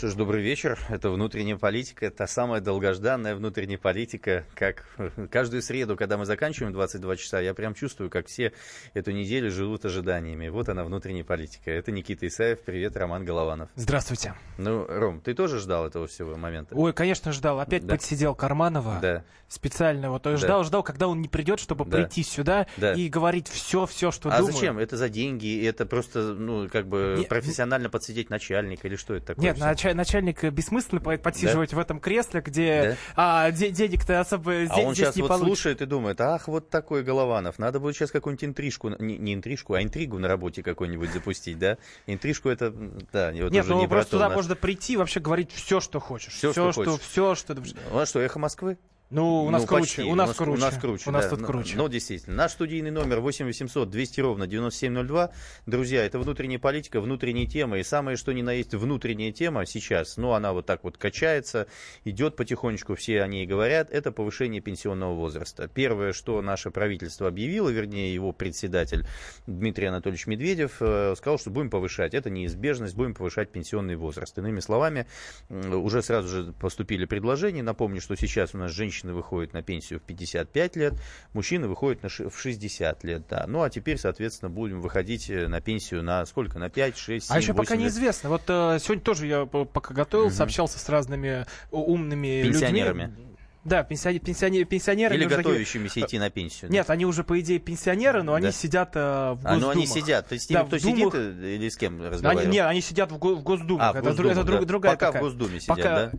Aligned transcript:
Что 0.00 0.08
ж, 0.08 0.14
добрый 0.14 0.42
вечер. 0.42 0.78
Это 0.88 1.10
внутренняя 1.10 1.58
политика, 1.58 2.10
та 2.10 2.26
самая 2.26 2.62
долгожданная 2.62 3.34
внутренняя 3.34 3.76
политика. 3.76 4.46
Как 4.54 4.86
каждую 5.30 5.60
среду, 5.60 5.94
когда 5.94 6.16
мы 6.16 6.24
заканчиваем 6.24 6.72
22 6.72 7.16
часа, 7.16 7.38
я 7.38 7.52
прям 7.52 7.74
чувствую, 7.74 8.08
как 8.08 8.26
все 8.28 8.54
эту 8.94 9.10
неделю 9.10 9.50
живут 9.50 9.84
ожиданиями. 9.84 10.48
Вот 10.48 10.70
она, 10.70 10.84
внутренняя 10.84 11.22
политика. 11.22 11.70
Это 11.70 11.92
Никита 11.92 12.26
Исаев. 12.26 12.60
Привет, 12.62 12.96
Роман 12.96 13.26
Голованов. 13.26 13.68
Здравствуйте. 13.74 14.32
Ну, 14.56 14.86
Ром, 14.88 15.20
ты 15.20 15.34
тоже 15.34 15.58
ждал 15.58 15.86
этого 15.86 16.06
всего 16.06 16.34
момента? 16.34 16.74
Ой, 16.74 16.94
конечно, 16.94 17.30
ждал. 17.32 17.60
Опять 17.60 17.84
да. 17.84 17.92
подсидел 17.92 18.34
Карманова. 18.34 19.00
Да. 19.02 19.24
Специально. 19.48 20.10
Вот 20.10 20.22
да. 20.22 20.36
ждал, 20.38 20.64
ждал, 20.64 20.82
когда 20.82 21.08
он 21.08 21.20
не 21.20 21.28
придет, 21.28 21.60
чтобы 21.60 21.84
да. 21.84 21.98
прийти 21.98 22.22
сюда 22.22 22.68
да. 22.78 22.94
и 22.94 23.10
говорить 23.10 23.48
все, 23.48 23.84
все, 23.84 24.12
что 24.12 24.30
а 24.30 24.38
думаю. 24.38 24.48
А 24.48 24.52
зачем? 24.52 24.78
Это 24.78 24.96
за 24.96 25.10
деньги? 25.10 25.62
Это 25.66 25.84
просто, 25.84 26.32
ну, 26.32 26.70
как 26.70 26.86
бы 26.86 27.16
не, 27.18 27.26
профессионально 27.26 27.90
подсидеть 27.90 28.30
начальника 28.30 28.88
или 28.88 28.96
что 28.96 29.14
это 29.14 29.26
такое? 29.26 29.44
Нет, 29.44 29.58
начальник 29.58 29.89
начальник 29.94 30.44
бессмысленно 30.44 31.00
подсиживать 31.18 31.70
да? 31.70 31.76
в 31.76 31.80
этом 31.80 32.00
кресле, 32.00 32.40
где 32.40 32.82
да? 32.90 32.96
а, 33.16 33.50
де 33.50 33.70
денег-то 33.70 34.20
особо 34.20 34.52
а 34.52 34.64
здесь, 34.66 34.84
он 34.84 34.94
сейчас 34.94 35.16
не 35.16 35.22
вот 35.22 35.38
слушает 35.38 35.82
и 35.82 35.86
думает, 35.86 36.20
ах, 36.20 36.48
вот 36.48 36.70
такой 36.70 37.02
Голованов, 37.02 37.58
надо 37.58 37.80
будет 37.80 37.96
сейчас 37.96 38.10
какую-нибудь 38.10 38.44
интрижку, 38.44 38.88
не, 38.98 39.18
не 39.18 39.34
интрижку, 39.34 39.74
а 39.74 39.82
интригу 39.82 40.18
на 40.18 40.28
работе 40.28 40.62
какой-нибудь 40.62 41.12
запустить, 41.12 41.58
да? 41.58 41.78
Интрижку 42.06 42.48
это, 42.48 42.70
да, 43.12 43.32
вот 43.32 43.52
Нет, 43.52 43.64
уже 43.64 43.74
ну 43.74 43.80
не 43.80 43.88
просто 43.88 44.12
туда 44.12 44.28
наш... 44.28 44.36
можно 44.36 44.56
прийти 44.56 44.94
и 44.94 44.96
вообще 44.96 45.20
говорить 45.20 45.50
все, 45.52 45.80
что 45.80 46.00
хочешь. 46.00 46.34
Все, 46.34 46.52
все 46.52 46.72
что, 46.72 46.82
что, 46.82 46.90
хочешь. 46.92 47.06
все, 47.06 47.34
что... 47.34 47.54
Ну, 47.54 47.98
а 47.98 48.06
что, 48.06 48.20
эхо 48.20 48.38
Москвы? 48.38 48.78
Ну, 49.10 49.42
у 49.44 49.50
нас 49.50 49.62
ну, 49.62 49.66
круче. 49.66 49.82
Почти. 49.82 50.02
У 50.02 50.14
нас, 50.14 50.28
у 50.28 50.30
нас 50.30 50.36
круче. 50.36 50.52
У 50.52 50.60
нас 50.60 50.78
круче. 50.78 51.10
У 51.10 51.12
нас 51.12 51.24
да. 51.24 51.30
тут 51.30 51.40
но, 51.40 51.46
круче. 51.48 51.76
Но 51.76 51.88
действительно. 51.88 52.36
Наш 52.36 52.52
студийный 52.52 52.92
номер 52.92 53.18
8 53.18 53.44
800 53.44 53.90
200 53.90 54.20
ровно 54.20 54.46
9702. 54.46 55.30
Друзья, 55.66 56.04
это 56.06 56.20
внутренняя 56.20 56.60
политика, 56.60 57.00
внутренние 57.00 57.46
темы. 57.46 57.80
И 57.80 57.82
самое, 57.82 58.16
что 58.16 58.32
ни 58.32 58.42
на 58.42 58.52
есть 58.52 58.72
внутренняя 58.72 59.32
тема 59.32 59.66
сейчас, 59.66 60.16
ну, 60.16 60.30
она 60.30 60.52
вот 60.52 60.66
так 60.66 60.84
вот 60.84 60.96
качается, 60.96 61.66
идет 62.04 62.36
потихонечку, 62.36 62.94
все 62.94 63.22
о 63.22 63.26
ней 63.26 63.46
говорят, 63.46 63.90
это 63.90 64.12
повышение 64.12 64.60
пенсионного 64.60 65.14
возраста. 65.14 65.66
Первое, 65.66 66.12
что 66.12 66.40
наше 66.40 66.70
правительство 66.70 67.26
объявило, 67.26 67.68
вернее, 67.68 68.14
его 68.14 68.32
председатель 68.32 69.04
Дмитрий 69.48 69.86
Анатольевич 69.86 70.28
Медведев 70.28 70.76
э, 70.78 71.14
сказал, 71.16 71.38
что 71.40 71.50
будем 71.50 71.70
повышать. 71.70 72.14
Это 72.14 72.30
неизбежность, 72.30 72.94
будем 72.94 73.14
повышать 73.14 73.50
пенсионный 73.50 73.96
возраст. 73.96 74.38
Иными 74.38 74.60
словами, 74.60 75.06
уже 75.48 76.00
сразу 76.00 76.28
же 76.28 76.52
поступили 76.52 77.06
предложения. 77.06 77.64
Напомню, 77.64 78.00
что 78.00 78.14
сейчас 78.14 78.54
у 78.54 78.58
нас 78.58 78.70
женщины 78.70 78.99
выходят 79.04 79.52
на 79.52 79.62
пенсию 79.62 79.98
в 79.98 80.02
55 80.02 80.76
лет, 80.76 80.94
мужчины 81.32 81.66
выходят 81.68 82.02
на 82.02 82.08
в 82.08 82.38
60 82.38 83.04
лет, 83.04 83.22
да. 83.28 83.44
Ну, 83.48 83.62
а 83.62 83.70
теперь, 83.70 83.98
соответственно, 83.98 84.50
будем 84.50 84.80
выходить 84.80 85.28
э, 85.30 85.48
на 85.48 85.60
пенсию 85.60 86.02
на 86.02 86.24
сколько? 86.26 86.58
На 86.58 86.68
5, 86.68 86.96
6, 86.96 87.26
7, 87.26 87.34
А 87.34 87.38
еще 87.38 87.52
8 87.52 87.56
пока 87.56 87.74
лет. 87.74 87.84
неизвестно. 87.84 88.28
Вот 88.28 88.42
э, 88.48 88.78
сегодня 88.80 89.02
тоже 89.02 89.26
я 89.26 89.46
пока 89.46 89.94
готовился, 89.94 90.36
Мгм. 90.42 90.44
общался 90.44 90.78
с 90.78 90.88
разными 90.88 91.46
умными 91.70 92.42
Пенсионерами. 92.42 93.02
людьми. 93.04 93.26
Да, 93.62 93.82
пенсионеры, 93.82 94.24
пенсионеры, 94.24 94.64
пенсионеры. 94.64 95.14
Или 95.14 95.24
они 95.24 95.26
уже 95.34 95.36
готовящимися 95.42 96.00
идти 96.00 96.18
на 96.18 96.30
пенсию. 96.30 96.70
Нет, 96.70 96.88
они 96.88 97.04
уже, 97.04 97.24
по 97.24 97.38
идее, 97.38 97.58
пенсионеры, 97.58 98.22
но 98.22 98.32
они 98.32 98.46
Да. 98.46 98.52
сидят 98.52 98.92
э, 98.96 98.98
в 99.00 99.02
А, 99.44 99.56
ну 99.56 99.68
они 99.68 99.82
Госдумах. 99.82 99.88
сидят. 99.88 100.28
Ты 100.28 100.38
с 100.38 100.48
ними 100.48 100.58
Да, 100.60 100.64
кто 100.64 100.78
Думах. 100.78 101.12
сидит 101.12 101.14
э, 101.14 101.54
или 101.56 101.68
с 101.68 101.76
кем 101.76 102.00
Они, 102.00 102.08
разговаривал? 102.08 102.50
нет, 102.50 102.64
они 102.66 102.80
сидят 102.80 103.12
в, 103.12 103.18
го- 103.18 103.34
в 103.34 103.42
Госдумах. 103.42 103.86
А, 103.86 103.92
в 103.92 103.96
это, 103.96 104.04
дру- 104.06 104.12
Госдумах, 104.12 104.36
это 104.38 104.44
друг- 104.46 104.60
да. 104.60 104.66
другая 104.66 104.92
Пока 104.94 105.06
такая. 105.08 105.20
в 105.22 105.24
Госдуме 105.26 105.60
сидят, 105.60 105.76
Пока- 105.76 105.94
да? 105.94 106.12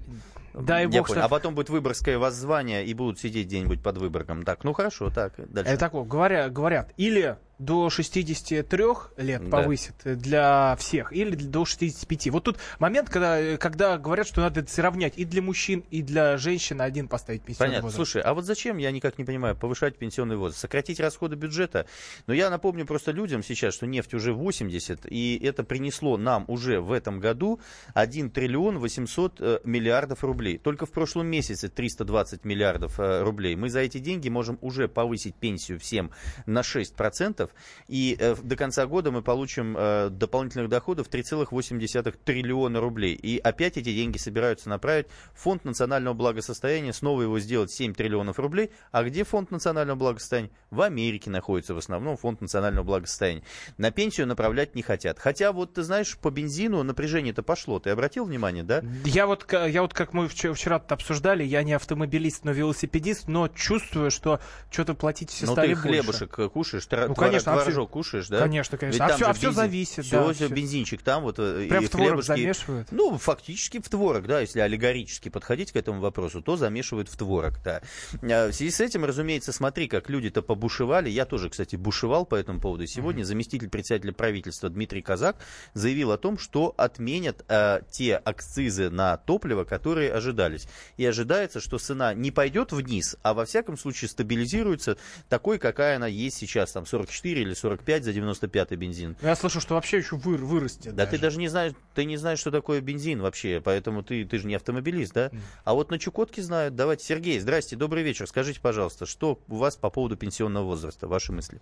Дай 0.53 0.88
бог, 0.88 1.07
что- 1.07 1.23
А 1.23 1.30
потом 1.30 1.55
будет 1.55 1.69
выборгское 1.69 2.17
воззвание 2.17 2.85
и 2.85 2.94
будут 2.94 3.19
сидеть 3.19 3.47
где-нибудь 3.47 3.81
под 3.81 3.97
Выборгом. 3.97 4.44
Так, 4.44 4.63
ну 4.63 4.73
хорошо, 4.73 5.09
так, 5.09 5.33
дальше. 5.52 5.71
Это 5.71 5.80
такое, 5.80 6.03
говорят, 6.03 6.51
говорят, 6.51 6.91
или 6.97 7.38
до 7.61 7.89
63 7.89 8.83
лет 9.17 9.44
Да. 9.44 9.57
повысит 9.57 9.95
для 10.03 10.75
всех, 10.79 11.13
или 11.13 11.35
до 11.35 11.63
65. 11.63 12.29
Вот 12.31 12.44
тут 12.44 12.57
момент, 12.79 13.09
когда, 13.09 13.57
когда 13.57 13.97
говорят, 13.97 14.27
что 14.27 14.41
надо 14.41 14.66
сравнять 14.67 15.13
и 15.17 15.25
для 15.25 15.41
мужчин, 15.41 15.83
и 15.91 16.01
для 16.01 16.38
женщин 16.38 16.81
один 16.81 17.07
поставить 17.07 17.44
пенсионный 17.44 17.69
Понятно. 17.69 17.88
возраст. 17.89 17.95
Слушай, 18.11 18.23
а 18.23 18.33
вот 18.33 18.45
зачем, 18.45 18.77
я 18.77 18.91
никак 18.91 19.17
не 19.17 19.25
понимаю, 19.25 19.55
повышать 19.55 19.97
пенсионный 19.97 20.38
возраст? 20.38 20.59
Сократить 20.59 20.99
расходы 20.99 21.35
бюджета? 21.35 21.85
Но 22.25 22.33
я 22.33 22.49
напомню 22.49 22.85
просто 22.85 23.11
людям 23.11 23.44
сейчас, 23.44 23.75
что 23.75 23.85
нефть 23.85 24.13
уже 24.13 24.33
80, 24.33 25.05
и 25.05 25.39
это 25.43 25.63
принесло 25.63 26.17
нам 26.17 26.45
уже 26.47 26.81
в 26.81 26.91
этом 26.91 27.19
году 27.19 27.59
1 27.93 28.31
триллион 28.31 28.79
800 28.79 29.35
э, 29.39 29.59
миллиардов 29.66 30.23
рублей. 30.23 30.57
Только 30.57 30.85
в 30.88 30.91
прошлом 30.91 31.28
месяце 31.28 31.69
320 31.69 32.43
миллиардов 32.43 32.99
э, 32.99 33.22
рублей. 33.22 33.55
Мы 33.55 33.69
за 33.69 33.81
эти 33.81 33.99
деньги 33.99 34.29
можем 34.29 34.57
уже 34.61 34.88
повысить 34.88 35.35
пенсию 35.35 35.79
всем 35.79 36.11
на 36.47 36.61
6%, 36.61 37.50
и 37.88 38.16
э, 38.19 38.35
до 38.41 38.56
конца 38.56 38.85
года 38.85 39.12
мы 39.12 39.22
получим 39.22 39.75
э, 39.78 40.09
дополнительных 40.09 40.69
доходов 40.69 41.07
3,8 41.09 42.17
триллиона 42.23 42.79
рублей. 42.79 43.13
И 43.16 43.38
опять 43.39 43.78
эти 43.78 43.94
деньги 43.94 44.17
собираются 44.17 44.69
направить 44.69 45.07
в 45.34 45.41
Фонд 45.41 45.66
национального 45.66 46.13
благосостояния, 46.13 46.94
снова 46.94 47.22
его 47.22 47.40
сделать 47.40 47.72
7 47.72 47.94
триллионов 47.94 48.40
рублей. 48.40 48.72
А 48.91 49.03
где 49.03 49.23
Фонд 49.23 49.51
национального 49.51 49.97
благосостояния? 49.97 50.51
В 50.69 50.81
Америке 50.81 51.29
находится 51.29 51.73
в 51.73 51.78
основном 51.78 52.17
Фонд 52.17 52.41
национального 52.41 52.84
благосостояния. 52.85 53.44
На 53.78 53.91
пенсию 53.91 54.28
направлять 54.28 54.75
не 54.75 54.81
хотят. 54.81 55.19
Хотя 55.19 55.51
вот 55.51 55.73
ты 55.73 55.84
знаешь, 55.84 56.17
по 56.17 56.29
бензину 56.29 56.84
напряжение-то 56.84 57.44
пошло. 57.44 57.79
Ты 57.79 57.90
обратил 57.90 58.25
внимание, 58.25 58.63
да? 58.63 58.84
Я 59.06 59.28
вот, 59.28 59.45
я 59.51 59.81
вот 59.81 59.94
как 59.94 60.13
мы 60.13 60.28
вчера, 60.28 60.75
обсуждали, 60.78 61.44
я 61.44 61.63
не 61.63 61.73
автомобилист, 61.73 62.44
но 62.45 62.51
велосипедист, 62.51 63.28
но 63.28 63.47
чувствую, 63.47 64.11
что 64.11 64.40
что-то 64.69 64.94
платить 64.94 65.29
все 65.29 65.45
Ну 65.45 65.53
стали 65.53 65.73
ты 65.75 65.81
больше. 65.81 66.01
хлебушек 66.01 66.51
кушаешь, 66.53 66.85
тра- 66.85 67.07
Ну, 67.07 67.13
твор- 67.13 67.16
конечно, 67.44 67.53
а 67.62 67.63
творожок 67.66 67.90
кушаешь, 67.91 68.28
да? 68.28 68.40
Конечно, 68.40 68.78
конечно. 68.78 69.03
Ведь 69.03 69.13
А 69.13 69.18
же 69.18 69.25
а 69.25 69.34
бензин- 69.34 69.52
зависит, 69.53 70.06
всё- 70.06 70.28
да, 70.28 70.34
всё 70.34 70.46
всё. 70.46 70.56
бензинчик 70.56 71.02
там 71.02 71.24
вот 71.24 71.35
э, 71.40 71.68
Прям 71.69 71.84
и 71.84 71.88
в 71.88 71.90
творог 71.90 72.09
хлебушки. 72.09 72.28
замешивают? 72.28 72.88
Ну, 72.91 73.18
фактически 73.18 73.79
в 73.79 73.90
творог, 73.90 74.28
да, 74.28 74.41
если 74.41 74.59
аллегорически 74.59 75.29
подходить 75.29 75.72
к 75.72 75.75
этому 75.75 76.00
вопросу, 76.02 76.41
то 76.41 76.56
замешивают 76.57 77.09
в 77.09 77.18
творог, 77.18 77.53
да. 77.63 77.81
А 78.22 78.50
В 78.50 78.53
связи 78.53 78.72
с 78.72 78.79
этим, 78.81 79.06
разумеется, 79.06 79.52
смотри, 79.52 79.88
как 79.88 80.09
люди-то 80.09 80.41
побушевали. 80.41 81.09
Я 81.09 81.25
тоже, 81.25 81.50
кстати, 81.50 81.75
бушевал 81.75 82.25
по 82.25 82.35
этому 82.35 82.59
поводу. 82.59 82.85
Сегодня 82.88 83.24
заместитель 83.24 83.69
председателя 83.69 84.13
правительства 84.13 84.69
Дмитрий 84.69 85.02
Казак 85.02 85.38
заявил 85.73 86.12
о 86.12 86.18
том, 86.18 86.38
что 86.38 86.73
отменят 86.78 87.44
э, 87.47 87.81
те 87.90 88.16
акцизы 88.16 88.90
на 88.90 89.18
топливо, 89.18 89.63
которые 89.63 90.12
ожидались. 90.13 90.68
И 90.97 91.06
ожидается, 91.06 91.59
что 91.59 91.78
цена 91.78 92.13
не 92.13 92.31
пойдет 92.31 92.72
вниз, 92.72 93.16
а 93.23 93.34
во 93.34 93.46
всяком 93.46 93.78
случае 93.78 94.09
стабилизируется 94.09 94.97
такой, 95.29 95.58
какая 95.58 95.96
она 95.97 96.08
есть 96.08 96.38
сейчас, 96.38 96.72
там 96.72 96.85
44 96.85 97.12
или 97.30 97.54
45 97.54 98.04
за 98.04 98.14
95 98.14 98.72
бензин. 98.72 99.16
Я 99.22 99.36
слышу, 99.36 99.62
что 99.62 99.76
вообще 99.76 99.98
еще 99.98 100.16
выр- 100.16 100.38
вырастет. 100.44 100.96
Да 100.96 101.06
ты 101.06 101.18
даже 101.18 101.38
не 101.40 101.48
знаешь, 101.48 101.74
ты 101.94 102.06
не 102.06 102.18
знаешь, 102.18 102.40
что 102.40 102.52
такое 102.52 102.82
бензин 102.82 103.22
вообще, 103.22 103.62
поэтому 103.64 104.04
ты, 104.04 104.26
ты 104.26 104.38
же 104.38 104.48
не 104.48 104.56
автомобилист, 104.56 105.14
да? 105.14 105.32
А 105.64 105.74
вот 105.74 105.92
на 105.92 106.00
Чукотке 106.00 106.42
знают. 106.42 106.76
Давайте, 106.76 107.06
Сергей, 107.06 107.40
здрасте, 107.40 107.76
добрый 107.76 108.04
вечер. 108.04 108.28
Скажите, 108.28 108.59
пожалуйста, 108.59 109.06
что 109.06 109.40
у 109.48 109.56
вас 109.56 109.76
по 109.76 109.90
поводу 109.90 110.18
пенсионного 110.18 110.66
возраста, 110.66 111.08
ваши 111.08 111.32
мысли? 111.32 111.62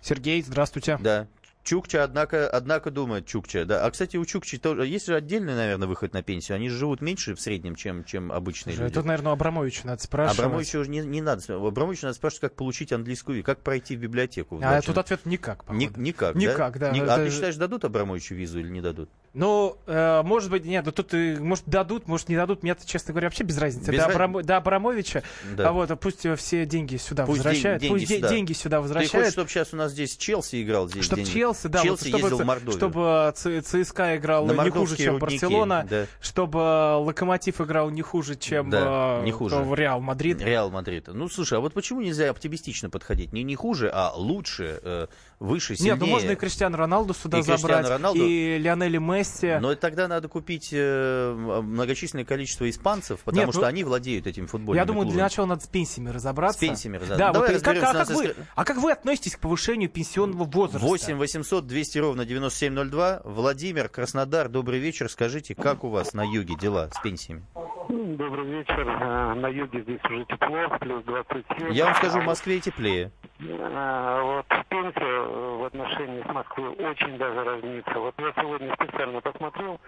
Сергей, 0.00 0.42
здравствуйте. 0.42 0.98
Да. 1.00 1.26
Чукча, 1.64 2.04
однако, 2.04 2.46
однако 2.48 2.90
думает 2.90 3.26
Чукча. 3.26 3.64
Да. 3.64 3.84
А, 3.86 3.90
кстати, 3.90 4.18
у 4.18 4.24
Чукчи 4.26 4.58
тоже 4.58 4.86
есть 4.86 5.06
же 5.06 5.16
отдельный, 5.16 5.54
наверное, 5.54 5.88
выход 5.88 6.12
на 6.12 6.22
пенсию. 6.22 6.56
Они 6.56 6.68
же 6.68 6.76
живут 6.76 7.00
меньше 7.00 7.34
в 7.34 7.40
среднем, 7.40 7.74
чем, 7.74 8.04
чем 8.04 8.30
обычные 8.30 8.76
люди. 8.76 8.92
Тут, 8.94 9.06
наверное, 9.06 9.30
у 9.30 9.34
Абрамовича 9.34 9.86
надо 9.86 10.02
спрашивать. 10.02 10.38
Абрамовичу 10.38 10.80
уже 10.80 10.90
не, 10.90 10.98
не 11.00 11.22
надо. 11.22 11.58
У 11.58 11.66
Абрамовича 11.66 12.06
надо 12.06 12.16
спрашивать, 12.16 12.42
как 12.42 12.54
получить 12.54 12.92
английскую, 12.92 13.42
как 13.42 13.60
пройти 13.60 13.96
в 13.96 14.00
библиотеку. 14.00 14.60
А 14.62 14.80
тут 14.82 14.98
ответ 14.98 15.24
никак, 15.24 15.64
Ни- 15.70 15.86
походу. 15.86 16.00
никак, 16.02 16.34
Никак, 16.36 16.78
да. 16.78 16.90
Ни- 16.90 17.00
А 17.00 17.04
Это- 17.04 17.24
ты 17.24 17.30
считаешь, 17.30 17.56
дадут 17.56 17.84
Абрамовичу 17.84 18.34
визу 18.34 18.60
или 18.60 18.68
не 18.68 18.82
дадут? 18.82 19.08
Ну, 19.34 19.76
э, 19.86 20.22
может 20.22 20.48
быть, 20.48 20.64
нет, 20.64 20.84
да 20.84 20.92
тут, 20.92 21.12
э, 21.12 21.36
может, 21.40 21.64
дадут, 21.66 22.06
может, 22.06 22.28
не 22.28 22.36
дадут. 22.36 22.62
Мне, 22.62 22.76
честно 22.84 23.12
говоря, 23.12 23.26
вообще 23.26 23.42
без 23.42 23.58
разницы. 23.58 23.90
Без 23.90 24.04
до, 24.04 24.16
раз- 24.16 24.44
до 24.46 24.56
Абрамовича, 24.58 25.24
Да. 25.56 25.68
а 25.70 25.72
вот 25.72 25.90
а 25.90 25.96
пусть 25.96 26.24
э, 26.24 26.36
все 26.36 26.64
деньги 26.66 26.96
сюда 26.96 27.26
Пусть 27.26 27.38
возвращают. 27.38 27.82
ден- 27.82 27.90
пусть 27.90 28.06
деньги 28.06 28.12
де- 28.12 28.16
сюда. 28.18 28.28
деньги 28.28 28.52
сюда 28.52 28.76
Ты 28.76 28.82
хочешь, 28.82 28.96
возвращают. 29.02 29.32
чтобы 29.32 29.50
сейчас 29.50 29.74
у 29.74 29.76
нас 29.76 29.90
здесь 29.90 30.16
Челси 30.16 30.62
играл? 30.62 30.88
Здесь 30.88 31.04
Чтобы? 31.04 31.24
Челси, 31.24 31.66
да, 31.66 31.78
вот 31.80 31.84
Челси 31.84 32.08
чтобы, 32.08 32.18
ездил 32.22 32.38
в 32.38 32.44
Мордовию. 32.46 32.72
чтобы 32.78 33.32
Ц- 33.34 33.60
ЦСКА 33.62 34.16
играл 34.16 34.46
не 34.46 34.70
хуже, 34.70 34.96
чем 34.96 35.18
рудники, 35.18 35.42
Барселона, 35.42 35.86
да. 35.90 36.06
чтобы 36.20 36.58
э, 36.60 36.94
Локомотив 36.94 37.60
играл 37.60 37.90
не 37.90 38.02
хуже, 38.02 38.36
чем 38.36 38.70
Да, 38.70 39.18
э, 39.20 39.24
не 39.24 39.32
хуже. 39.32 39.56
Реал 39.74 40.00
Мадрид. 40.00 40.40
Реал 40.42 40.70
Мадрид. 40.70 41.08
Ну, 41.08 41.28
слушай, 41.28 41.58
а 41.58 41.60
вот 41.60 41.74
почему 41.74 42.00
нельзя 42.00 42.30
оптимистично 42.30 42.88
подходить? 42.88 43.32
Не, 43.32 43.42
не 43.42 43.56
хуже, 43.56 43.90
а 43.92 44.12
лучше, 44.14 44.78
э, 44.82 45.06
выше, 45.44 45.76
сильнее. 45.76 45.92
Нет, 45.92 46.00
ну 46.00 46.06
можно 46.06 46.30
и 46.32 46.34
Криштиану 46.36 46.76
Роналду 46.76 47.14
сюда 47.14 47.38
И 47.38 47.42
забрать, 47.42 47.88
Роналду. 47.88 48.20
и 48.20 48.58
Лионели 48.58 48.98
Месси. 48.98 49.58
Но 49.60 49.74
тогда 49.74 50.08
надо 50.08 50.28
купить 50.28 50.70
э, 50.72 51.60
многочисленное 51.62 52.24
количество 52.24 52.68
испанцев, 52.68 53.20
потому 53.20 53.46
Нет, 53.46 53.54
что 53.54 53.62
ну, 53.62 53.66
они 53.66 53.84
владеют 53.84 54.26
этим 54.26 54.46
футбольным 54.46 54.80
Я 54.80 54.86
думаю, 54.86 55.08
для 55.08 55.24
начала 55.24 55.46
надо 55.46 55.62
с 55.62 55.68
пенсиями 55.68 56.10
разобраться. 56.10 56.58
С 56.58 56.60
пенсиями 56.60 56.96
разобраться. 56.96 57.26
Да, 57.26 57.32
Давай 57.32 57.52
вот, 57.54 57.62
как, 57.62 57.76
а, 57.82 57.92
как 57.92 58.08
вы, 58.10 58.34
а 58.54 58.64
как 58.64 58.76
вы 58.78 58.92
относитесь 58.92 59.36
к 59.36 59.40
повышению 59.40 59.90
пенсионного 59.90 60.44
возраста? 60.44 60.86
8 60.86 61.16
800 61.16 61.66
200 61.66 61.98
ровно 61.98 62.24
9702. 62.24 63.22
Владимир, 63.24 63.88
Краснодар, 63.88 64.48
добрый 64.48 64.78
вечер. 64.78 65.08
Скажите, 65.10 65.54
как 65.54 65.84
у 65.84 65.88
вас 65.88 66.14
на 66.14 66.24
юге 66.24 66.56
дела 66.56 66.88
с 66.92 67.00
пенсиями? 67.00 67.44
Добрый 67.88 68.46
вечер. 68.46 68.88
Э, 68.88 69.34
на 69.34 69.48
юге 69.48 69.82
здесь 69.82 70.00
уже 70.04 70.24
тепло, 70.24 70.78
плюс 70.80 71.04
27. 71.04 71.72
Я 71.72 71.86
вам 71.86 71.94
скажу, 71.96 72.20
в 72.20 72.24
Москве 72.24 72.60
теплее. 72.60 73.12
Э, 73.40 74.22
вот 74.22 74.46
пенсия 74.68 75.20
в 75.34 75.64
отношении 75.64 76.22
с 76.22 76.26
Москвой 76.32 76.70
очень 76.70 77.18
даже 77.18 77.42
разнится. 77.44 77.98
Вот 77.98 78.14
я 78.18 78.32
сегодня 78.36 78.72
специально 78.74 79.20
посмотрел, 79.20 79.80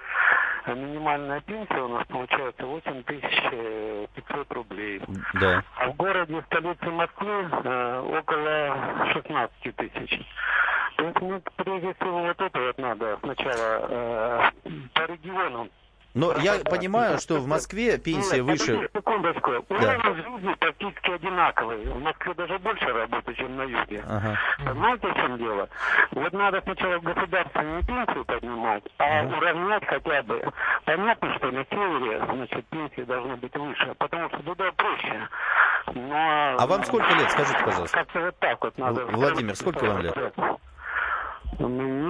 минимальная 0.67 1.41
пенсия 1.43 1.81
у 1.83 1.89
нас 1.89 2.07
получается 2.09 2.67
8500 2.67 4.53
рублей. 4.53 5.01
Да. 5.35 5.63
А 5.77 5.91
в 5.91 5.97
городе, 5.97 6.43
столице 6.47 6.91
Москвы, 6.91 7.47
около 7.47 9.13
16 9.13 9.77
тысяч. 9.77 10.21
То 10.97 11.05
есть, 11.05 11.21
ну, 11.21 11.43
прежде 11.57 11.95
всего, 11.95 12.23
вот 12.23 12.41
это 12.41 12.59
вот 12.59 12.79
надо 12.79 13.19
сначала 13.23 13.87
э, 13.89 14.51
по 14.95 15.03
регионам 15.03 15.71
но 16.17 16.33
я 16.39 16.55
понимаю, 16.65 17.19
что 17.19 17.37
в 17.37 17.47
Москве 17.47 17.99
пенсия 17.99 18.43
Нет, 18.43 18.47
выше... 18.47 18.89
Секундочку. 18.95 19.51
Да. 19.69 19.77
Уровень 19.77 20.15
жизни 20.15 20.55
практически 20.55 21.11
одинаковый. 21.11 21.85
В 21.85 22.01
Москве 22.01 22.33
даже 22.33 22.59
больше 22.59 22.87
работы, 22.87 23.35
чем 23.35 23.55
на 23.57 23.63
юге. 23.65 24.03
Ага. 24.09 24.39
Знаете, 24.73 25.09
в 25.09 25.15
чем 25.15 25.37
дело? 25.37 25.69
Вот 26.13 26.33
надо 26.33 26.63
сначала 26.63 26.99
государственную 27.01 27.85
пенсию 27.85 28.25
поднимать, 28.25 28.83
а 28.99 29.05
Ага. 29.21 29.37
уравнять 29.37 29.85
хотя 29.87 30.23
бы. 30.23 30.43
Понятно, 30.87 31.35
что 31.37 31.51
на 31.51 31.65
севере, 31.67 32.25
значит, 32.33 32.67
пенсии 32.69 33.03
должны 33.03 33.37
быть 33.37 33.55
выше, 33.55 33.95
потому 33.99 34.29
что 34.31 34.39
туда 34.39 34.73
проще. 34.73 35.29
Но... 35.95 36.57
А 36.59 36.67
вам 36.67 36.83
сколько 36.85 37.13
лет, 37.13 37.31
скажите, 37.31 37.59
пожалуйста? 37.63 37.99
Как-то 37.99 38.21
вот 38.21 38.39
так 38.39 38.65
вот 38.65 38.79
надо... 38.79 39.05
В- 39.05 39.13
Владимир, 39.13 39.55
сколько 39.55 39.85
вам 39.85 40.01
лет? 40.01 40.17
Мне, 41.59 42.06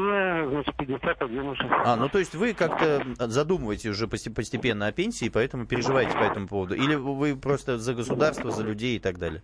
значит, 0.50 0.74
51 0.76 1.46
уже. 1.48 1.62
А, 1.84 1.96
ну 1.96 2.08
то 2.08 2.18
есть 2.18 2.34
вы 2.34 2.52
как-то 2.54 3.04
задумываете 3.18 3.90
уже 3.90 4.06
посте- 4.06 4.32
постепенно 4.32 4.86
о 4.86 4.92
пенсии, 4.92 5.28
поэтому 5.28 5.66
переживаете 5.66 6.12
по 6.12 6.22
этому 6.24 6.48
поводу? 6.48 6.74
Или 6.74 6.94
вы 6.94 7.36
просто 7.36 7.78
за 7.78 7.94
государство, 7.94 8.50
за 8.50 8.62
людей 8.62 8.96
и 8.96 8.98
так 9.00 9.18
далее? 9.18 9.42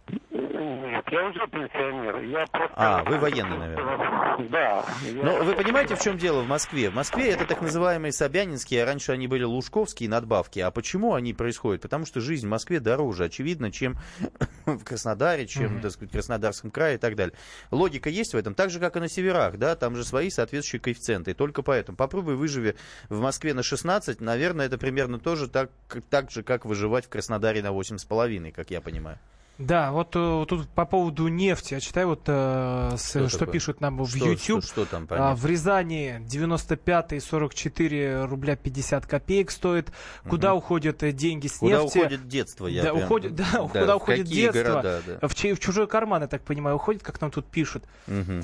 Я 1.12 1.26
уже 1.29 1.47
пенсионер. 1.47 2.20
Я 2.23 2.47
просто... 2.47 2.73
А, 2.75 3.05
вы 3.05 3.19
военный, 3.19 3.59
наверное. 3.59 4.49
Да. 4.49 4.85
я- 5.05 5.23
Но 5.23 5.44
вы 5.44 5.55
понимаете, 5.55 5.94
в 5.94 6.00
чем 6.00 6.17
дело 6.17 6.41
в 6.41 6.49
Москве? 6.49 6.88
В 6.88 6.94
Москве 6.94 7.32
это 7.32 7.44
так 7.44 7.61
называемые 7.61 8.12
Собянинские, 8.12 8.82
а 8.82 8.87
раньше 8.87 9.12
они 9.12 9.26
были 9.29 9.43
Лужковские 9.44 10.09
надбавки. 10.09 10.59
А 10.61 10.70
почему 10.70 11.12
они 11.12 11.35
происходят? 11.35 11.82
Потому 11.82 12.06
что 12.06 12.23
жизнь 12.23 12.47
в 12.47 12.50
Москве 12.50 12.81
дороже, 12.81 13.25
очевидно, 13.25 13.70
чем 13.70 13.97
в 14.64 14.82
Краснодаре, 14.85 15.47
чем, 15.47 15.82
так 15.82 15.91
сказать, 15.91 16.09
в 16.09 16.12
Краснодарском 16.14 16.70
крае 16.70 16.94
и 16.94 16.99
так 16.99 17.15
далее. 17.15 17.35
Логика 17.70 18.08
есть 18.08 18.32
в 18.32 18.37
этом, 18.38 18.55
так 18.55 18.70
же, 18.70 18.81
как 18.81 18.97
и 18.97 19.00
на 19.00 19.08
северах, 19.11 19.58
да, 19.58 19.76
там 19.76 19.94
же 19.97 20.05
свои 20.05 20.31
соответствующие 20.31 20.81
коэффициенты. 20.81 21.32
И 21.32 21.35
только 21.35 21.61
поэтому 21.61 21.94
попробуй 21.99 22.37
выживи 22.37 22.75
в 23.11 23.20
Москве 23.20 23.53
на 23.53 23.62
16, 23.62 24.23
наверное, 24.23 24.65
это 24.65 24.79
примерно 24.79 25.19
тоже 25.19 25.47
так, 25.47 25.70
так 26.08 26.31
же, 26.31 26.43
как 26.43 26.65
выживать 26.65 27.05
в 27.05 27.11
Краснодаре 27.11 27.62
на 27.62 27.69
8,5, 27.69 28.50
как 28.53 28.70
я 28.70 28.81
понимаю. 28.81 29.19
Да, 29.58 29.93
вот 29.93 30.16
э, 30.16 30.44
тут 30.49 30.69
по 30.70 30.84
поводу 30.87 31.28
нефти. 31.28 31.75
Я 31.75 31.81
читаю, 31.81 32.08
вот 32.08 32.22
э, 32.26 32.94
с- 32.96 33.10
Что 33.10 33.28
что, 33.28 33.46
пишут 33.46 33.81
нам 33.81 33.99
в 34.02 34.08
Что- 34.08 34.19
YouTube. 34.31 34.64
Что, 34.64 34.84
что 34.84 34.84
там 34.87 35.06
А, 35.10 35.37
в 35.37 35.46
Рязани 35.46 36.19
95 36.26 37.22
44 37.22 38.25
рубля 38.25 38.56
50 38.56 39.06
копеек 39.06 39.50
стоит. 39.50 39.93
Куда 40.28 40.50
Мгм. 40.50 40.58
уходят 40.58 41.02
э, 41.02 41.12
деньги 41.12 41.46
с 41.46 41.58
Куда 41.58 41.82
нефти? 41.82 41.99
уходит 41.99 42.28
детство? 42.28 42.66
Я 42.66 42.82
Да, 42.82 42.93
прям- 42.93 43.04
уходит- 43.04 43.34
да, 43.37 43.44
куда 43.70 43.94
в 43.94 43.96
уходит 43.99 44.26
детство? 44.26 44.62
города, 44.62 45.02
да. 45.06 45.28
В, 45.28 45.32
в 45.34 45.58
чужой 45.60 45.87
карман, 45.87 46.22
я 46.22 46.28
так 46.28 46.43
понимаю, 46.43 46.76
уходит, 46.76 47.02
как 47.02 47.20
нам 47.20 47.31
тут 47.31 47.46
пишут. 47.46 47.84
Мгм. 48.06 48.43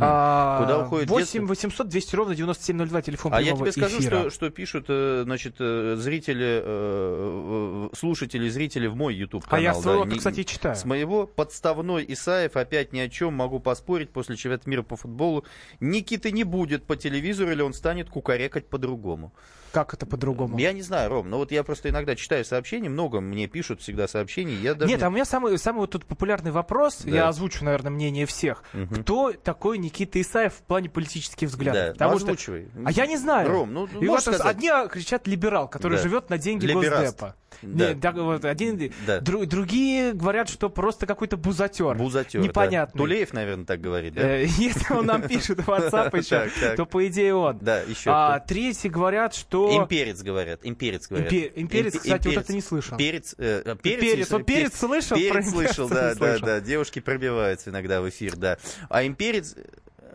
А, 0.00 0.60
Куда 0.62 0.84
уходит 0.84 1.08
8 1.08 1.24
детство? 1.24 1.46
800 1.46 1.88
200 1.88 2.16
ровно 2.16 2.34
9702 2.34 3.02
телефон 3.02 3.34
А 3.34 3.40
я 3.40 3.54
тебе 3.56 3.72
скажу, 3.72 3.98
эфира. 3.98 4.20
что, 4.20 4.30
что 4.30 4.50
пишут, 4.50 4.86
э, 4.88 5.22
значит, 5.24 5.56
э, 5.58 5.96
зрители, 5.98 6.62
э, 6.62 7.88
слушатели, 7.94 8.48
зрители 8.48 8.86
в 8.86 8.96
мой 8.96 9.14
YouTube 9.14 9.44
канал. 9.44 9.58
А 9.58 9.62
я 9.62 9.74
своего, 9.74 10.04
не- 10.04 10.18
кстати, 10.18 10.42
читаю. 10.44 10.76
С 10.76 10.84
моего 10.84 11.26
подставной 11.26 12.04
Исаев 12.08 12.56
опять 12.56 12.92
ни 12.92 13.00
о 13.00 13.08
чем 13.08 13.34
могу 13.34 13.60
поспорить 13.60 14.10
после 14.10 14.36
чемпионата 14.36 14.68
мира 14.68 14.82
по 14.82 14.96
футболу. 14.96 15.44
Никиты 15.80 16.32
не 16.32 16.44
будет 16.44 16.84
по 16.84 16.96
телевизору, 16.96 17.50
или 17.52 17.62
он 17.62 17.72
станет 17.72 18.08
кукарекать 18.10 18.68
по-другому. 18.68 19.32
Как 19.72 19.92
это 19.92 20.06
по-другому? 20.06 20.58
Я 20.58 20.72
не 20.72 20.80
знаю, 20.80 21.10
Ром, 21.10 21.28
но 21.28 21.36
вот 21.36 21.52
я 21.52 21.62
просто 21.62 21.90
иногда 21.90 22.16
читаю 22.16 22.42
сообщения, 22.44 22.88
много 22.88 23.20
мне 23.20 23.46
пишут 23.48 23.82
всегда 23.82 24.08
сообщений. 24.08 24.54
Я 24.56 24.72
даже 24.74 24.90
Нет, 24.90 25.00
не- 25.00 25.04
а 25.04 25.08
у 25.08 25.12
меня 25.12 25.26
самый, 25.26 25.58
самый 25.58 25.80
вот 25.80 25.90
тут 25.90 26.06
популярный 26.06 26.50
вопрос, 26.52 27.02
Да. 27.04 27.10
я 27.10 27.28
озвучу, 27.28 27.64
наверное, 27.64 27.90
мнение 27.90 28.24
всех. 28.24 28.62
Мгм. 28.72 29.02
Кто 29.02 29.32
такой 29.32 29.76
Никита 29.78 30.20
Исаев 30.20 30.54
в 30.54 30.62
плане 30.62 30.88
политических 30.88 31.48
взглядов? 31.48 31.96
Да, 31.96 32.08
Потому 32.08 32.30
ну, 32.30 32.36
что-. 32.36 32.62
А 32.84 32.90
я 32.92 33.06
не 33.06 33.16
знаю. 33.16 33.48
Ром, 33.48 33.72
ну, 33.72 33.86
И 33.86 34.04
можешь 34.06 34.26
вот 34.26 34.34
сказать? 34.36 34.56
одни 34.56 34.70
кричат 34.90 35.26
либерал, 35.26 35.68
который 35.68 35.96
Да. 35.96 36.02
живет 36.02 36.30
на 36.30 36.38
деньги 36.38 36.66
Либераст. 36.66 37.18
Госдепа. 37.18 37.34
Да. 37.62 37.88
Не, 37.88 37.94
так 38.00 38.14
вот, 38.16 38.44
один, 38.44 38.92
Да. 39.06 39.18
дру- 39.18 39.44
другие 39.46 40.12
говорят, 40.12 40.48
что 40.48 40.70
просто 40.70 41.06
какой-то 41.06 41.36
бузатер. 41.36 41.94
Бузатер, 41.96 42.40
Непонятный. 42.40 42.96
да. 42.96 42.98
Тулеев, 42.98 43.32
наверное, 43.32 43.64
так 43.64 43.80
говорит, 43.80 44.14
да? 44.14 44.22
Э, 44.38 44.44
Если 44.46 44.92
он 44.92 45.06
нам 45.06 45.22
пишет 45.22 45.58
в 45.60 45.68
WhatsApp 45.68 46.16
еще, 46.18 46.76
то 46.76 46.86
по 46.86 47.04
идее 47.08 47.34
он. 47.34 47.58
Да, 47.58 47.80
еще 47.80 48.10
А 48.12 48.38
третьи 48.40 48.88
говорят, 48.88 49.34
что... 49.34 49.76
Имперец 49.76 50.22
говорят, 50.22 50.60
имперец 50.62 51.08
говорят. 51.08 51.32
Импе- 51.32 51.52
имперец, 51.56 51.94
Импе- 51.94 51.98
кстати, 51.98 52.28
вот 52.28 52.36
это 52.36 52.52
не 52.52 52.60
слышал. 52.60 52.96
Перец, 52.96 53.34
э, 53.38 53.62
э, 53.64 53.76
перец, 53.82 54.28
пе- 54.28 54.42
перец 54.44 54.76
слышал, 54.78 55.16
Перец 55.16 55.50
слышал, 55.50 55.88
да, 55.90 56.14
да, 56.14 56.38
да. 56.38 56.60
Девушки 56.60 57.00
пробиваются 57.00 57.70
иногда 57.70 58.00
в 58.00 58.08
эфир, 58.08 58.36
да. 58.36 58.58
А 58.88 59.04
имперец, 59.04 59.54
э, 59.56 59.64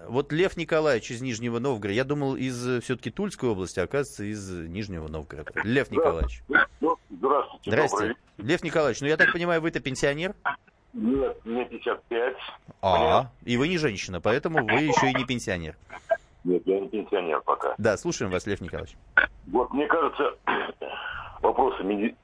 вот 0.07 0.31
Лев 0.33 0.57
Николаевич 0.57 1.11
из 1.11 1.21
Нижнего 1.21 1.59
Новгорода, 1.59 1.93
я 1.95 2.03
думал 2.03 2.35
из 2.35 2.83
все-таки 2.83 3.09
Тульской 3.09 3.49
области, 3.49 3.79
а 3.79 3.83
оказывается 3.83 4.23
из 4.25 4.49
Нижнего 4.49 5.07
Новгорода. 5.07 5.51
Лев 5.63 5.91
Николаевич. 5.91 6.41
Ну, 6.81 6.97
здравствуйте. 7.23 7.71
Добрый 7.71 8.15
Лев 8.37 8.63
Николаевич, 8.63 9.01
ну 9.01 9.07
я 9.07 9.17
так 9.17 9.31
понимаю, 9.31 9.61
вы-то 9.61 9.79
пенсионер? 9.79 10.33
Нет, 10.93 11.37
мне 11.45 11.65
55. 11.65 12.35
А, 12.81 13.27
и 13.45 13.57
вы 13.57 13.67
не 13.67 13.77
женщина, 13.77 14.21
поэтому 14.21 14.65
вы 14.65 14.81
еще 14.81 15.09
и 15.09 15.13
не 15.13 15.25
пенсионер. 15.25 15.75
Нет, 16.43 16.61
я 16.65 16.79
не 16.79 16.89
пенсионер 16.89 17.41
пока. 17.41 17.73
Да, 17.77 17.97
слушаем 17.97 18.31
вас, 18.31 18.45
Лев 18.45 18.61
Николаевич. 18.61 18.95
Вот, 19.47 19.71
мне 19.73 19.87
кажется, 19.87 20.35
вопросы 21.41 21.83
меди- 21.83 22.15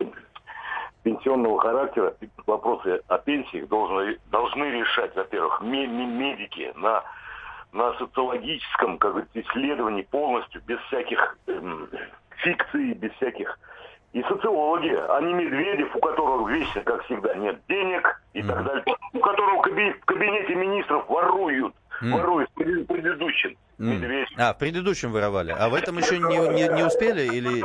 пенсионного 1.04 1.60
характера, 1.62 2.16
вопросы 2.46 3.02
о 3.08 3.18
пенсиях 3.20 3.68
должны, 3.70 4.18
должны 4.30 4.66
решать, 4.66 5.16
во-первых, 5.16 5.62
ме- 5.62 5.88
ме- 5.88 6.06
медики 6.06 6.72
на, 6.76 7.04
на 7.72 7.94
социологическом, 7.98 8.98
как 8.98 9.12
говорится, 9.12 9.42
исследовании 9.42 10.02
полностью, 10.04 10.62
без 10.68 10.80
всяких 10.82 11.38
эм, 11.48 11.90
фикций, 12.38 12.94
без 12.94 13.12
всяких... 13.14 13.58
И 14.12 14.24
социологи, 14.24 14.96
а 14.96 15.22
не 15.22 15.34
Медведев, 15.34 15.96
у 15.96 16.00
которого 16.00 16.50
вечно, 16.50 16.82
как 16.82 17.04
всегда, 17.06 17.36
нет 17.36 17.60
денег 17.70 18.22
и 18.34 18.42
так 18.42 18.64
далее, 18.66 18.84
у 19.14 19.20
которого 19.20 19.62
в 19.62 19.68
каби- 19.68 19.94
в 20.02 20.06
кабинете 20.06 20.56
министров 20.56 21.08
воруют, 21.08 21.76
М. 22.02 22.14
воруют 22.14 22.50
пред- 22.56 22.88
предыдущим. 22.88 23.56
М. 23.78 23.92
Медведев. 23.92 24.30
А, 24.38 24.54
в 24.54 24.58
предыдущем 24.58 25.12
воровали. 25.12 25.52
А 25.58 25.70
в 25.70 25.76
этом 25.76 26.00
еще 26.00 26.18
не, 26.18 26.38
не, 26.38 26.76
не 26.76 26.84
успели 26.84 27.22
или... 27.36 27.64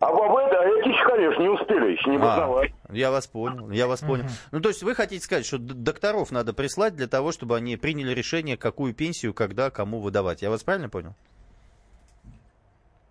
А 0.00 0.10
в 0.12 0.36
это, 0.38 0.60
а 0.60 0.64
эти 0.64 0.88
еще, 0.88 1.04
конечно, 1.04 1.42
не 1.42 1.48
успели, 1.48 1.92
еще 1.92 2.10
не 2.10 2.16
А, 2.16 2.20
познавать. 2.20 2.72
я 2.90 3.10
вас 3.10 3.26
понял, 3.26 3.70
я 3.70 3.86
вас 3.88 4.00
понял. 4.00 4.24
Ну, 4.52 4.60
то 4.60 4.68
есть 4.68 4.82
вы 4.82 4.94
хотите 4.94 5.22
сказать, 5.24 5.44
что 5.44 5.58
докторов 5.58 6.30
надо 6.30 6.52
прислать 6.54 6.94
для 6.94 7.08
того, 7.08 7.32
чтобы 7.32 7.56
они 7.56 7.76
приняли 7.76 8.14
решение, 8.14 8.56
какую 8.56 8.94
пенсию, 8.94 9.34
когда, 9.34 9.70
кому 9.70 9.98
выдавать. 10.00 10.40
Я 10.40 10.50
вас 10.50 10.62
правильно 10.62 10.88
понял? 10.88 11.14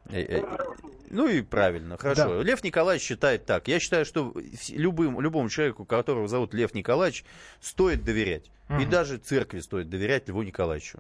Э, 0.10 0.22
э, 0.40 0.44
Ну 1.10 1.28
и 1.28 1.42
правильно, 1.42 1.98
хорошо. 1.98 2.38
Да. 2.38 2.44
Лев 2.44 2.64
Николаевич 2.64 3.04
считает 3.06 3.46
так. 3.46 3.68
Я 3.68 3.80
считаю, 3.80 4.06
что 4.06 4.34
любым, 4.70 5.22
любому 5.22 5.50
человеку, 5.50 5.86
которого 5.86 6.28
зовут 6.28 6.54
Лев 6.54 6.74
Николаевич, 6.74 7.24
стоит 7.62 8.04
доверять. 8.04 8.52
И 8.70 8.74
Мгм. 8.74 8.90
даже 8.90 9.18
церкви 9.18 9.60
стоит 9.62 9.90
доверять 9.90 10.28
Льву 10.28 10.44
Николаевичу. 10.44 11.00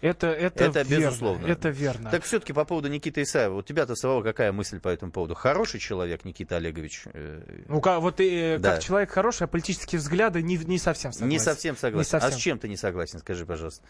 Это, 0.00 0.26
это, 0.26 0.64
Это 0.64 0.82
верно, 0.82 1.06
безусловно. 1.06 1.46
Это 1.46 1.68
верно. 1.70 2.10
Так 2.10 2.24
все-таки 2.24 2.52
по 2.52 2.64
поводу 2.66 2.88
Никиты 2.88 3.22
Исаева. 3.22 3.54
У 3.58 3.62
тебя-то 3.62 3.94
самого 3.94 4.22
какая 4.22 4.52
мысль 4.52 4.78
по 4.78 4.88
этому 4.88 5.12
поводу? 5.12 5.34
Хороший 5.34 5.80
человек 5.80 6.26
Никита 6.26 6.56
Олегович? 6.56 7.04
Э, 7.14 7.62
Ну, 7.68 7.80
как, 7.80 8.00
вот 8.00 8.16
и, 8.18 8.56
Да. 8.58 8.72
как 8.72 8.82
человек 8.82 9.10
хороший, 9.10 9.44
а 9.44 9.46
политические 9.46 10.00
взгляды 10.00 10.42
не, 10.42 10.56
не 10.58 10.78
совсем 10.78 11.12
согласен. 11.12 11.30
Не 11.30 11.38
совсем 11.38 11.76
согласен. 11.76 12.06
Не 12.06 12.10
совсем. 12.10 12.28
А 12.28 12.32
с 12.32 12.36
чем 12.36 12.58
ты 12.58 12.68
не 12.68 12.76
согласен, 12.76 13.18
скажи, 13.20 13.46
пожалуйста? 13.46 13.82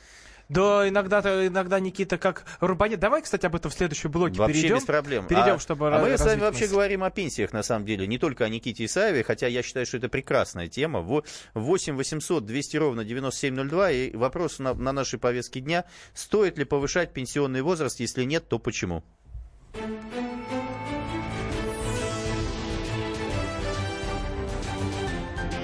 Да, 0.48 0.88
иногда, 0.88 1.20
иногда 1.46 1.80
Никита 1.80 2.18
как 2.18 2.44
рубанет. 2.60 3.00
Давай, 3.00 3.22
кстати, 3.22 3.46
об 3.46 3.54
этом 3.56 3.70
в 3.70 3.74
следующем 3.74 4.10
блоке 4.10 4.38
Вообще 4.38 4.54
перейдем. 4.54 4.76
без 4.76 4.84
проблем. 4.84 5.26
Перейдем, 5.26 5.54
а, 5.54 5.58
чтобы 5.58 5.94
а 5.94 5.98
мы 5.98 6.16
с 6.18 6.20
вами 6.20 6.40
вообще 6.40 6.62
мысль. 6.64 6.72
говорим 6.72 7.04
о 7.04 7.10
пенсиях, 7.10 7.52
на 7.52 7.62
самом 7.62 7.86
деле, 7.86 8.06
не 8.06 8.18
только 8.18 8.44
о 8.44 8.48
Никите 8.48 8.84
Исаеве, 8.84 9.24
хотя 9.24 9.46
я 9.46 9.62
считаю, 9.62 9.86
что 9.86 9.96
это 9.96 10.08
прекрасная 10.08 10.68
тема. 10.68 11.00
Во- 11.00 11.24
8 11.54 11.96
800 11.96 12.44
200 12.44 12.76
ровно 12.76 13.04
9702, 13.04 13.90
и 13.90 14.16
вопрос 14.16 14.58
на, 14.58 14.74
на 14.74 14.92
нашей 14.92 15.18
повестке 15.18 15.60
дня, 15.60 15.84
стоит 16.12 16.58
ли 16.58 16.64
повышать 16.64 17.12
пенсионный 17.12 17.62
возраст, 17.62 17.98
если 18.00 18.24
нет, 18.24 18.48
то 18.48 18.58
почему? 18.58 19.02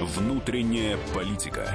Внутренняя 0.01 0.97
политика. 1.13 1.73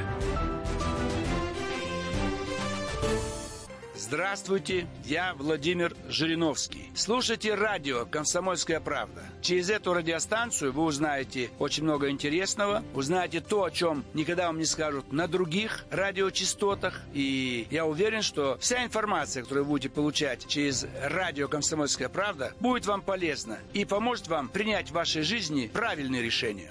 Здравствуйте, 3.98 4.86
я 5.04 5.34
Владимир 5.34 5.96
Жириновский. 6.08 6.92
Слушайте 6.94 7.54
радио 7.54 8.06
«Комсомольская 8.06 8.78
правда». 8.78 9.24
Через 9.40 9.68
эту 9.68 9.94
радиостанцию 9.94 10.72
вы 10.72 10.84
узнаете 10.84 11.50
очень 11.58 11.82
много 11.82 12.08
интересного, 12.10 12.84
узнаете 12.94 13.40
то, 13.40 13.64
о 13.64 13.70
чем 13.70 14.04
никогда 14.14 14.46
вам 14.46 14.58
не 14.58 14.64
скажут 14.64 15.12
на 15.12 15.26
других 15.26 15.86
радиочастотах. 15.90 17.00
И 17.14 17.66
я 17.70 17.84
уверен, 17.84 18.22
что 18.22 18.58
вся 18.60 18.84
информация, 18.84 19.42
которую 19.42 19.64
вы 19.64 19.70
будете 19.70 19.88
получать 19.88 20.46
через 20.46 20.86
радио 21.02 21.48
«Комсомольская 21.48 22.08
правда», 22.08 22.52
будет 22.60 22.86
вам 22.86 23.02
полезна 23.02 23.58
и 23.72 23.84
поможет 23.84 24.28
вам 24.28 24.48
принять 24.48 24.90
в 24.90 24.92
вашей 24.92 25.22
жизни 25.22 25.68
правильные 25.72 26.22
решения. 26.22 26.70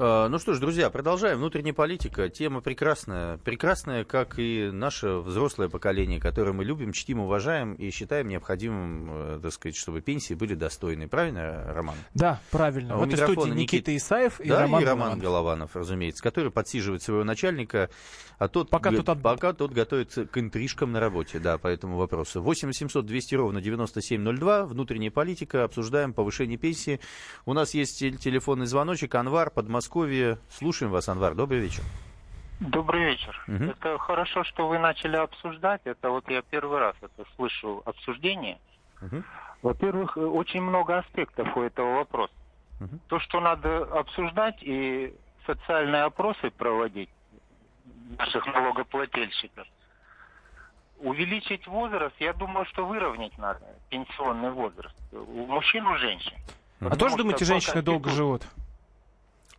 Ну 0.00 0.38
что 0.38 0.54
ж, 0.54 0.60
друзья, 0.60 0.88
продолжаем. 0.88 1.36
Внутренняя 1.38 1.74
политика. 1.74 2.30
Тема 2.30 2.62
прекрасная. 2.62 3.36
Прекрасная, 3.38 4.04
как 4.04 4.38
и 4.38 4.70
наше 4.72 5.16
взрослое 5.18 5.68
поколение, 5.68 6.18
которое 6.18 6.52
мы 6.52 6.64
любим, 6.64 6.92
чтим, 6.92 7.20
уважаем 7.20 7.74
и 7.74 7.90
считаем 7.90 8.28
необходимым, 8.28 9.08
э, 9.10 9.40
так 9.42 9.52
сказать, 9.52 9.76
чтобы 9.76 10.00
пенсии 10.00 10.32
были 10.32 10.54
достойны. 10.54 11.06
Правильно, 11.06 11.70
Роман? 11.74 11.96
Да, 12.14 12.40
правильно. 12.50 12.94
А 12.94 12.96
у 12.96 13.00
в 13.00 13.08
этой 13.08 13.18
студии 13.18 13.50
Никита 13.50 13.90
Никит- 13.90 13.96
Исаев 14.02 14.40
и 14.40 14.48
да, 14.48 14.62
Роман 14.62 14.80
и 14.82 14.84
Роман 14.86 14.98
Голованов. 15.18 15.22
Голованов, 15.22 15.76
разумеется, 15.76 16.22
который 16.22 16.50
подсиживает 16.50 17.02
своего 17.02 17.22
начальника, 17.24 17.90
а 18.38 18.48
тот, 18.48 18.70
Пока 18.70 18.90
г- 18.90 18.96
тот 18.96 19.08
от- 19.10 19.22
пока 19.22 19.52
тот 19.52 19.72
готовится 19.72 20.24
к 20.24 20.38
интрижкам 20.38 20.92
на 20.92 21.00
работе, 21.00 21.38
да, 21.40 21.58
по 21.58 21.68
этому 21.68 21.98
вопросу. 21.98 22.40
8 22.40 22.68
800 22.68 23.04
200 23.04 23.34
ровно 23.34 23.60
9702, 23.60 24.64
внутренняя 24.64 25.10
политика, 25.10 25.64
обсуждаем 25.64 26.14
повышение 26.14 26.56
пенсии. 26.56 27.00
У 27.44 27.52
нас 27.52 27.74
есть 27.74 27.98
тел- 28.00 28.16
телефонный 28.16 28.64
звоночек, 28.64 29.14
Анвар, 29.14 29.50
Подмосковье. 29.90 30.38
Слушаем 30.48 30.92
вас, 30.92 31.08
Анвар, 31.08 31.34
добрый 31.34 31.58
вечер. 31.58 31.82
Добрый 32.60 33.06
вечер. 33.06 33.42
Мгм. 33.48 33.70
Это 33.70 33.98
хорошо, 33.98 34.44
что 34.44 34.68
вы 34.68 34.78
начали 34.78 35.16
обсуждать. 35.16 35.80
Это 35.84 36.10
вот 36.10 36.30
я 36.30 36.42
первый 36.42 36.78
раз 36.78 36.94
это 37.02 37.24
слышу 37.34 37.82
обсуждение. 37.84 38.58
Мгм. 39.00 39.24
Во-первых, 39.62 40.16
э, 40.16 40.20
очень 40.20 40.62
много 40.62 40.98
аспектов 40.98 41.56
у 41.56 41.62
этого 41.62 41.96
вопроса. 41.96 42.32
Мгм. 42.78 43.00
То, 43.08 43.18
что 43.18 43.40
надо 43.40 43.82
обсуждать 43.98 44.58
и 44.60 45.12
социальные 45.44 46.02
опросы 46.02 46.50
проводить 46.50 47.10
наших 48.16 48.46
налогоплательщиков. 48.46 49.66
Увеличить 50.98 51.66
возраст, 51.66 52.14
я 52.20 52.32
думаю, 52.32 52.64
что 52.66 52.86
выровнять 52.86 53.36
надо 53.38 53.66
пенсионный 53.88 54.50
возраст 54.50 54.94
у 55.12 55.46
мужчин, 55.46 55.84
у 55.86 55.96
женщин. 55.96 56.34
А 56.80 56.90
Потому 56.90 56.98
тоже 57.00 57.16
думаете, 57.16 57.44
женщины 57.44 57.82
долго 57.82 58.10
живут? 58.10 58.46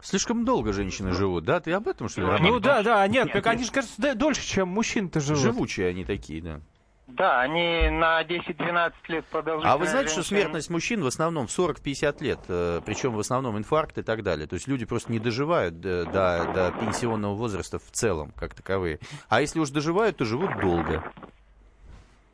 Слишком 0.01 0.45
долго 0.45 0.73
женщины 0.73 1.11
живут, 1.11 1.45
да? 1.45 1.59
Ты 1.59 1.71
об 1.71 1.87
этом, 1.87 2.09
что 2.09 2.21
ли, 2.21 2.27
Роман? 2.27 2.43
Ну 2.43 2.59
да, 2.59 2.83
да, 2.83 3.07
нет, 3.07 3.31
так 3.31 3.45
они 3.47 3.63
же, 3.63 3.71
кажется, 3.71 4.15
дольше, 4.15 4.45
чем 4.45 4.69
мужчин-то 4.69 5.19
живут. 5.19 5.41
Живучие 5.41 5.87
они 5.89 6.05
такие, 6.05 6.41
да. 6.41 6.61
Да, 7.07 7.41
они 7.41 7.89
на 7.89 8.23
10-12 8.23 8.93
лет 9.09 9.25
продолжительность. 9.25 9.73
А 9.73 9.77
вы 9.77 9.87
знаете, 9.87 10.11
что 10.11 10.23
смертность 10.23 10.69
мужчин 10.69 11.03
в 11.03 11.07
основном 11.07 11.47
в 11.47 11.49
40-50 11.49 12.23
лет, 12.23 12.39
э, 12.47 12.81
причем 12.85 13.13
в 13.13 13.19
основном 13.19 13.57
инфаркт 13.57 13.97
и 13.97 14.01
так 14.01 14.23
далее. 14.23 14.47
То 14.47 14.53
есть 14.53 14.67
люди 14.67 14.85
просто 14.85 15.11
не 15.11 15.19
доживают 15.19 15.81
до, 15.81 16.05
до, 16.05 16.51
до 16.53 16.73
пенсионного 16.79 17.35
возраста 17.35 17.79
в 17.79 17.91
целом, 17.91 18.31
как 18.37 18.53
таковые. 18.53 18.99
А 19.27 19.41
если 19.41 19.59
уж 19.59 19.69
доживают, 19.71 20.17
то 20.17 20.25
живут 20.25 20.57
долго. 20.61 21.03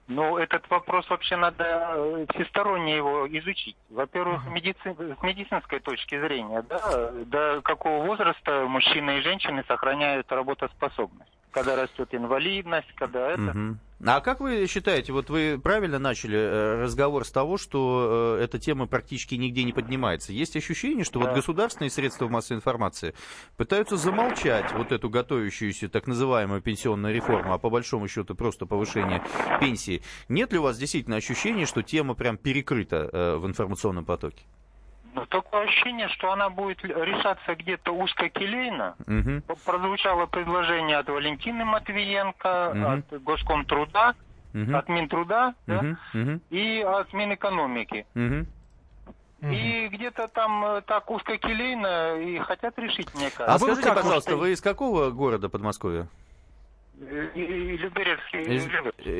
Ну, 0.08 0.38
этот 0.38 0.70
вопрос 0.70 1.10
вообще 1.10 1.36
надо 1.36 1.66
э, 1.66 2.26
всесторонне 2.34 2.96
его 2.96 3.28
изучить. 3.28 3.76
Во-первых, 3.90 4.42
медици- 4.48 5.16
с 5.20 5.22
медицинской 5.22 5.80
точки 5.82 6.20
зрения, 6.20 6.62
да, 6.62 7.12
до 7.26 7.62
какого 7.62 8.06
возраста 8.06 8.66
мужчины 8.68 9.18
и 9.18 9.22
женщины 9.22 9.66
сохраняют 9.68 10.32
работоспособность. 10.32 11.37
Когда 11.58 11.76
растет 11.76 12.10
инвалидность, 12.12 12.94
когда 12.96 13.32
это... 13.32 13.42
Мгм. 13.42 13.80
А 14.06 14.22
как 14.22 14.42
вы 14.42 14.68
считаете, 14.68 15.12
вот 15.12 15.32
вы 15.32 15.60
правильно 15.62 15.98
начали 15.98 16.38
э, 16.38 16.84
разговор 16.84 17.26
с 17.26 17.32
того, 17.32 17.58
что 17.58 18.38
э, 18.40 18.44
эта 18.44 18.60
тема 18.60 18.86
практически 18.86 19.34
нигде 19.34 19.64
не 19.64 19.74
поднимается. 19.74 20.34
Есть 20.34 20.56
ощущение, 20.56 21.04
что 21.04 21.18
вот 21.20 21.30
Да. 21.30 21.34
государственные 21.34 21.90
средства 21.90 22.28
массовой 22.28 22.58
информации 22.58 23.16
пытаются 23.56 23.98
замолчать 23.98 24.72
вот 24.74 24.92
эту 24.92 25.10
готовящуюся 25.10 25.90
так 25.90 26.06
называемую 26.06 26.62
пенсионную 26.62 27.12
реформу, 27.16 27.52
а 27.54 27.58
по 27.58 27.72
большому 27.72 28.08
счету 28.08 28.36
просто 28.36 28.68
повышение 28.68 29.24
пенсии. 29.60 30.04
Нет 30.30 30.54
ли 30.54 30.60
у 30.60 30.62
вас 30.62 30.78
действительно 30.78 31.16
ощущения, 31.16 31.66
что 31.66 31.82
тема 31.82 32.14
прям 32.14 32.38
перекрыта 32.38 33.10
э, 33.12 33.38
в 33.38 33.48
информационном 33.48 34.06
потоке? 34.06 34.44
Но 35.18 35.26
такое 35.26 35.64
ощущение, 35.64 36.10
что 36.10 36.32
она 36.32 36.50
будет 36.52 36.84
решаться 36.84 37.56
где-то 37.56 37.92
узкокилейно. 37.92 38.96
П- 39.48 39.56
Прозвучало 39.66 40.28
предложение 40.28 40.98
от 40.98 41.10
Валентины 41.10 41.66
Матвиенко, 41.66 42.72
Мгм. 42.76 42.86
от 42.86 43.24
Госкомтруда, 43.24 44.14
Мгм. 44.54 44.76
от 44.76 44.88
Минтруда 44.90 45.56
да. 45.66 45.98
Мгм. 46.14 46.42
и 46.52 46.82
от 46.82 47.12
Минэкономики. 47.14 48.06
Мгм. 48.14 48.46
Мгм. 49.42 49.52
И 49.52 49.88
где-то 49.88 50.28
там 50.28 50.64
э, 50.66 50.82
так 50.82 51.10
узкокилейно 51.10 52.18
и 52.20 52.38
хотят 52.38 52.78
решить, 52.78 53.12
мне 53.16 53.28
А, 53.28 53.32
кажется. 53.32 53.66
вы 53.66 53.72
скажите, 53.74 53.88
как, 53.96 54.04
пожалуйста, 54.04 54.36
вы 54.36 54.52
из 54.52 54.62
какого 54.62 55.10
города 55.10 55.50
Подмосковья? 55.50 56.08
Э, 57.00 57.30
и- 57.36 57.42
и 57.42 57.78
Люберецкий 57.78 58.42
Из, 58.42 58.66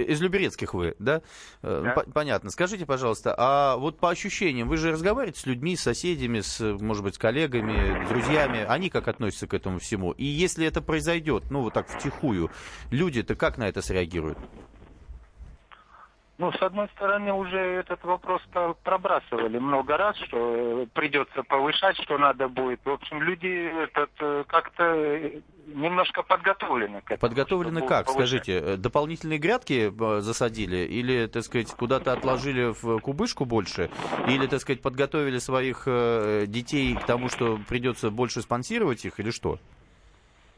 из 0.10 0.22
Люберецких 0.22 0.74
вы, 0.74 0.96
да? 1.00 1.22
Э, 1.62 1.82
Да. 1.86 1.92
по- 1.92 2.10
Понятно. 2.12 2.50
Скажите, 2.50 2.86
пожалуйста, 2.86 3.36
а 3.38 3.78
вот 3.78 4.00
по 4.00 4.10
ощущениям, 4.10 4.68
вы 4.68 4.78
же 4.78 4.92
разговариваете 4.92 5.40
с 5.42 5.46
людьми, 5.46 5.76
с 5.76 5.82
соседями, 5.84 6.40
с, 6.40 6.60
может 6.82 7.04
быть, 7.04 7.16
с 7.16 7.18
коллегами, 7.20 8.04
с 8.06 8.10
друзьями, 8.10 8.66
они 8.68 8.90
как 8.90 9.08
относятся 9.08 9.46
к 9.48 9.54
этому 9.54 9.78
всему? 9.80 10.12
И 10.12 10.24
если 10.26 10.66
это 10.66 10.82
произойдет, 10.82 11.52
ну, 11.52 11.62
вот 11.62 11.74
так 11.74 11.88
втихую, 11.88 12.50
люди-то 12.90 13.36
как 13.36 13.58
на 13.60 13.68
это 13.68 13.82
среагируют? 13.84 14.40
Ну, 16.40 16.52
с 16.52 16.62
одной 16.62 16.88
стороны, 16.90 17.34
уже 17.34 17.58
этот 17.58 18.04
вопрос 18.04 18.42
про- 18.54 18.76
пробрасывали 18.84 19.58
много 19.58 19.98
раз, 19.98 20.16
что 20.18 20.84
э, 20.84 20.86
придется 20.94 21.42
повышать, 21.44 21.98
что 21.98 22.20
надо 22.20 22.48
будет. 22.48 22.80
В 22.86 22.92
общем, 22.92 23.24
люди 23.24 23.48
этот, 23.84 24.12
э, 24.20 24.44
как-то 24.48 24.84
немножко 25.68 26.24
подготовлены 26.24 27.02
к 27.02 27.12
этому. 27.12 27.20
Подготовлены 27.20 27.82
как, 27.82 28.06
повышать. 28.08 28.14
скажите? 28.44 28.60
Э, 28.60 28.78
Дополнительные 28.78 29.38
грядки 29.40 29.92
э, 29.92 30.22
засадили? 30.22 30.78
Или, 30.78 31.28
так 31.28 31.44
сказать, 31.44 31.72
куда-то 31.72 32.14
отложили 32.14 32.74
в 32.82 33.00
кубышку 33.00 33.46
больше? 33.46 33.90
Или, 34.28 34.48
так 34.48 34.62
сказать, 34.62 34.82
подготовили 34.82 35.38
своих 35.40 35.84
э, 35.86 36.46
детей 36.48 36.96
к 36.96 37.06
тому, 37.06 37.30
что 37.30 37.60
придется 37.68 38.10
больше 38.10 38.42
спонсировать 38.42 39.06
их, 39.06 39.20
или 39.20 39.32
что? 39.32 39.60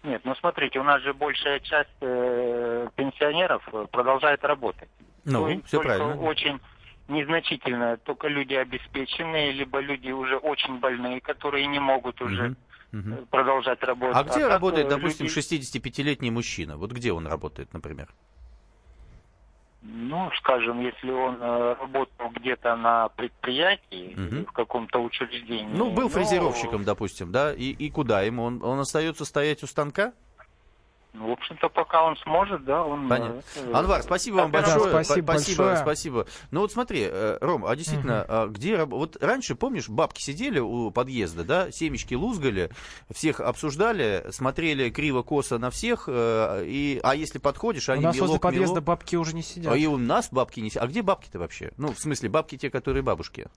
Нет, 0.04 0.22
ну 0.24 0.34
смотрите, 0.36 0.80
у 0.80 0.84
нас 0.84 1.02
же 1.02 1.14
большая 1.14 1.60
часть 1.60 1.90
э, 2.02 2.88
пенсионеров 2.96 3.68
продолжает 3.92 4.44
работать. 4.46 4.90
Ну, 5.26 5.48
Только- 5.48 5.68
все 5.68 5.78
только 5.78 5.98
правильно. 5.98 6.22
очень 6.22 6.60
незначительно. 7.10 7.98
Только 7.98 8.28
люди 8.28 8.54
обеспеченные, 8.54 9.52
либо 9.52 9.80
люди 9.80 10.12
уже 10.12 10.38
очень 10.38 10.80
больные, 10.80 11.20
которые 11.20 11.68
не 11.68 11.80
могут 11.80 12.22
уже 12.22 12.44
Мгм. 12.50 12.58
Э, 12.92 13.26
продолжать 13.30 13.82
работать. 13.84 14.18
А 14.18 14.24
где 14.24 14.42
так, 14.42 14.50
работает, 14.50 14.88
э, 14.88 14.90
допустим, 14.90 15.26
люди- 15.26 15.38
65-летний 15.38 16.32
мужчина? 16.32 16.78
Вот 16.78 16.92
где 16.92 17.12
он 17.12 17.28
работает, 17.28 17.74
например? 17.74 18.10
Ну, 19.82 20.30
скажем, 20.38 20.82
если 20.82 21.10
он 21.10 21.38
э, 21.40 21.76
работал 21.80 22.30
где-то 22.36 22.76
на 22.76 23.08
предприятии, 23.10 24.12
или 24.12 24.44
в 24.44 24.52
каком-то 24.52 25.00
учреждении. 25.00 25.74
Ну, 25.74 25.92
был 25.92 26.04
ну, 26.04 26.10
фрезеровщиком, 26.10 26.84
допустим, 26.84 27.32
да, 27.32 27.54
и, 27.54 27.72
и 27.72 27.90
куда 27.90 28.22
ему? 28.22 28.44
Он, 28.44 28.62
он 28.62 28.80
остается 28.80 29.24
стоять 29.24 29.64
у 29.64 29.68
станка? 29.68 30.14
Ну, 31.12 31.30
в 31.30 31.32
общем-то, 31.32 31.70
пока 31.70 32.04
он 32.04 32.16
сможет, 32.18 32.64
да, 32.66 32.84
он... 32.84 33.10
Понятно. 33.10 33.42
э, 33.56 33.72
Анвар, 33.74 34.04
спасибо 34.04 34.36
вам 34.38 34.52
Да, 34.52 34.62
большое. 34.62 35.04
спасибо 35.04 35.26
Па- 35.28 35.34
спасибо, 35.40 35.64
большое. 35.64 35.78
спасибо. 35.84 36.28
Ну 36.52 36.60
вот 36.62 36.72
смотри, 36.72 37.02
э, 37.10 37.38
Ром, 37.42 37.66
а 37.66 37.76
действительно, 37.76 38.24
а 38.28 38.48
где 38.48 38.86
вот 38.86 39.18
раньше, 39.20 39.56
помнишь, 39.56 39.90
бабки 39.90 40.22
сидели 40.22 40.60
у 40.60 40.92
подъезда, 40.92 41.44
да, 41.44 41.72
семечки 41.72 42.14
лузгали, 42.14 42.70
всех 43.12 43.40
обсуждали, 43.40 44.24
смотрели 44.30 44.92
криво-косо 44.92 45.58
на 45.58 45.72
всех, 45.72 46.04
э, 46.08 46.64
и, 46.68 47.00
а 47.04 47.16
если 47.16 47.40
подходишь, 47.40 47.90
У 47.90 47.94
они 47.94 48.04
нас 48.04 48.14
возле 48.16 48.28
мелок, 48.34 48.42
подъезда 48.44 48.74
мелок. 48.76 48.84
бабки 48.86 49.16
уже 49.16 49.34
не 49.34 49.42
сидят. 49.42 49.74
А 49.74 49.78
и 49.78 49.88
у 49.88 49.98
нас 49.98 50.30
бабки 50.32 50.60
не... 50.60 50.70
си- 50.70 50.78
А 50.80 50.86
где 50.86 51.02
бабки-то 51.02 51.40
вообще? 51.40 51.72
Ну, 51.78 51.92
в 51.92 52.00
смысле, 52.00 52.30
бабки 52.30 52.56
те, 52.56 52.70
которые 52.70 53.02
бабушки. 53.02 53.48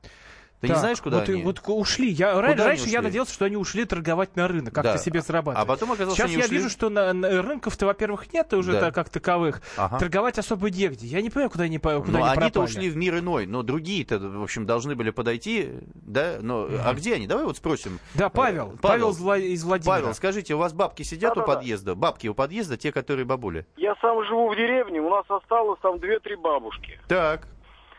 Ты 0.62 0.69
не 0.69 0.75
Так, 0.75 0.81
знаешь, 0.81 1.00
куда 1.02 1.19
вот, 1.19 1.28
и- 1.28 1.33
они? 1.33 1.42
вот 1.42 1.61
ушли. 1.66 2.09
Я, 2.09 2.35
Куда 2.35 2.42
раньше 2.42 2.85
они 2.85 2.92
я 2.92 2.99
ушли? 3.00 3.07
надеялся, 3.09 3.35
что 3.35 3.45
они 3.47 3.57
ушли 3.57 3.85
торговать 3.85 4.37
на 4.37 4.47
рынок, 4.47 4.73
как-то 4.73 4.92
Да. 4.92 4.99
себе 4.99 5.21
зарабатывать. 5.21 5.62
А 5.62 5.66
потом 5.69 5.90
оказалось, 5.90 6.16
Сейчас 6.16 6.31
я 6.31 6.38
ушли- 6.38 6.50
вижу, 6.50 6.71
что 6.71 6.88
на, 6.88 7.12
на 7.12 7.42
рынков-то, 7.42 7.85
во-первых, 7.85 8.33
нет 8.33 8.52
уже 8.54 8.73
Да. 8.73 8.81
так, 8.81 8.95
как 8.95 9.09
таковых. 9.09 9.61
Ага. 9.76 9.99
Торговать 9.99 10.38
особо 10.38 10.71
негде. 10.71 11.09
Я 11.09 11.21
не 11.21 11.31
понимаю, 11.31 11.50
куда 11.50 11.64
они, 11.64 11.78
куда 11.78 11.99
Ну, 12.07 12.19
они 12.19 12.28
они-то 12.38 12.61
пропали. 12.61 12.64
ушли 12.64 12.90
в 12.90 12.97
мир 12.97 13.19
иной, 13.19 13.47
но 13.47 13.64
другие-то, 13.64 14.21
в 14.21 14.42
общем, 14.45 14.64
должны 14.64 14.95
были 14.95 15.11
подойти, 15.11 15.69
да? 15.95 16.37
Но, 16.40 16.69
А 16.85 16.95
где 16.95 17.16
они? 17.16 17.26
Давай 17.26 17.45
вот 17.45 17.57
спросим. 17.57 17.99
Да, 18.14 18.28
Павел. 18.28 18.75
Э, 18.75 18.76
Павел, 18.81 19.11
из 19.11 19.21
Вла- 19.21 19.40
из 19.40 19.64
Владимира. 19.64 19.97
Павел, 20.00 20.14
скажите, 20.14 20.54
у 20.54 20.59
вас 20.59 20.73
бабки 20.73 21.02
сидят 21.02 21.33
у 21.33 21.40
Да-да-да. 21.40 21.57
подъезда? 21.57 21.95
Бабки 21.97 22.28
у 22.28 22.35
подъезда, 22.35 22.76
те, 22.76 22.92
которые 22.92 23.25
бабули? 23.25 23.66
Я 23.76 23.97
сам 24.00 24.25
живу 24.26 24.49
в 24.49 24.54
деревне, 24.57 25.00
у 25.00 25.11
нас 25.11 25.25
осталось 25.28 25.81
там 25.83 25.99
две-три 25.99 26.37
бабушки. 26.37 27.00
Так, 27.09 27.49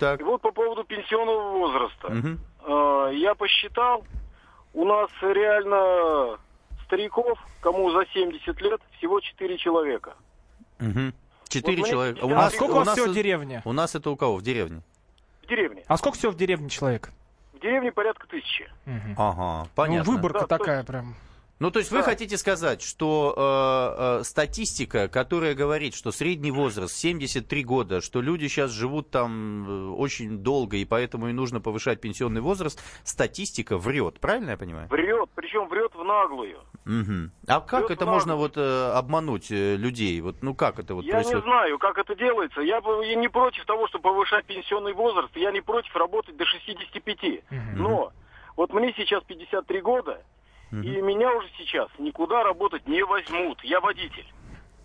так. 0.03 0.21
И 0.21 0.23
вот 0.23 0.41
по 0.41 0.51
поводу 0.51 0.83
пенсионного 0.83 1.51
возраста. 1.57 2.37
Э, 2.65 3.11
Я 3.13 3.35
посчитал, 3.35 4.05
у 4.73 4.85
нас 4.85 5.09
реально 5.21 6.37
стариков, 6.85 7.37
кому 7.61 7.91
за 7.91 8.05
70 8.13 8.61
лет, 8.61 8.81
всего 8.97 9.19
4 9.19 9.57
человека. 9.57 10.13
Мгм. 10.79 11.13
Четыре 11.47 11.77
Вот 11.77 11.83
мне 11.83 11.91
человека. 11.91 12.17
У 12.25 12.27
50 12.29 12.37
А 12.37 12.41
нас, 12.41 12.55
сколько 12.55 12.71
у 12.73 12.83
нас 12.83 12.95
всего 12.97 13.11
в 13.11 13.13
деревне? 13.13 13.61
У 13.65 13.73
нас 13.73 13.95
это 13.95 14.09
у 14.09 14.15
кого? 14.15 14.35
В 14.37 14.41
деревне? 14.41 14.81
В 15.43 15.47
деревне. 15.47 15.83
А 15.87 15.97
сколько 15.97 16.17
всего 16.17 16.31
в 16.31 16.35
деревне 16.35 16.69
человек? 16.69 17.09
В 17.53 17.59
деревне 17.59 17.91
порядка 17.91 18.27
тысячи. 18.27 18.69
Мгм. 18.85 19.15
Ага, 19.17 19.63
Ну, 19.63 19.69
понятно. 19.75 20.11
выборка 20.11 20.39
Да, 20.39 20.47
то- 20.47 20.57
такая 20.57 20.83
прям. 20.83 21.15
Ну, 21.63 21.71
то 21.71 21.79
есть 21.79 21.91
вы 21.91 21.99
Да. 21.99 22.03
хотите 22.03 22.37
сказать, 22.37 22.81
что 22.81 23.33
э, 23.37 24.19
э, 24.19 24.23
статистика, 24.25 25.07
которая 25.07 25.55
говорит, 25.55 25.95
что 25.95 26.11
средний 26.11 26.51
возраст 26.51 26.93
73 26.93 27.63
года, 27.63 28.01
что 28.01 28.19
люди 28.19 28.49
сейчас 28.49 28.69
живут 28.71 29.11
там 29.11 29.65
э, 29.65 29.91
очень 29.95 30.39
долго, 30.39 30.75
и 30.75 30.83
поэтому 30.83 31.29
и 31.29 31.31
нужно 31.31 31.61
повышать 31.61 32.01
пенсионный 32.01 32.41
возраст, 32.41 32.83
статистика 33.05 33.77
врет, 33.77 34.19
правильно 34.19 34.49
я 34.49 34.57
понимаю? 34.57 34.89
Врет, 34.89 35.29
причем 35.35 35.69
врет 35.69 35.95
в 35.95 36.03
наглую. 36.03 36.59
Мгм. 36.83 37.31
А 37.47 37.61
как 37.61 37.85
Врет 37.87 37.91
это 37.91 38.05
можно 38.07 38.35
вот 38.35 38.57
э, 38.57 38.91
обмануть 38.91 39.49
э, 39.49 39.77
людей? 39.77 40.19
Вот, 40.19 40.43
ну 40.43 40.53
как 40.55 40.79
это 40.79 40.95
вот 40.95 41.05
Я 41.05 41.13
происходит? 41.13 41.45
не 41.45 41.49
знаю, 41.49 41.79
как 41.79 41.97
это 41.97 42.13
делается. 42.13 42.59
Я, 42.59 42.81
бы- 42.81 43.05
я 43.05 43.15
не 43.15 43.29
против 43.29 43.63
того, 43.63 43.87
чтобы 43.87 44.03
повышать 44.03 44.43
пенсионный 44.43 44.91
возраст. 44.91 45.33
Я 45.37 45.53
не 45.53 45.61
против 45.61 45.95
работать 45.95 46.35
до 46.35 46.43
65. 46.43 47.41
Мгм. 47.49 47.81
Но 47.81 48.11
вот 48.57 48.73
мне 48.73 48.93
сейчас 48.97 49.23
53 49.23 49.79
года, 49.79 50.21
и 50.81 51.01
меня 51.01 51.31
уже 51.35 51.47
сейчас 51.57 51.89
никуда 51.99 52.43
работать 52.43 52.87
не 52.87 53.03
возьмут. 53.03 53.63
Я 53.63 53.79
водитель. 53.79 54.25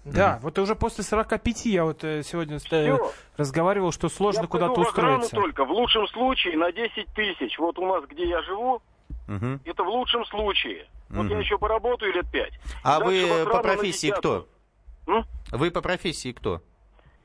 Да, 0.05 0.39
вот 0.43 0.59
уже 0.59 0.75
после 0.75 1.05
45 1.05 1.67
я 1.67 1.85
вот 1.85 2.03
э, 2.05 2.23
сегодня 2.23 2.57
э, 2.57 2.59
Всё. 2.59 3.13
разговаривал, 3.37 3.93
что 3.93 4.09
сложно 4.09 4.43
я 4.43 4.47
куда-то 4.47 4.81
устроиться. 4.81 5.37
только, 5.37 5.65
в 5.65 5.71
лучшем 5.71 6.07
случае 6.09 6.57
на 6.57 6.73
10 6.73 7.09
тысяч. 7.15 7.59
Вот 7.59 7.79
у 7.79 7.87
нас, 7.87 8.05
где 8.09 8.27
я 8.27 8.41
живу, 8.43 8.81
Мгм. 9.27 9.61
это 9.65 9.85
в 9.85 9.89
лучшем 9.89 10.25
случае. 10.27 10.87
Вот 11.11 11.25
Мгм. 11.25 11.33
я 11.33 11.39
еще 11.41 11.59
поработаю 11.59 12.13
лет 12.15 12.31
пять. 12.31 12.53
А 12.83 13.01
Дальше 13.01 13.27
в 13.27 13.45
вы 13.45 13.51
по 13.51 13.59
профессии 13.63 14.11
кто? 14.11 14.49
М? 15.07 15.25
Вы 15.53 15.71
по 15.71 15.81
профессии 15.83 16.33
кто? 16.33 16.63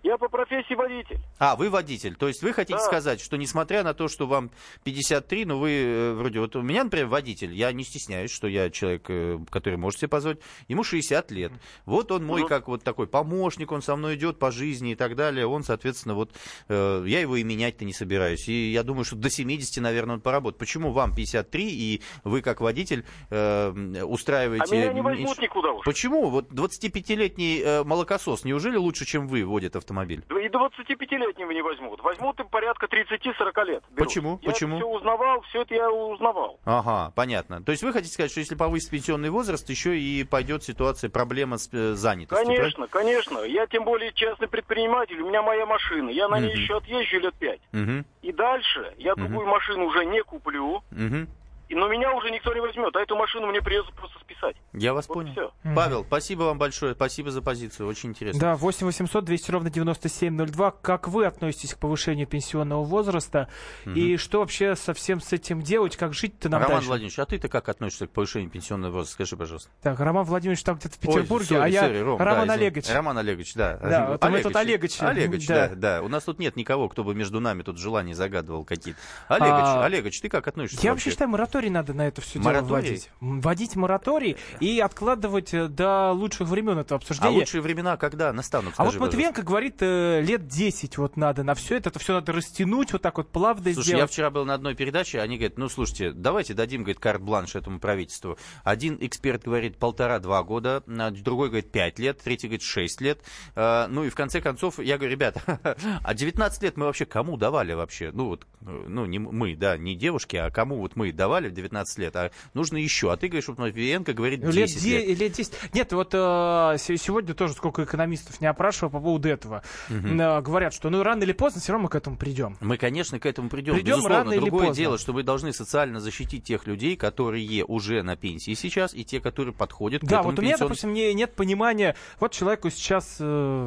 Я 0.03 0.17
по 0.17 0.27
профессии 0.27 0.73
водитель. 0.73 1.17
А, 1.39 1.55
вы 1.55 1.69
водитель. 1.69 2.15
То 2.15 2.27
есть 2.27 2.43
вы 2.43 2.51
хотите 2.51 2.77
Да. 2.77 2.83
сказать, 2.83 3.21
что 3.21 3.37
несмотря 3.37 3.83
на 3.83 3.93
то, 3.93 4.09
что 4.09 4.27
вам 4.27 4.51
53, 4.83 5.45
ну 5.45 5.59
вы 5.59 5.71
э, 5.71 6.13
вроде, 6.13 6.41
вот 6.41 6.57
у 6.57 6.61
меня, 6.61 6.83
например, 6.83 7.07
водитель, 7.07 7.53
я 7.53 7.71
не 7.71 7.85
стесняюсь, 7.85 8.29
что 8.29 8.47
я 8.47 8.69
человек, 8.69 9.05
э, 9.07 9.39
который 9.49 9.77
может 9.77 9.99
себе 10.01 10.09
позволить, 10.09 10.39
ему 10.67 10.83
60 10.83 11.31
лет. 11.31 11.53
Вот 11.85 12.11
он 12.11 12.25
мой 12.25 12.41
Мгм. 12.41 12.49
как 12.49 12.67
вот 12.67 12.83
такой 12.83 13.07
помощник, 13.07 13.71
он 13.71 13.81
со 13.81 13.95
мной 13.95 14.15
идет 14.15 14.39
по 14.39 14.51
жизни 14.51 14.91
и 14.91 14.95
так 14.95 15.15
далее. 15.15 15.47
Он, 15.47 15.63
соответственно, 15.63 16.15
вот 16.15 16.31
э, 16.67 17.05
я 17.07 17.21
его 17.21 17.37
и 17.37 17.43
менять-то 17.43 17.85
не 17.85 17.93
собираюсь. 17.93 18.49
И 18.49 18.71
я 18.73 18.83
думаю, 18.83 19.05
что 19.05 19.15
до 19.15 19.29
70, 19.29 19.81
наверное, 19.81 20.15
он 20.15 20.21
поработает. 20.21 20.59
Почему 20.59 20.91
вам 20.91 21.15
53 21.15 21.69
и 21.71 22.01
вы 22.25 22.41
как 22.41 22.59
водитель 22.59 23.05
э, 23.29 23.35
А 23.35 24.03
устраиваете... 24.05 24.75
меня 24.75 24.91
не 24.91 25.01
возьмут 25.01 25.39
никуда 25.39 25.71
уж. 25.71 25.85
Почему? 25.85 26.29
Вот 26.29 26.51
25-летний 26.51 27.61
э, 27.63 27.83
молокосос, 27.85 28.43
неужели 28.43 28.75
лучше, 28.75 29.05
чем 29.05 29.29
вы, 29.29 29.45
водит 29.45 29.77
автомобиль? 29.77 29.92
И 30.29 30.47
25-летнего 30.47 31.51
не 31.51 31.61
возьмут. 31.61 32.01
Возьмут 32.01 32.39
им 32.39 32.47
порядка 32.49 32.87
30-40 32.87 33.65
лет. 33.65 33.83
берут. 33.91 33.95
Почему? 33.95 34.39
Я 34.41 34.51
Почему? 34.51 34.77
все 34.77 34.87
узнавал, 34.87 35.41
все 35.49 35.61
это 35.61 35.75
я 35.75 35.91
узнавал. 35.91 36.59
Ага, 36.65 37.11
понятно. 37.15 37.63
То 37.63 37.71
есть 37.71 37.83
вы 37.83 37.93
хотите 37.93 38.13
сказать, 38.13 38.31
что 38.31 38.39
если 38.39 38.55
повысить 38.55 38.89
пенсионный 38.91 39.29
возраст, 39.29 39.69
еще 39.69 39.97
и 39.97 40.23
пойдет 40.23 40.63
ситуация, 40.63 41.09
проблема 41.09 41.57
с 41.57 41.69
э, 41.73 41.93
занятостью? 41.93 42.45
правильно? 42.45 42.55
Конечно, 42.55 42.87
конечно. 42.87 43.39
Я 43.39 43.67
тем 43.67 43.83
более 43.85 44.11
частный 44.13 44.47
предприниматель, 44.47 45.21
у 45.21 45.27
меня 45.29 45.41
моя 45.41 45.65
машина. 45.65 46.09
Я 46.09 46.27
на 46.27 46.39
ней 46.39 46.51
Мгм. 46.53 46.59
еще 46.61 46.77
отъезжу 46.77 47.19
лет 47.19 47.33
пять. 47.35 47.61
Мгм, 47.71 48.05
И 48.21 48.31
дальше 48.31 48.93
я 48.97 49.15
другую 49.15 49.47
машину 49.47 49.85
уже 49.85 50.05
не 50.05 50.23
куплю, 50.23 50.81
мгм. 50.91 51.27
И- 51.69 51.75
но 51.75 51.87
меня 51.87 52.13
уже 52.13 52.29
никто 52.31 52.53
не 52.53 52.61
возьмет, 52.61 52.95
а 52.95 52.99
эту 53.01 53.15
машину 53.15 53.47
мне 53.47 53.61
придется 53.61 53.91
просто 53.93 54.19
списать. 54.19 54.55
Я 54.73 54.93
вас 54.93 55.07
Вот 55.07 55.15
понял. 55.15 55.31
всё. 55.31 55.51
Мгм. 55.63 55.75
Павел, 55.75 56.03
спасибо 56.05 56.43
вам 56.43 56.57
большое, 56.57 56.93
спасибо 56.95 57.31
за 57.31 57.41
позицию, 57.41 57.87
очень 57.87 58.09
интересно. 58.09 58.39
Да, 58.39 58.55
8 58.55 58.85
800 58.87 59.23
200 59.25 59.51
ровно 59.51 59.69
9702. 59.69 60.71
Как 60.71 61.07
вы 61.07 61.25
относитесь 61.25 61.73
к 61.73 61.77
повышению 61.79 62.27
пенсионного 62.27 62.83
возраста? 62.83 63.47
И 63.85 64.17
что 64.17 64.39
вообще 64.39 64.75
совсем 64.75 65.21
с 65.21 65.31
этим 65.33 65.61
делать? 65.61 65.95
Как 65.97 66.13
жить-то 66.13 66.49
нам 66.49 66.61
Роман 66.61 66.77
дальше? 66.77 66.87
Владимирович, 66.89 67.19
а 67.19 67.25
ты-то 67.25 67.47
как 67.49 67.69
относишься 67.69 68.07
к 68.07 68.11
повышению 68.11 68.49
пенсионного 68.49 68.91
возраста? 68.91 69.13
Скажи, 69.13 69.37
пожалуйста. 69.37 69.69
Так, 69.81 69.99
Роман 69.99 70.25
Владимирович 70.25 70.63
там 70.63 70.75
где-то 70.77 70.95
в 70.95 71.07
Ой, 71.07 71.13
Петербурге, 71.15 71.45
сори, 71.47 71.59
а 71.59 71.67
я 71.67 72.03
Ром, 72.03 72.17
да, 72.17 72.25
Роман 72.25 72.47
извини. 72.47 72.53
Олегович. 72.63 72.89
Роман 72.89 73.17
Олегович, 73.17 73.53
да. 73.53 73.77
Да, 73.77 74.07
вот 74.07 74.23
мы 74.29 74.41
тут 74.41 74.55
Олегович, 74.55 75.01
Олегович, 75.01 75.47
да. 75.47 75.69
да. 75.69 75.75
да, 75.75 76.01
У 76.03 76.07
нас 76.07 76.23
тут 76.23 76.39
нет 76.39 76.55
никого, 76.55 76.89
кто 76.89 77.03
бы 77.03 77.13
между 77.15 77.39
нами 77.39 77.61
тут 77.63 77.77
желания 77.77 78.15
загадывал 78.15 78.65
какие-то. 78.65 78.99
Олегович, 79.27 79.51
А, 79.63 79.85
Олегович, 79.85 80.21
ты 80.21 80.29
как 80.29 80.47
относишься 80.47 80.83
Я 80.85 80.91
вообще 80.91 81.09
считаю, 81.11 81.29
мораторий 81.53 81.69
надо 81.69 81.93
на 81.93 82.07
это 82.07 82.21
все 82.21 82.39
дело 82.39 82.61
вводить. 82.61 83.09
Вводить 83.19 83.75
мораторий 83.75 84.37
и 84.59 84.79
откладывать 84.79 85.53
э, 85.53 85.67
до 85.67 86.11
лучших 86.11 86.47
времен 86.47 86.79
это 86.79 86.95
А 86.95 86.97
обсуждение. 86.97 87.39
лучшие 87.39 87.61
времена 87.61 87.95
когда 87.97 88.33
настанут? 88.33 88.73
А 88.77 88.83
вот 88.83 88.93
скажи? 88.93 89.05
Матвиенко 89.05 89.43
говорит, 89.43 89.75
э, 89.81 90.21
лет 90.21 90.47
10 90.47 90.97
вот 90.97 91.15
надо 91.17 91.43
на 91.43 91.53
все 91.53 91.77
это, 91.77 91.89
это 91.89 91.99
все 91.99 92.13
надо 92.13 92.31
растянуть, 92.31 92.91
вот 92.93 93.01
так 93.01 93.17
вот 93.17 93.29
плавно 93.29 93.71
Слушай, 93.73 93.89
я 93.89 93.95
сделать. 93.97 94.11
вчера 94.11 94.29
был 94.31 94.45
на 94.45 94.55
одной 94.55 94.73
передаче, 94.75 95.19
они 95.21 95.37
говорят, 95.37 95.57
ну, 95.57 95.69
слушайте, 95.69 96.11
давайте 96.11 96.53
дадим, 96.53 96.81
говорит, 96.81 96.99
карт-бланш 96.99 97.55
этому 97.55 97.79
правительству. 97.79 98.37
Один 98.63 98.97
эксперт 98.99 99.43
говорит 99.43 99.77
полтора-два 99.77 100.41
года, 100.43 100.83
а 100.87 101.11
другой 101.11 101.49
говорит 101.49 101.71
пять 101.71 101.99
лет, 101.99 102.19
третий 102.23 102.47
говорит 102.47 102.63
шесть 102.63 102.99
лет. 103.01 103.21
А, 103.55 103.87
Ну 103.87 104.03
и 104.05 104.09
в 104.09 104.15
конце 104.15 104.41
концов, 104.41 104.79
я 104.79 104.97
говорю, 104.97 105.11
ребята, 105.11 105.59
а 106.03 106.13
19 106.13 106.63
лет 106.63 106.77
мы 106.77 106.85
вообще 106.85 107.05
кому 107.05 107.37
давали 107.37 107.73
вообще? 107.73 108.11
Ну 108.13 108.25
вот, 108.25 108.47
э, 108.61 108.85
ну 108.87 109.05
не 109.05 109.19
мы, 109.19 109.55
да, 109.55 109.77
не 109.77 109.95
девушки, 109.95 110.35
а 110.35 110.49
кому 110.49 110.77
вот 110.77 110.95
мы 110.95 111.11
давали 111.11 111.42
в 111.49 111.53
19 111.53 111.97
лет? 111.99 112.15
А 112.15 112.31
нужно 112.53 112.77
еще. 112.77 113.11
А 113.11 113.17
ты 113.17 113.27
говоришь, 113.27 113.47
вот 113.47 113.57
Матвиенко 113.57 114.13
говорит 114.13 114.41
10 114.41 114.55
Лет, 114.55 114.69
лет. 114.83 115.07
де- 115.17 115.23
лет 115.25 115.31
10. 115.33 115.53
Нет, 115.73 115.91
вот 115.93 116.09
э, 116.13 116.75
се- 116.79 116.97
сегодня 116.97 117.33
тоже 117.33 117.53
сколько 117.53 117.83
экономистов 117.83 118.39
не 118.41 118.47
опрашивал 118.47 118.89
по 118.91 118.99
поводу 118.99 119.29
этого. 119.29 119.63
Э, 119.89 120.41
говорят, 120.41 120.73
что 120.73 120.89
ну 120.89 121.03
рано 121.03 121.23
или 121.23 121.33
поздно 121.33 121.61
все 121.61 121.71
равно 121.73 121.83
мы 121.83 121.89
к 121.89 121.95
этому 121.95 122.17
придем. 122.17 122.57
Мы, 122.61 122.77
конечно, 122.77 123.19
к 123.19 123.25
этому 123.25 123.49
придем. 123.49 123.73
Придем 123.75 123.93
Безусловно, 123.97 124.17
рано 124.19 124.31
или 124.33 124.39
другое 124.39 124.67
поздно. 124.67 124.83
дело, 124.83 124.97
что 124.97 125.13
вы 125.13 125.23
должны 125.23 125.53
социально 125.53 125.99
защитить 125.99 126.43
тех 126.43 126.67
людей, 126.67 126.95
которые 126.95 127.63
уже 127.65 128.03
на 128.03 128.15
пенсии 128.15 128.53
сейчас, 128.53 128.93
и 128.93 129.03
те, 129.03 129.19
которые 129.19 129.53
подходят 129.53 130.01
к 130.01 130.05
Да, 130.05 130.17
этому 130.17 130.31
вот 130.31 130.39
у 130.39 130.41
меня, 130.41 130.53
пенсионному- 130.55 130.59
допустим, 130.69 130.93
не, 130.93 131.13
нет 131.13 131.35
понимания. 131.35 131.95
Вот 132.19 132.31
человеку 132.31 132.69
сейчас, 132.69 133.17
э, 133.19 133.23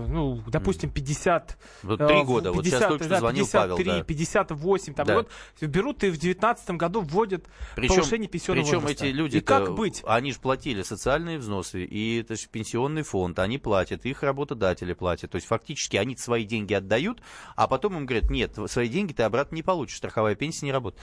ну, 0.09 0.43
допустим, 0.47 0.91
50. 0.91 1.57
Вот 1.83 2.01
э, 2.01 2.07
три 2.07 2.23
года. 2.23 2.53
Вот 2.53 2.65
сейчас 2.65 2.81
50, 2.81 2.89
только 2.89 3.05
что 3.05 3.11
да, 3.11 3.19
звонил 3.21 3.45
53, 3.45 3.85
Павел. 3.85 3.99
Да. 3.99 4.05
58, 4.05 4.95
там, 4.95 5.07
Да. 5.07 5.15
вот 5.15 5.29
берут 5.61 6.05
и 6.05 6.11
в 6.11 6.19
19 6.19 6.71
году 6.77 7.01
вводят 7.01 7.45
Причем, 7.75 7.97
повышение 7.97 8.29
пенсионного 8.29 8.65
причем 8.65 8.81
возраста. 8.81 9.07
эти 9.07 9.13
люди, 9.13 9.37
И 9.39 9.41
как 9.41 9.75
быть? 9.75 10.03
они 10.07 10.33
же 10.33 10.39
платили 10.39 10.83
социальные 10.83 11.39
взносы, 11.39 11.85
и 11.85 12.21
это 12.21 12.37
же 12.37 12.47
пенсионный 12.49 13.03
фонд, 13.03 13.39
они 13.39 13.59
платят, 13.59 14.05
их 14.07 14.23
работодатели 14.23 14.93
платят. 14.93 15.31
То 15.31 15.37
есть 15.37 15.47
фактически 15.47 15.97
они 15.97 16.17
свои 16.17 16.45
деньги 16.45 16.75
отдают, 16.75 17.21
а 17.57 17.67
потом 17.67 17.97
им 17.97 18.07
говорят, 18.07 18.31
нет, 18.31 18.57
свои 18.67 18.89
деньги 18.89 19.13
ты 19.13 19.23
обратно 19.25 19.55
не 19.57 19.63
получишь, 19.63 19.97
страховая 19.97 20.35
пенсия 20.35 20.67
не 20.67 20.73
работает. 20.73 21.03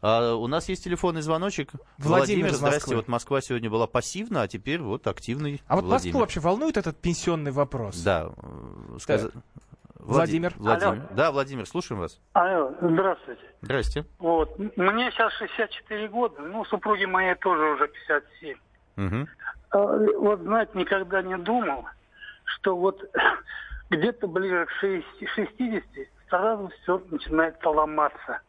А, 0.00 0.34
у 0.34 0.46
нас 0.46 0.68
есть 0.68 0.84
телефонный 0.84 1.22
звоночек. 1.22 1.72
Владимир 1.98 2.48
из 2.48 2.56
здрасте. 2.56 2.94
Вот 2.94 3.08
Москва 3.08 3.40
сегодня 3.40 3.70
была 3.70 3.86
пассивна, 3.86 4.42
а 4.42 4.48
теперь 4.48 4.80
вот 4.80 5.06
активный 5.06 5.62
А 5.66 5.76
вот 5.76 5.84
Владимир. 5.84 6.14
Москву 6.14 6.20
вообще 6.20 6.40
волнует 6.40 6.76
этот 6.76 7.00
пенсионный 7.00 7.52
вопрос? 7.52 7.96
Да. 8.00 8.30
э, 8.36 8.98
сказ- 9.00 9.30
Владимир. 9.98 10.52
Владимир. 10.56 10.92
Алло. 10.92 11.02
Да, 11.12 11.32
Владимир, 11.32 11.66
слушаем 11.66 12.00
вас. 12.00 12.20
Алло, 12.32 12.74
здравствуйте. 12.80 13.42
Здрасте. 13.62 14.04
Вот, 14.18 14.58
мне 14.58 15.10
сейчас 15.12 15.32
64 15.34 16.08
года, 16.08 16.40
ну, 16.42 16.64
супруге 16.64 17.06
моей 17.06 17.34
тоже 17.36 17.62
уже 17.74 17.88
57. 17.88 18.58
Мгм. 18.96 19.28
Э, 19.72 20.06
Вот, 20.18 20.40
знаете, 20.40 20.72
никогда 20.74 21.22
не 21.22 21.36
думал, 21.38 21.86
что 22.44 22.76
вот 22.76 23.02
где-то 23.90 24.26
ближе 24.26 24.66
к 24.66 24.70
60 24.80 25.28
60 25.34 25.82
сразу 26.28 26.70
все 26.82 27.02
начинает 27.10 27.64
ломаться. 27.64 28.40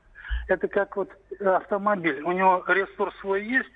Это 0.47 0.67
как 0.67 0.95
вот 0.97 1.09
автомобиль, 1.39 2.21
у 2.21 2.31
него 2.31 2.63
ресурс 2.67 3.15
свой 3.19 3.43
есть, 3.45 3.69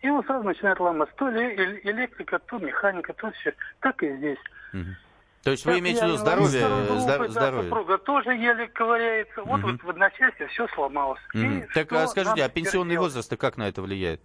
и 0.00 0.10
он 0.10 0.24
сразу 0.24 0.44
начинает 0.44 0.80
ломаться. 0.80 1.14
То 1.16 1.28
ли 1.28 1.80
электрика, 1.84 2.38
то 2.40 2.58
механика, 2.58 3.12
то 3.12 3.30
все. 3.32 3.54
Так 3.80 4.02
и 4.02 4.16
здесь. 4.16 4.38
Мгм. 4.72 4.96
То 5.42 5.50
есть 5.50 5.64
вы 5.66 5.80
имеете 5.80 6.02
в 6.02 6.04
виду 6.04 6.16
здоровье, 6.18 6.60
второй 6.60 6.82
э, 6.82 6.86
группе, 6.86 7.00
здор- 7.02 7.18
да, 7.26 7.28
здоровье? 7.28 7.68
Супруга 7.68 7.98
тоже 7.98 8.30
еле 8.34 8.68
ковыряется. 8.68 9.42
Вот, 9.42 9.58
Мгм. 9.58 9.72
вот 9.72 9.82
в 9.82 9.90
одночасье 9.90 10.46
все 10.48 10.68
сломалось. 10.68 11.20
Мгм. 11.34 11.64
Так 11.74 11.92
а 11.92 12.06
скажите, 12.06 12.44
а 12.44 12.48
пенсионный 12.48 12.96
возраст 12.96 13.36
как 13.36 13.56
на 13.56 13.68
это 13.68 13.82
влияет? 13.82 14.20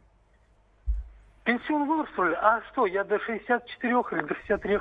Пенсионный 1.44 1.88
возраст? 1.88 2.12
А 2.42 2.62
что, 2.72 2.86
я 2.86 3.04
до 3.04 3.18
64 3.20 3.94
или 4.12 4.22
до 4.22 4.36
63, 4.36 4.80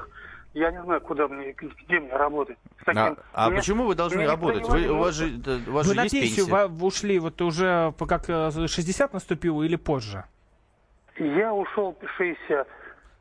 я 0.55 0.71
не 0.73 0.83
знаю, 0.83 1.01
куда 1.01 1.27
мне, 1.29 1.53
где 1.53 2.01
мне 2.01 2.13
работать. 2.13 2.59
С 2.83 2.85
таким. 2.85 3.01
А, 3.03 3.17
а 3.33 3.49
меня- 3.49 3.59
почему 3.59 3.87
вы 3.87 3.95
должны 3.95 4.27
работать? 4.27 4.69
Вы, 4.69 4.89
у 4.89 4.99
вас 4.99 5.15
же, 5.15 5.27
у 5.69 5.73
вас 5.73 5.87
Вы 5.87 5.93
же 5.93 5.97
на 5.97 6.03
есть 6.03 6.15
пенсию 6.15 6.47
пенсия. 6.47 6.67
во- 6.67 6.87
ушли 6.87 7.19
вот 7.19 7.41
уже 7.41 7.93
по- 7.99 8.07
как 8.07 8.29
э, 8.29 8.51
60 8.69 9.13
наступило 9.15 9.63
или 9.63 9.77
позже? 9.77 10.25
Я 11.19 11.55
ушел 11.55 11.97
60. 12.19 12.69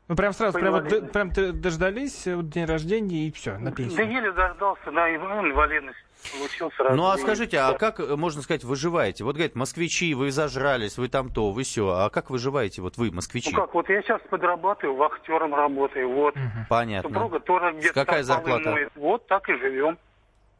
Ну, 0.08 0.14
прям 0.14 0.32
сразу, 0.32 0.58
прям, 0.58 0.72
вот 0.72 1.12
прям 1.12 1.32
дождались, 1.32 2.26
э, 2.28 2.36
вот 2.36 2.48
день 2.48 2.64
рождения 2.64 3.26
и 3.26 3.32
все, 3.32 3.58
на 3.58 3.70
Да 3.70 3.76
пенсию. 3.76 4.08
еле 4.08 4.30
дождался, 4.30 4.90
на 4.92 5.08
инв- 5.14 5.48
инвалидность 5.50 5.98
получил 6.38 6.70
сразу. 6.76 6.94
Ну 6.94 7.10
а 7.10 7.16
И- 7.16 7.20
скажите, 7.20 7.58
а 7.58 7.72
как, 7.72 7.98
э, 7.98 8.14
можно 8.14 8.40
сказать, 8.42 8.62
выживаете? 8.62 9.24
Вот, 9.24 9.34
говорит, 9.34 9.56
москвичи, 9.56 10.14
вы 10.14 10.30
зажрались, 10.30 10.96
вы 10.96 11.08
там 11.08 11.28
то, 11.28 11.50
вы 11.50 11.64
все. 11.64 11.88
А 11.88 12.08
как 12.10 12.30
выживаете, 12.30 12.82
вот 12.82 12.96
вы, 12.98 13.10
москвичи? 13.10 13.50
Ну 13.52 13.60
как, 13.60 13.74
вот 13.74 13.88
я 13.88 14.00
сейчас 14.02 14.20
подрабатываю, 14.30 14.94
вахтером 14.96 15.52
работаю, 15.54 16.08
вот. 16.08 16.34
Понятно. 16.68 17.08
Супруга 17.10 17.40
тоже 17.40 17.72
где-то 17.72 17.94
Какая 17.94 18.22
зарплата? 18.22 18.70
моет. 18.70 18.92
Вот 18.94 19.26
так 19.26 19.48
и 19.48 19.54
живем. 19.56 19.98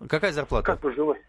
Какая 0.08 0.32
зарплата? 0.32 0.66
Как 0.66 0.82
выживать? 0.82 1.20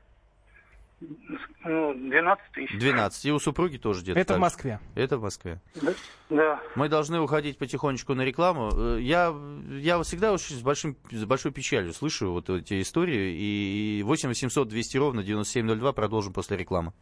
Ну, 1.00 1.94
12 1.94 2.52
тысяч. 2.54 2.80
12. 2.80 3.26
И 3.26 3.32
у 3.32 3.40
супруги 3.40 3.78
тоже 3.78 4.02
где-то 4.02 4.20
Это 4.20 4.26
в 4.26 4.28
так 4.28 4.38
же. 4.38 4.42
Москве. 4.42 4.80
Это 4.96 5.18
в 5.18 5.22
Москве. 5.22 5.62
Да. 5.76 5.94
да. 6.30 6.62
Мы 6.76 6.90
должны 6.90 7.20
уходить 7.20 7.58
потихонечку 7.60 8.16
на 8.16 8.24
рекламу. 8.24 8.72
Э, 8.74 9.00
Я, 9.00 9.36
я 9.80 10.02
всегда 10.02 10.34
очень 10.34 10.56
с, 10.56 10.62
большим, 10.62 10.98
с 11.12 11.24
большой 11.26 11.52
печалью 11.52 11.94
слышу 11.94 12.32
вот 12.32 12.50
эти 12.50 12.82
истории. 12.82 13.36
И 13.38 14.02
8 14.04 14.30
800 14.30 14.68
200 14.68 14.98
ровно 14.98 15.24
9702 15.24 15.94
продолжим 15.94 16.34
после 16.34 16.58
рекламы. 16.58 16.94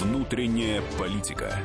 Внутренняя 0.00 0.82
политика. 0.98 1.56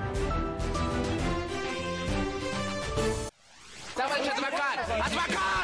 Товарищ 3.95 4.27
адвокат! 4.27 4.79
Адвокат! 5.05 5.38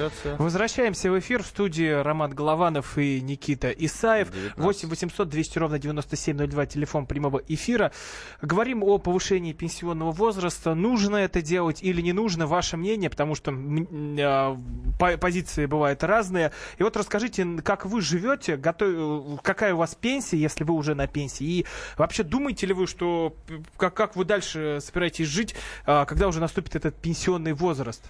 Трансляция. 0.00 0.36
Возвращаемся 0.36 1.10
в 1.10 1.18
эфир 1.18 1.42
в 1.42 1.46
студии 1.46 1.90
Роман 1.90 2.30
Голованов 2.34 2.96
и 2.98 3.20
Никита 3.20 3.70
Исаев. 3.70 4.28
8 4.56 4.88
800 4.88 5.28
200 5.28 5.58
ровно 5.58 5.78
9702, 5.78 6.66
телефон 6.66 7.06
прямого 7.06 7.42
эфира. 7.48 7.92
Говорим 8.40 8.82
о 8.82 8.98
повышении 8.98 9.52
пенсионного 9.52 10.12
возраста. 10.12 10.74
Нужно 10.74 11.16
это 11.16 11.42
делать 11.42 11.82
или 11.82 12.00
не 12.00 12.12
нужно? 12.12 12.46
Ваше 12.46 12.76
мнение, 12.76 13.10
потому 13.10 13.34
что 13.34 13.52
э, 13.52 14.56
по- 14.98 15.18
позиции 15.18 15.66
бывают 15.66 16.02
разные. 16.02 16.52
И 16.78 16.82
вот 16.82 16.96
расскажите, 16.96 17.46
как 17.62 17.84
вы 17.86 18.00
живете, 18.00 18.56
готов- 18.56 19.40
какая 19.42 19.74
у 19.74 19.78
вас 19.78 19.94
пенсия, 19.94 20.38
если 20.38 20.64
вы 20.64 20.74
уже 20.74 20.94
на 20.94 21.06
пенсии, 21.06 21.44
и 21.44 21.66
вообще 21.96 22.22
думаете 22.22 22.66
ли 22.66 22.72
вы, 22.72 22.86
что 22.86 23.34
как, 23.76 23.94
как 23.94 24.16
вы 24.16 24.24
дальше 24.24 24.78
собираетесь 24.80 25.26
жить, 25.28 25.54
а, 25.86 26.04
когда 26.06 26.28
уже 26.28 26.40
наступит 26.40 26.76
этот 26.76 26.96
пенсионный 26.96 27.52
возраст? 27.52 28.02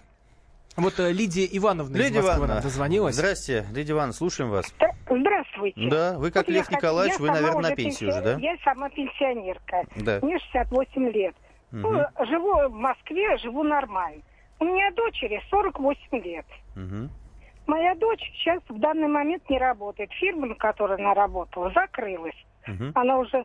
Вот 0.77 0.99
э, 1.01 1.13
Лидия 1.13 1.49
Ивановна 1.51 1.97
из 1.97 2.05
Лидия 2.05 2.17
Москвы 2.17 2.31
Ивановна, 2.31 2.55
нам 2.55 2.63
дозвонилась. 2.63 3.15
Здрасте, 3.17 3.67
Лидия 3.73 3.93
Ивановна, 3.93 4.13
слушаем 4.15 4.51
вас. 4.51 4.75
Здравствуйте. 5.09 5.89
Да, 5.91 6.19
вы 6.19 6.31
как 6.31 6.47
Вот 6.47 6.55
Лев 6.55 6.71
я 6.71 6.77
Николаевич, 6.77 7.19
вы, 7.19 7.27
я 7.27 7.35
сама 7.35 7.47
наверное, 7.47 7.71
на 7.71 7.77
пенсии 7.77 8.05
уже, 8.07 8.23
да? 8.23 8.39
Я 8.39 8.57
сама 8.65 8.89
пенсионерка. 8.91 9.85
Да. 9.97 10.21
Мне 10.23 10.39
68 10.39 11.09
лет. 11.11 11.35
Мгм. 11.73 11.83
Ну, 11.83 12.27
живу 12.27 12.69
в 12.69 12.73
Москве, 12.73 13.37
живу 13.39 13.63
нормально. 13.63 14.23
У 14.59 14.65
меня 14.65 14.91
дочери 14.93 15.43
48 15.51 16.19
лет. 16.23 16.47
Мгм. 16.77 17.11
Моя 17.67 17.95
дочь 17.95 18.21
сейчас 18.35 18.61
в 18.69 18.79
данный 18.79 19.09
момент 19.09 19.49
не 19.49 19.59
работает. 19.59 20.11
Фирма, 20.13 20.47
на 20.47 20.55
которой 20.55 20.99
она 20.99 21.15
работала, 21.15 21.71
закрылась. 21.73 22.35
Мгм. 22.67 22.93
Она 22.95 23.19
уже 23.19 23.45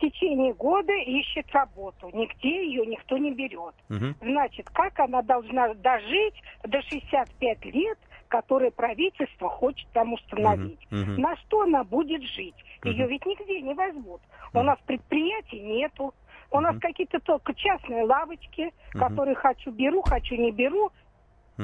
течение 0.00 0.54
года 0.54 0.92
ищет 0.92 1.50
работу. 1.52 2.10
Нигде 2.12 2.66
ее 2.66 2.86
никто 2.86 3.18
не 3.18 3.32
берет. 3.32 3.74
Мгм. 3.88 4.16
Значит, 4.20 4.68
как 4.70 4.98
она 4.98 5.22
должна 5.22 5.74
дожить 5.74 6.34
до 6.64 6.80
65 6.82 7.64
лет, 7.66 7.98
которые 8.28 8.70
правительство 8.70 9.48
хочет 9.48 9.88
там 9.92 10.12
установить? 10.12 10.80
Мгм. 10.90 11.16
На 11.20 11.36
что 11.36 11.62
она 11.62 11.84
будет 11.84 12.22
жить? 12.22 12.56
Ее 12.84 13.06
ведь 13.06 13.24
нигде 13.26 13.60
не 13.60 13.74
возьмут. 13.74 14.22
У 14.54 14.62
нас 14.62 14.78
предприятий 14.86 15.60
нету. 15.60 16.14
У 16.52 16.58
нас 16.60 16.72
Мгм. 16.72 16.80
какие-то 16.80 17.20
только 17.20 17.54
частные 17.54 18.04
лавочки, 18.04 18.72
Мгм. 18.94 19.04
которые 19.04 19.34
хочу 19.36 19.70
беру, 19.70 20.02
хочу 20.02 20.34
не 20.34 20.50
беру. 20.50 20.90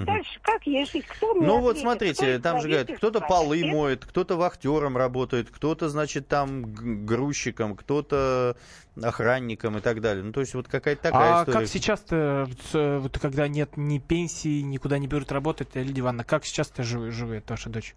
Дальше 0.05 0.39
как 0.43 0.67
ей 0.67 0.85
жить? 0.85 1.07
Кто 1.07 1.35
мне 1.35 1.47
Ну 1.47 1.61
вот 1.61 1.71
ответит? 1.71 1.83
смотрите, 1.83 2.33
Кто 2.35 2.43
там 2.43 2.61
же 2.61 2.69
говорят, 2.69 2.97
кто-то 2.97 3.21
полы 3.21 3.59
Это- 3.61 3.69
моет, 3.69 4.05
кто-то 4.05 4.37
вахтером 4.37 4.97
работает, 4.97 5.49
кто-то, 5.51 5.89
значит, 5.89 6.29
там 6.29 7.07
грузчиком, 7.07 7.77
кто-то 7.77 8.57
охранником 9.03 9.79
и 9.79 9.81
так 9.81 10.01
далее. 10.01 10.25
Ну, 10.25 10.33
то 10.33 10.41
есть 10.41 10.55
вот 10.55 10.69
какая-то 10.69 11.03
такая 11.03 11.39
а 11.39 11.43
история. 11.43 11.59
как 11.61 11.69
сейчас-то, 11.69 12.49
с- 12.71 12.99
вот, 13.01 13.19
когда 13.19 13.49
нет 13.49 13.77
ни 13.77 13.99
пенсии, 13.99 14.61
никуда 14.63 14.99
не 14.99 15.07
берут 15.07 15.33
работать, 15.33 15.69
э, 15.75 15.83
Лидия 15.83 16.01
Ивановна, 16.01 16.25
как 16.25 16.45
сейчас-то 16.45 16.83
жив- 16.83 17.13
живет 17.13 17.49
ваша 17.51 17.71
дочь? 17.71 17.95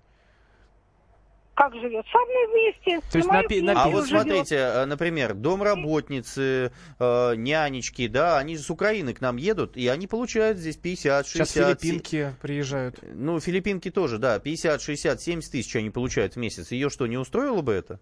Как 1.59 1.73
живет? 1.73 2.05
Со 2.09 2.17
мной 2.19 2.47
вместе. 2.53 3.01
То 3.11 3.17
есть 3.17 3.27
на 3.27 3.73
на 3.73 3.83
А 3.83 3.89
вот 3.89 4.07
живет. 4.07 4.21
смотрите, 4.23 4.55
э, 4.55 4.85
например, 4.85 5.33
домработницы, 5.33 6.71
э, 6.97 7.35
нянечки, 7.35 8.07
да, 8.07 8.37
они 8.37 8.55
с 8.55 8.69
Украины 8.69 9.13
к 9.13 9.19
нам 9.19 9.35
едут, 9.35 9.75
и 9.75 9.85
они 9.89 10.07
получают 10.07 10.57
здесь 10.57 10.77
50, 10.77 11.27
60... 11.27 11.47
Сейчас 11.49 11.81
филиппинки 11.81 12.33
приезжают. 12.41 12.99
Ну, 13.13 13.41
филиппинки 13.41 13.91
тоже, 13.91 14.19
да, 14.19 14.39
50, 14.39 14.81
60, 14.81 15.19
70 15.19 15.51
тысяч 15.51 15.75
они 15.75 15.89
получают 15.89 16.35
в 16.35 16.37
месяц. 16.37 16.71
Ее 16.71 16.89
что, 16.89 17.07
не 17.07 17.17
устроило 17.17 17.61
бы 17.61 17.73
это? 17.73 17.99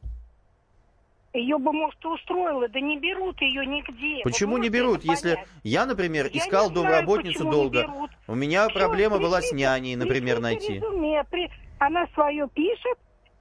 Ее 1.33 1.57
бы, 1.57 1.73
может, 1.73 1.97
и 2.05 2.07
устроило, 2.07 2.67
да 2.69 2.79
не 2.79 2.99
берут 2.99 3.41
ее 3.41 3.65
нигде. 3.65 4.21
Почему 4.23 4.57
Вот 4.57 4.61
не 4.61 4.69
берут? 4.69 5.03
Если 5.03 5.33
понять? 5.33 5.47
я, 5.63 5.87
например, 5.87 6.29
Я 6.31 6.41
искал 6.41 6.67
знаю, 6.67 6.75
домработницу 6.75 7.43
долго, 7.43 7.87
у 8.27 8.35
меня 8.35 8.69
Всё, 8.69 8.77
проблема 8.77 9.17
была 9.17 9.41
с 9.41 9.51
няней, 9.51 9.95
например, 9.95 10.41
найти. 10.41 10.73
резюме, 10.75 11.23
при- 11.31 11.49
Она 11.79 12.05
свое 12.13 12.47
пишет. 12.53 12.97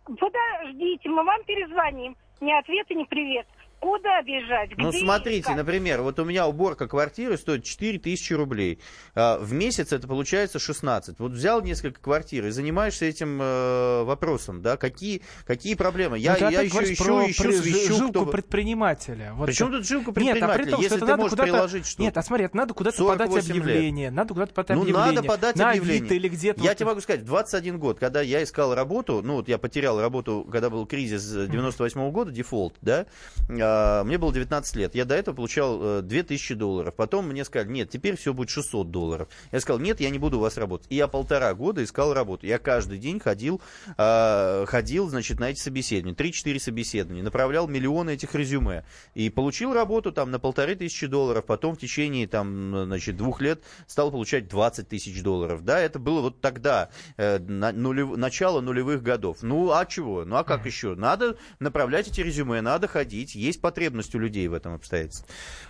Подождите, 0.06 1.08
мы 1.08 1.24
вам 1.24 1.42
перезвоним. 1.44 2.16
Ни 2.40 2.52
ответа, 2.52 2.94
ни 2.94 3.04
привет. 3.04 3.46
Куда 3.86 4.20
бежать? 4.22 4.70
Ну, 4.76 4.90
Где 4.90 4.98
смотрите, 4.98 5.40
искать? 5.42 5.56
например, 5.56 6.02
вот 6.02 6.18
у 6.18 6.24
меня 6.24 6.48
уборка 6.48 6.88
квартиры 6.88 7.36
стоит 7.36 7.62
4 7.62 8.00
тысячи 8.00 8.32
рублей. 8.32 8.80
А, 9.14 9.38
В 9.38 9.52
месяц 9.52 9.92
это 9.92 10.08
получается 10.08 10.58
16. 10.58 11.20
Вот 11.20 11.30
взял 11.30 11.62
несколько 11.62 12.00
квартир 12.00 12.46
и 12.46 12.50
занимаешься 12.50 13.04
этим 13.04 13.38
э, 13.40 14.02
вопросом, 14.02 14.60
да? 14.60 14.76
Какие, 14.76 15.22
какие 15.46 15.74
проблемы? 15.76 16.18
Я, 16.18 16.36
Ну, 16.40 16.50
я 16.50 16.62
еще 16.62 16.92
ищу, 16.92 17.04
про 17.04 17.30
ищу, 17.30 17.42
при- 17.44 17.52
свищу, 17.52 17.94
жилку 17.94 18.10
кто 18.10 18.26
предпринимателя. 18.26 19.32
Вот 19.34 19.46
Причем 19.46 19.68
это- 19.68 19.76
тут 19.76 19.86
жилка 19.86 20.10
Нет, 20.20 20.42
а 20.42 20.48
при 20.48 20.64
предпринимателя? 20.64 20.70
том, 20.72 20.80
Если 20.80 20.96
что 20.96 21.04
ты 21.06 21.10
надо 21.12 21.22
можешь 21.22 21.38
приложить 21.38 21.86
что-то. 21.86 22.02
Нет, 22.02 22.16
а 22.16 22.22
смотри, 22.22 22.44
это 22.46 22.56
надо 22.56 22.74
куда-то 22.74 23.04
подать 23.04 23.28
48 23.28 23.54
лет. 23.54 23.62
объявление. 23.62 24.10
Надо 24.10 24.34
куда-то 24.34 24.52
подать 24.52 24.76
Ну, 24.76 24.82
объявление. 24.82 25.12
надо 25.14 25.28
подать 25.28 25.56
на 25.56 25.70
объявление. 25.70 26.12
Или 26.16 26.28
где-то. 26.28 26.60
Я 26.60 26.70
вот- 26.70 26.76
тебе 26.78 26.86
могу 26.86 27.00
сказать, 27.02 27.20
в 27.20 27.24
21 27.26 27.78
год, 27.78 28.00
когда 28.00 28.20
я 28.20 28.42
искал 28.42 28.74
работу, 28.74 29.22
ну 29.22 29.34
вот 29.36 29.48
я 29.48 29.58
потерял 29.58 30.00
работу, 30.00 30.44
когда 30.50 30.70
был 30.70 30.86
кризис 30.86 31.32
э, 31.36 31.46
98 31.46 32.10
года, 32.10 32.32
дефолт, 32.32 32.74
да, 32.82 33.06
а, 33.48 33.75
мне 34.04 34.18
было 34.18 34.32
19 34.32 34.76
лет. 34.76 34.94
Я 34.94 35.04
до 35.04 35.14
этого 35.14 35.34
получал 35.34 35.98
э, 35.98 36.02
2000 36.02 36.54
долларов. 36.54 36.94
Потом 36.94 37.28
мне 37.28 37.44
сказали, 37.44 37.70
нет, 37.72 37.90
теперь 37.90 38.16
все 38.16 38.32
будет 38.32 38.50
600 38.50 38.90
долларов. 38.90 39.28
Я 39.52 39.60
сказал, 39.60 39.80
нет, 39.80 40.00
я 40.00 40.10
не 40.10 40.18
буду 40.18 40.38
у 40.38 40.40
вас 40.40 40.56
работать. 40.56 40.86
И 40.90 40.96
я 40.96 41.08
полтора 41.08 41.54
года 41.54 41.82
искал 41.82 42.12
работу. 42.14 42.46
Я 42.46 42.58
каждый 42.58 42.98
день 42.98 43.20
ходил, 43.20 43.60
а, 43.96 44.64
ходил, 44.66 45.08
значит, 45.08 45.40
на 45.40 45.50
эти 45.50 45.60
собеседования. 45.60 46.14
3-4 46.14 46.58
собеседования. 46.58 47.22
Направлял 47.22 47.66
миллионы 47.68 48.10
этих 48.10 48.34
резюме. 48.34 48.84
И 49.14 49.30
получил 49.30 49.72
работу 49.72 50.12
там 50.12 50.30
на 50.30 50.38
полторы 50.38 50.74
тысячи 50.74 51.06
долларов. 51.06 51.44
Потом 51.46 51.74
в 51.76 51.78
течение 51.78 52.26
там, 52.26 52.84
значит, 52.86 53.16
двух 53.16 53.40
лет 53.40 53.62
стал 53.86 54.10
получать 54.10 54.48
20 54.48 54.88
тысяч 54.88 55.22
долларов. 55.22 55.64
Да, 55.64 55.78
это 55.80 55.98
было 55.98 56.20
вот 56.20 56.40
тогда, 56.40 56.90
э, 57.16 57.38
на- 57.38 57.72
нулев- 57.72 58.16
начало 58.16 58.60
нулевых 58.60 59.02
годов. 59.02 59.38
Ну, 59.42 59.70
а 59.72 59.84
чего? 59.86 60.24
Ну, 60.24 60.36
а 60.36 60.44
как 60.44 60.66
еще? 60.66 60.94
Надо 60.94 61.36
направлять 61.60 62.08
эти 62.08 62.20
резюме, 62.20 62.60
надо 62.60 62.88
ходить. 62.88 63.34
Есть 63.34 63.55
есть 63.56 63.60
потребность 63.62 64.14
у 64.14 64.18
людей 64.18 64.46
в 64.48 64.54
этом 64.54 64.74
обстоятельстве. 64.74 65.26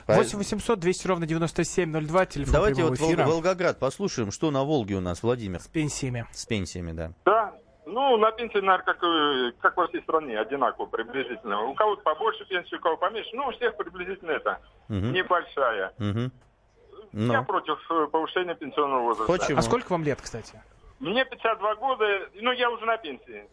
8 0.09 0.39
800 0.39 0.79
200 0.79 1.07
ровно 1.07 1.27
9702, 1.27 2.27
телефон 2.27 2.53
Давайте 2.53 2.83
вот 2.83 2.95
эфира. 2.95 3.25
Волгоград 3.27 3.79
послушаем, 3.79 4.31
что 4.33 4.51
на 4.51 4.65
Волге 4.65 4.97
у 4.97 5.01
нас, 5.01 5.23
Владимир, 5.23 5.61
С 5.61 5.69
пенсиями. 5.69 6.27
с 6.33 6.45
пенсиями, 6.47 6.93
да. 6.93 7.13
Да, 7.25 7.55
ну, 7.87 8.17
на 8.17 8.33
пенсии, 8.33 8.59
наверное, 8.59 8.85
как, 8.85 9.03
и- 9.03 9.53
как 9.61 9.77
во 9.77 9.87
всей 9.89 10.03
стране, 10.03 10.39
одинаково 10.39 10.87
приблизительно. 10.87 11.63
У 11.63 11.75
кого-то 11.75 12.03
побольше 12.03 12.45
пенсии, 12.47 12.75
у 12.77 12.81
кого 12.81 12.97
поменьше. 12.97 13.31
Ну, 13.35 13.47
у 13.47 13.53
всех 13.53 13.77
приблизительно 13.77 14.33
это 14.33 14.59
Мгм. 14.89 15.13
небольшая. 15.13 15.93
Мгм. 15.99 16.33
Я 17.13 17.39
Ну, 17.39 17.45
против 17.45 17.79
э, 17.91 18.07
повышения 18.11 18.55
пенсионного 18.55 19.03
возраста. 19.03 19.33
Почему? 19.33 19.59
А 19.59 19.63
сколько 19.63 19.93
вам 19.93 20.03
лет, 20.05 20.21
кстати? 20.21 20.61
Мне 20.99 21.25
52 21.25 21.75
года, 21.77 22.05
ну, 22.35 22.53
я 22.53 22.71
уже 22.71 22.85
на 22.85 22.97
пенсии. 22.97 23.45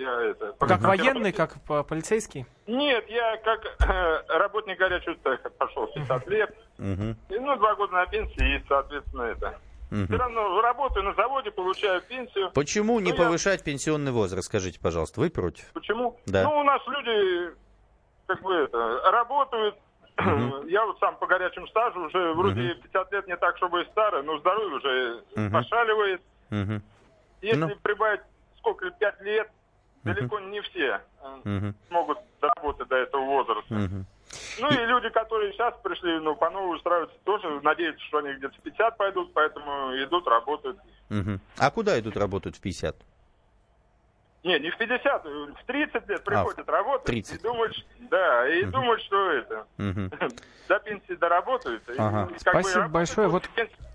Я 0.00 0.22
это... 0.30 0.54
Как 0.58 0.80
военный, 0.80 1.30
как 1.32 1.60
по- 1.66 1.82
полицейский? 1.82 2.46
Нет, 2.66 3.04
я 3.08 3.36
как 3.38 3.60
э, 3.86 4.22
работник 4.38 4.78
горячего 4.78 5.14
цеха 5.22 5.50
пошел 5.50 5.92
60 5.92 6.26
лет. 6.28 6.54
И, 6.78 7.38
ну, 7.38 7.56
два 7.56 7.74
года 7.74 7.92
на 7.92 8.06
пенсии, 8.06 8.56
и, 8.56 8.64
соответственно, 8.66 9.22
это... 9.24 9.58
Все 9.90 10.16
равно 10.16 10.60
работаю 10.62 11.04
на 11.04 11.14
заводе, 11.14 11.50
получаю 11.50 12.00
пенсию. 12.02 12.50
Почему 12.52 13.00
не 13.00 13.10
Ну, 13.12 13.18
я- 13.18 13.24
повышать 13.24 13.62
пенсионный 13.64 14.12
возраст, 14.12 14.46
скажите, 14.46 14.78
пожалуйста, 14.80 15.20
вы 15.20 15.30
против? 15.30 15.70
Почему? 15.74 16.16
Да. 16.26 16.44
Ну, 16.44 16.60
у 16.60 16.62
нас 16.62 16.80
люди, 16.86 17.54
как 18.26 18.40
бы 18.40 18.54
это, 18.54 19.00
работают. 19.10 19.74
Мгм. 20.16 20.66
Я 20.68 20.86
вот 20.86 20.98
сам 21.00 21.16
по 21.16 21.26
горячему 21.26 21.66
стажу 21.66 22.06
уже 22.06 22.32
вроде 22.34 22.60
Мгм. 22.60 22.82
50 22.82 23.12
лет 23.12 23.26
не 23.26 23.36
так, 23.36 23.56
чтобы 23.56 23.82
и 23.82 23.84
старый, 23.90 24.22
но 24.22 24.38
здоровье 24.38 24.76
уже 24.76 25.24
Мгм. 25.34 25.52
пошаливает. 25.52 26.22
Мгм, 26.50 26.82
Если 27.42 27.56
Ну. 27.58 27.70
прибавить 27.82 28.20
сколько, 28.58 28.90
5 28.92 29.20
лет. 29.22 29.50
Далеко 30.04 30.40
не 30.40 30.60
все 30.62 31.00
э, 31.44 31.72
смогут 31.88 32.18
доработать 32.40 32.88
до 32.88 32.96
этого 32.96 33.24
возраста. 33.24 33.74
Ну 34.60 34.68
и 34.68 34.86
люди, 34.86 35.08
которые 35.08 35.52
сейчас 35.52 35.74
пришли, 35.82 36.18
ну, 36.20 36.36
по 36.36 36.50
новому 36.50 36.74
устраиваются, 36.74 37.16
тоже 37.24 37.60
надеются, 37.62 38.04
что 38.06 38.18
они 38.18 38.32
где-то 38.34 38.54
в 38.56 38.62
50 38.62 38.96
пойдут, 38.96 39.32
поэтому 39.32 39.92
идут, 40.04 40.26
работают. 40.28 40.78
А 41.58 41.70
куда 41.70 41.98
идут 41.98 42.16
работать 42.16 42.56
в 42.56 42.60
50? 42.60 42.96
Не, 44.42 44.58
не 44.58 44.70
в 44.70 44.78
50, 44.78 45.24
в 45.24 45.64
30 45.66 46.08
лет 46.08 46.24
приходят 46.24 46.66
работать. 46.68 47.04
30. 47.04 47.40
И 47.40 47.42
думают, 47.42 47.74
да, 48.10 48.48
и 48.48 48.62
Мгм. 48.62 48.70
думают, 48.72 49.02
что 49.02 49.30
это, 49.32 49.66
Мгм. 49.76 50.10
до 50.68 50.78
пенсии 50.80 51.14
доработают. 51.14 51.82
и, 51.88 51.92
Ага. 51.98 52.24
как 52.26 52.32
бы, 52.32 52.38
Спасибо 52.38 52.54
работают, 52.80 52.92
большое. 52.92 53.28
Вот 53.28 53.48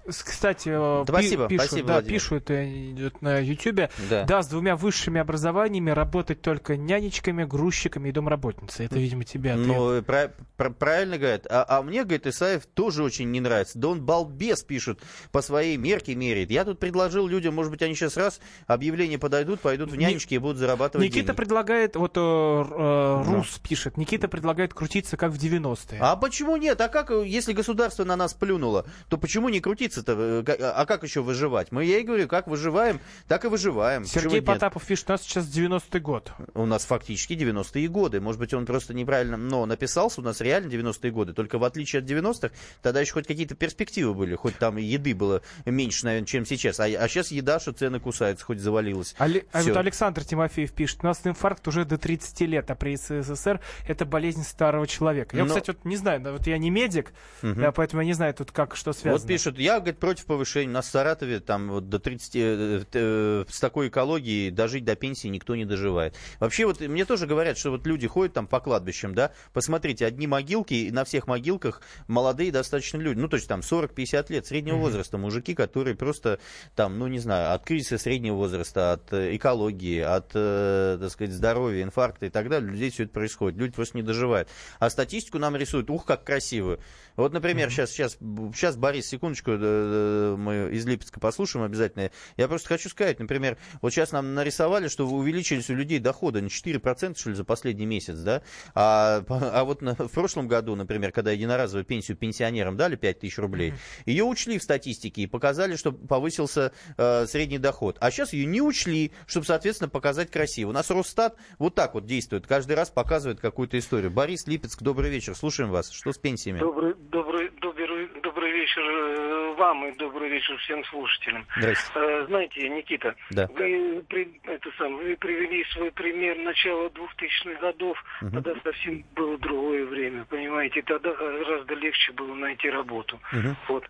Кстати, 0.08 0.69
э, 0.71 1.03
Спасибо, 1.08 1.47
пишут, 1.47 1.65
спасибо, 1.67 1.88
да, 1.88 1.93
Владимир. 1.93 2.13
пишут 2.13 2.51
э, 2.51 2.65
идет 2.91 3.23
на 3.23 3.39
Ютубе. 3.39 3.89
Да. 4.08 4.23
Да, 4.25 4.43
с 4.43 4.47
двумя 4.47 4.75
высшими 4.75 5.19
образованиями 5.19 5.89
работать 5.89 6.43
только 6.43 6.77
нянечками, 6.77 7.43
грузчиками 7.43 8.10
и 8.10 8.12
домработницей. 8.12 8.86
Это, 8.86 8.99
видимо, 8.99 9.23
тебе 9.23 9.53
ответ. 9.53 9.65
Ну, 9.65 10.03
пра- 10.03 10.31
пра- 10.58 10.69
правильно 10.69 11.17
говорят. 11.17 11.47
А, 11.49 11.65
а 11.67 11.81
мне, 11.81 12.03
говорит, 12.03 12.27
Исаев 12.27 12.67
тоже 12.67 13.01
очень 13.01 13.31
не 13.31 13.39
нравится. 13.39 13.79
Да 13.79 13.88
он 13.88 14.05
балбес 14.05 14.62
пишет, 14.63 14.99
по 15.31 15.41
своей 15.41 15.75
мерке 15.77 16.13
меряет. 16.13 16.51
Я 16.51 16.65
тут 16.65 16.77
предложил 16.77 17.25
людям, 17.27 17.55
может 17.55 17.71
быть, 17.71 17.81
они 17.81 17.95
сейчас 17.95 18.15
раз 18.15 18.39
объявление 18.67 19.17
подойдут, 19.17 19.60
пойдут 19.60 19.89
в 19.89 19.95
нянечки 19.95 20.35
и 20.36 20.38
будут 20.38 20.58
зарабатывать 20.58 21.06
Никита 21.06 21.28
деньги. 21.28 21.38
предлагает, 21.38 21.95
вот 21.95 22.17
э, 22.17 22.19
э, 22.19 23.24
Рус 23.26 23.60
пишет, 23.60 23.98
Никита 23.98 24.28
предлагает 24.28 24.74
крутиться 24.74 25.17
как 25.17 25.32
в 25.32 25.38
90-е. 25.38 26.00
А 26.02 26.15
почему 26.15 26.58
нет? 26.58 26.80
А 26.82 26.88
как, 26.89 27.10
если 27.10 27.54
государство 27.54 28.04
на 28.04 28.15
нас 28.15 28.34
плюнуло, 28.34 28.86
то 29.10 29.17
почему 29.17 29.50
не 29.50 29.60
крутиться-то? 29.60 30.12
Э, 30.17 30.43
ка- 30.43 30.74
А 30.76 30.86
как 30.86 31.04
еще 31.04 31.21
выживать? 31.21 31.71
Мы, 31.71 31.86
я 31.86 32.00
и 32.00 32.04
говорю, 32.04 32.28
как 32.28 32.48
выживаем, 32.48 33.00
так 33.28 33.45
и 33.45 33.48
выживаем. 33.48 34.06
Сергей 34.06 34.15
Почему 34.26 34.34
нет? 34.36 34.45
Потапов 34.45 34.86
пишет, 34.86 35.10
у 35.10 35.13
нас 35.13 35.21
сейчас 35.24 35.45
90-й 35.45 36.00
год. 36.00 36.32
У 36.54 36.65
нас 36.65 36.86
фактически 36.86 37.34
90-е 37.34 37.88
годы. 37.88 38.19
Может 38.21 38.39
быть, 38.39 38.54
он 38.54 38.65
просто 38.65 38.93
неправильно, 38.93 39.38
но 39.38 39.65
написался. 39.65 40.21
У 40.21 40.24
нас 40.24 40.41
реально 40.41 40.67
90-е 40.69 41.12
годы. 41.12 41.34
Только 41.34 41.58
в 41.58 41.63
отличие 41.63 42.02
от 42.02 42.10
90-х, 42.10 42.52
тогда 42.82 43.00
еще 43.02 43.13
хоть 43.13 43.28
какие-то 43.28 43.56
перспективы 43.56 44.13
были. 44.13 44.36
Хоть 44.36 44.58
там 44.58 44.78
еды 44.78 45.15
было 45.15 45.41
меньше, 45.65 46.06
наверное, 46.06 46.28
чем 46.28 46.45
сейчас. 46.45 46.80
А, 46.80 46.84
а 46.86 47.08
сейчас 47.08 47.32
еда, 47.32 47.60
что 47.60 47.71
цены 47.71 48.00
кусаются, 48.00 48.43
хоть 48.45 48.60
завалилась. 48.60 49.15
Але- 49.19 49.45
а 49.54 49.62
вот 49.63 49.78
Александр 49.78 50.25
Тимофеев 50.26 50.72
пишет, 50.74 51.00
у 51.04 51.08
нас 51.08 51.22
инфаркт 51.24 51.68
уже 51.68 51.86
до 51.86 51.98
30 51.98 52.42
лет, 52.42 52.70
а 52.72 52.76
при 52.76 52.96
СССР 52.96 53.60
это 53.88 54.06
болезнь 54.06 54.44
старого 54.44 54.88
человека. 54.88 55.36
Я, 55.36 55.44
Но- 55.44 55.50
кстати, 55.50 55.72
вот 55.72 55.86
не 55.86 55.98
знаю, 55.98 56.22
вот 56.32 56.48
я 56.48 56.58
не 56.58 56.70
медик, 56.70 57.14
Мгм. 57.42 57.62
да, 57.62 57.72
поэтому 57.72 58.02
я 58.02 58.08
не 58.08 58.14
знаю 58.14 58.34
тут 58.34 58.52
как, 58.52 58.76
что 58.76 58.94
связано. 58.94 59.20
Вот 59.20 59.28
пишут, 59.28 59.60
я, 59.60 59.80
говорит, 59.80 60.00
против 60.00 60.26
повышения. 60.26 60.70
У 60.70 60.74
нас 60.74 60.88
в 60.88 60.92
Саратове 60.92 61.40
там 61.40 61.70
вот 61.70 61.90
до 61.90 62.00
30, 62.00 62.36
э, 62.36 62.84
э, 62.94 63.46
с 63.50 63.60
такой 63.60 63.88
экологией 63.90 64.52
дожить 64.52 64.84
до 64.86 64.96
пенсии 64.96 65.28
никто 65.28 65.56
не 65.56 65.66
доживает. 65.66 66.16
Вообще 66.40 66.66
вот 66.66 66.80
мне 66.82 67.06
тоже 67.06 67.28
говорят, 67.28 67.58
что 67.58 67.72
вот 67.72 67.86
люди 67.86 68.08
ходят 68.08 68.34
там 68.34 68.48
по 68.48 68.60
кладбищам, 68.60 69.14
да, 69.16 69.32
посмотрите, 69.54 70.06
одни 70.06 70.28
могилки, 70.28 70.74
и 70.74 70.92
на 70.92 71.04
всех 71.06 71.28
могилках 71.28 71.82
молодые 72.08 72.52
достаточно 72.52 72.98
люди, 72.98 73.20
ну, 73.20 73.28
то 73.28 73.36
есть 73.38 73.48
там 73.48 73.62
40-50 73.62 74.30
лет 74.30 74.46
среднего 74.46 74.78
возраста, 74.78 75.18
мужики, 75.18 75.54
которые 75.54 75.96
просто 75.96 76.40
там, 76.76 76.98
ну, 77.00 77.08
не 77.08 77.20
знаю, 77.20 77.54
от 77.54 77.64
кризиса 77.64 77.98
среднего 77.98 78.36
возраста, 78.36 78.94
от 78.94 79.14
э, 79.14 79.36
экологии, 79.36 80.00
от, 80.15 80.32
э, 80.34 80.97
так 80.99 81.10
сказать, 81.12 81.34
здоровья, 81.34 81.84
инфаркта 81.84 82.25
и 82.25 82.30
так 82.30 82.49
далее, 82.49 82.69
у 82.69 82.73
людей 82.73 82.89
все 82.89 83.04
это 83.04 83.13
происходит, 83.13 83.58
люди 83.60 83.73
просто 83.73 83.97
не 83.97 84.04
доживают. 84.04 84.49
А 84.80 84.89
статистику 84.89 85.39
нам 85.39 85.56
рисуют, 85.56 85.89
ух, 85.89 86.06
как 86.06 86.23
красиво. 86.23 86.80
Вот, 87.15 87.34
например, 87.34 87.69
сейчас, 87.69 87.91
сейчас, 87.91 88.17
сейчас, 88.54 88.75
Борис, 88.75 89.08
секундочку, 89.08 89.51
э, 89.51 89.58
э, 89.60 90.36
мы 90.38 90.69
из 90.71 90.86
Липецка 90.86 91.19
послушаем 91.19 91.65
обязательно. 91.65 92.12
Я 92.38 92.47
просто 92.47 92.67
хочу 92.67 92.89
сказать, 92.89 93.19
например, 93.19 93.58
вот 93.82 93.91
сейчас 93.91 94.12
нам 94.12 94.34
нарисовали, 94.34 94.88
что 94.88 95.08
увеличились 95.08 95.69
у 95.69 95.75
людей 95.75 95.99
доходы 95.99 96.41
на 96.41 96.47
4%, 96.47 97.17
что 97.17 97.30
ли, 97.30 97.36
за 97.36 97.43
последний 97.43 97.86
месяц, 97.86 98.17
да? 98.17 98.41
А, 98.73 99.23
а 99.30 99.63
вот 99.63 99.82
на- 99.82 99.95
в 99.95 100.12
прошлом 100.12 100.47
году, 100.47 100.75
например, 100.75 101.12
когда 101.12 101.32
единоразовую 101.32 101.86
пенсию 101.86 102.17
пенсионерам 102.17 102.78
дали 102.78 102.95
5 102.95 103.19
тысяч 103.19 103.38
рублей, 103.38 103.73
ее 104.06 104.23
учли 104.23 104.58
в 104.60 104.63
статистике 104.63 105.21
и 105.21 105.28
показали, 105.28 105.75
что 105.75 105.91
повысился 105.91 106.71
э, 106.97 107.25
средний 107.28 107.58
доход. 107.58 107.97
А 108.01 108.12
сейчас 108.12 108.34
ее 108.34 108.45
не 108.45 108.62
учли, 108.62 109.12
чтобы, 109.25 109.45
соответственно, 109.45 109.89
показать 109.89 110.05
красиво. 110.32 110.70
У 110.70 110.74
нас 110.74 110.89
Росстат 110.91 111.36
вот 111.58 111.74
так 111.76 111.94
вот 111.96 112.06
действует, 112.06 112.46
каждый 112.48 112.76
раз 112.76 112.89
показывает 112.89 113.39
какую-то 113.39 113.78
историю. 113.80 114.12
Борис 114.12 114.46
Липецк, 114.48 114.82
добрый 114.82 115.10
вечер, 115.10 115.36
слушаем 115.36 115.72
вас. 115.72 115.91
Что 115.91 116.12
с 116.12 116.18
пенсиями? 116.18 116.60
Добрый, 116.60 116.94
добрый, 116.96 117.50
добрый, 117.62 118.08
добрый 118.22 118.52
вечер 118.52 118.82
э, 118.82 119.56
вам 119.58 119.86
и 119.88 119.96
добрый 119.98 120.30
вечер 120.30 120.56
всем 120.58 120.84
слушателям. 120.86 121.46
Здрасте. 121.58 121.91
Э, 121.96 122.26
Знаете, 122.28 122.70
Никита, 122.70 123.15
Да. 123.32 123.48
вы, 123.56 124.04
это 124.44 124.70
сам, 124.78 124.96
вы 124.98 125.15
привели 125.18 125.63
свой 125.74 125.91
пример 125.91 126.38
начала 126.38 126.88
2000-х 126.89 127.60
годов, 127.62 127.98
Мгм. 128.22 128.44
тогда 128.44 128.62
совсем 128.63 129.04
было 129.15 129.38
другое 129.39 129.86
время, 129.86 130.26
понимаете, 130.26 130.82
тогда 130.84 131.12
гораздо 131.13 131.74
легче 131.76 132.12
было 132.13 132.34
найти 132.36 132.70
работу. 132.70 133.20
Мгм. 133.32 133.56
Вот. 133.70 133.84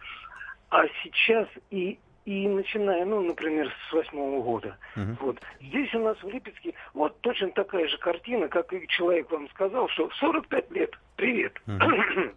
А 0.69 0.83
сейчас 1.03 1.47
и 1.71 1.99
и 2.25 2.47
начиная, 2.47 3.05
ну, 3.05 3.21
например, 3.21 3.71
с 3.87 3.93
восьмого 3.93 4.41
года. 4.41 4.77
Мгм. 4.95 5.17
Вот. 5.21 5.39
Здесь 5.61 5.93
у 5.93 5.99
нас 5.99 6.17
в 6.21 6.27
Липецке 6.27 6.73
вот 6.93 7.21
точно 7.21 7.51
такая 7.51 7.87
же 7.87 7.97
картина, 7.99 8.47
как 8.47 8.73
и 8.73 8.87
человек 8.87 9.31
вам 9.31 9.47
сказал, 9.49 9.87
что 9.89 10.09
в 10.09 10.15
45 10.15 10.71
лет, 10.71 10.91
привет. 11.15 11.53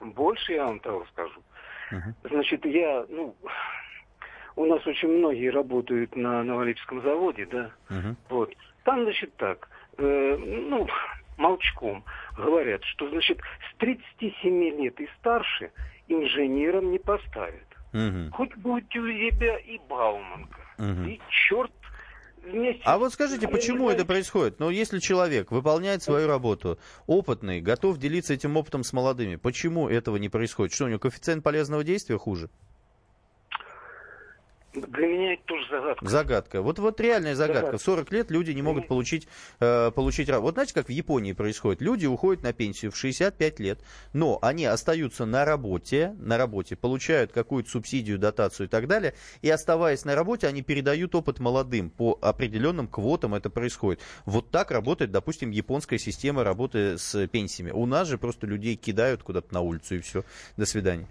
Больше 0.00 0.52
я 0.52 0.66
вам 0.66 0.80
того 0.80 1.06
скажу. 1.06 1.42
Мгм. 1.90 2.14
Значит, 2.24 2.64
я, 2.66 3.06
ну, 3.08 3.34
у 4.56 4.66
нас 4.66 4.86
очень 4.86 5.08
многие 5.08 5.50
работают 5.50 6.14
на 6.14 6.42
Новолипецком 6.42 7.00
заводе, 7.02 7.46
да, 7.46 7.70
Мгм. 7.88 8.16
вот. 8.28 8.54
Там, 8.84 9.04
значит, 9.04 9.34
так, 9.36 9.68
э, 9.96 10.36
ну, 10.38 10.86
молчком 11.38 12.04
говорят, 12.36 12.84
что, 12.84 13.08
значит, 13.08 13.40
с 13.70 13.76
37 13.78 14.82
лет 14.82 15.00
и 15.00 15.08
старше 15.18 15.70
инженером 16.08 16.90
не 16.90 16.98
поставят. 16.98 17.71
Мгм. 17.92 18.30
Хоть 18.32 18.54
будет 18.56 18.84
у 18.84 18.90
тебя 18.90 19.58
и 19.58 19.78
Бауманка, 19.88 20.58
Мгм. 20.78 21.08
и 21.08 21.20
черт 21.48 21.72
вместе... 22.42 22.82
А 22.84 22.98
вот 22.98 23.12
скажите, 23.12 23.48
почему 23.48 23.90
это 23.90 24.04
происходит? 24.06 24.58
Ну, 24.60 24.70
если 24.70 24.98
человек 24.98 25.50
выполняет 25.50 26.02
свою 26.02 26.26
работу, 26.26 26.78
опытный, 27.06 27.60
готов 27.60 27.98
делиться 27.98 28.34
этим 28.34 28.56
опытом 28.56 28.82
с 28.84 28.92
молодыми, 28.92 29.36
почему 29.36 29.88
этого 29.88 30.16
не 30.16 30.28
происходит? 30.28 30.74
Что, 30.74 30.86
у 30.86 30.88
него 30.88 30.98
коэффициент 30.98 31.44
полезного 31.44 31.84
действия 31.84 32.18
хуже? 32.18 32.48
Для 34.74 35.06
меня 35.06 35.34
это 35.34 35.42
тоже 35.44 35.66
загадка. 35.68 36.08
Загадка. 36.08 36.62
Вот, 36.62 36.78
вот 36.78 37.00
реальная 37.00 37.34
загадка. 37.34 37.60
Загадка. 37.60 37.78
В 37.78 37.82
40 37.82 38.12
лет 38.12 38.30
люди 38.30 38.52
не 38.52 38.62
могут 38.62 38.88
получить, 38.88 39.28
э, 39.60 39.90
получить 39.90 40.28
работу. 40.28 40.46
Вот 40.46 40.54
знаете, 40.54 40.72
как 40.72 40.88
в 40.88 40.90
Японии 40.90 41.32
происходит? 41.32 41.82
Люди 41.82 42.06
уходят 42.06 42.42
на 42.42 42.52
пенсию 42.54 42.90
в 42.90 42.96
65 42.96 43.60
лет, 43.60 43.80
но 44.14 44.38
они 44.40 44.64
остаются 44.64 45.26
на 45.26 45.44
работе, 45.44 46.14
на 46.18 46.38
работе, 46.38 46.74
получают 46.74 47.32
какую-то 47.32 47.68
субсидию, 47.68 48.18
дотацию 48.18 48.66
и 48.66 48.70
так 48.70 48.88
далее, 48.88 49.14
и 49.42 49.50
оставаясь 49.50 50.04
на 50.06 50.14
работе, 50.14 50.46
они 50.46 50.62
передают 50.62 51.14
опыт 51.14 51.38
молодым. 51.38 51.90
По 51.90 52.18
определенным 52.22 52.88
квотам 52.88 53.34
это 53.34 53.50
происходит. 53.50 54.00
Вот 54.24 54.50
так 54.50 54.70
работает, 54.70 55.10
допустим, 55.10 55.50
японская 55.50 55.98
система 55.98 56.44
работы 56.44 56.96
с 56.96 57.26
пенсиями. 57.28 57.72
У 57.72 57.84
нас 57.84 58.08
же 58.08 58.16
просто 58.16 58.46
людей 58.46 58.76
кидают 58.76 59.22
куда-то 59.22 59.52
на 59.52 59.60
улицу 59.60 59.96
и 59.96 59.98
все. 59.98 60.24
До 60.56 60.64
свидания. 60.64 61.06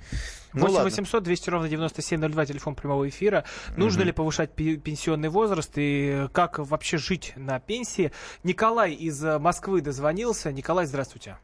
Ну 0.53 0.61
8 0.61 0.73
ладно. 0.73 0.89
800 0.89 1.23
200 1.23 1.49
ровно 1.49 1.69
9702, 1.69 2.45
телефон 2.45 2.75
прямого 2.75 3.07
эфира. 3.07 3.45
Нужно 3.77 4.03
ли 4.03 4.11
повышать 4.11 4.55
пенсионный 4.55 5.29
возраст 5.29 5.73
и 5.75 6.27
как 6.33 6.59
вообще 6.59 6.97
жить 6.97 7.33
на 7.35 7.59
пенсии? 7.59 8.11
Николай 8.43 8.91
из 8.91 9.23
э, 9.23 9.39
Москвы 9.39 9.81
дозвонился. 9.81 10.51
Николай, 10.51 10.85
здравствуйте. 10.85 11.37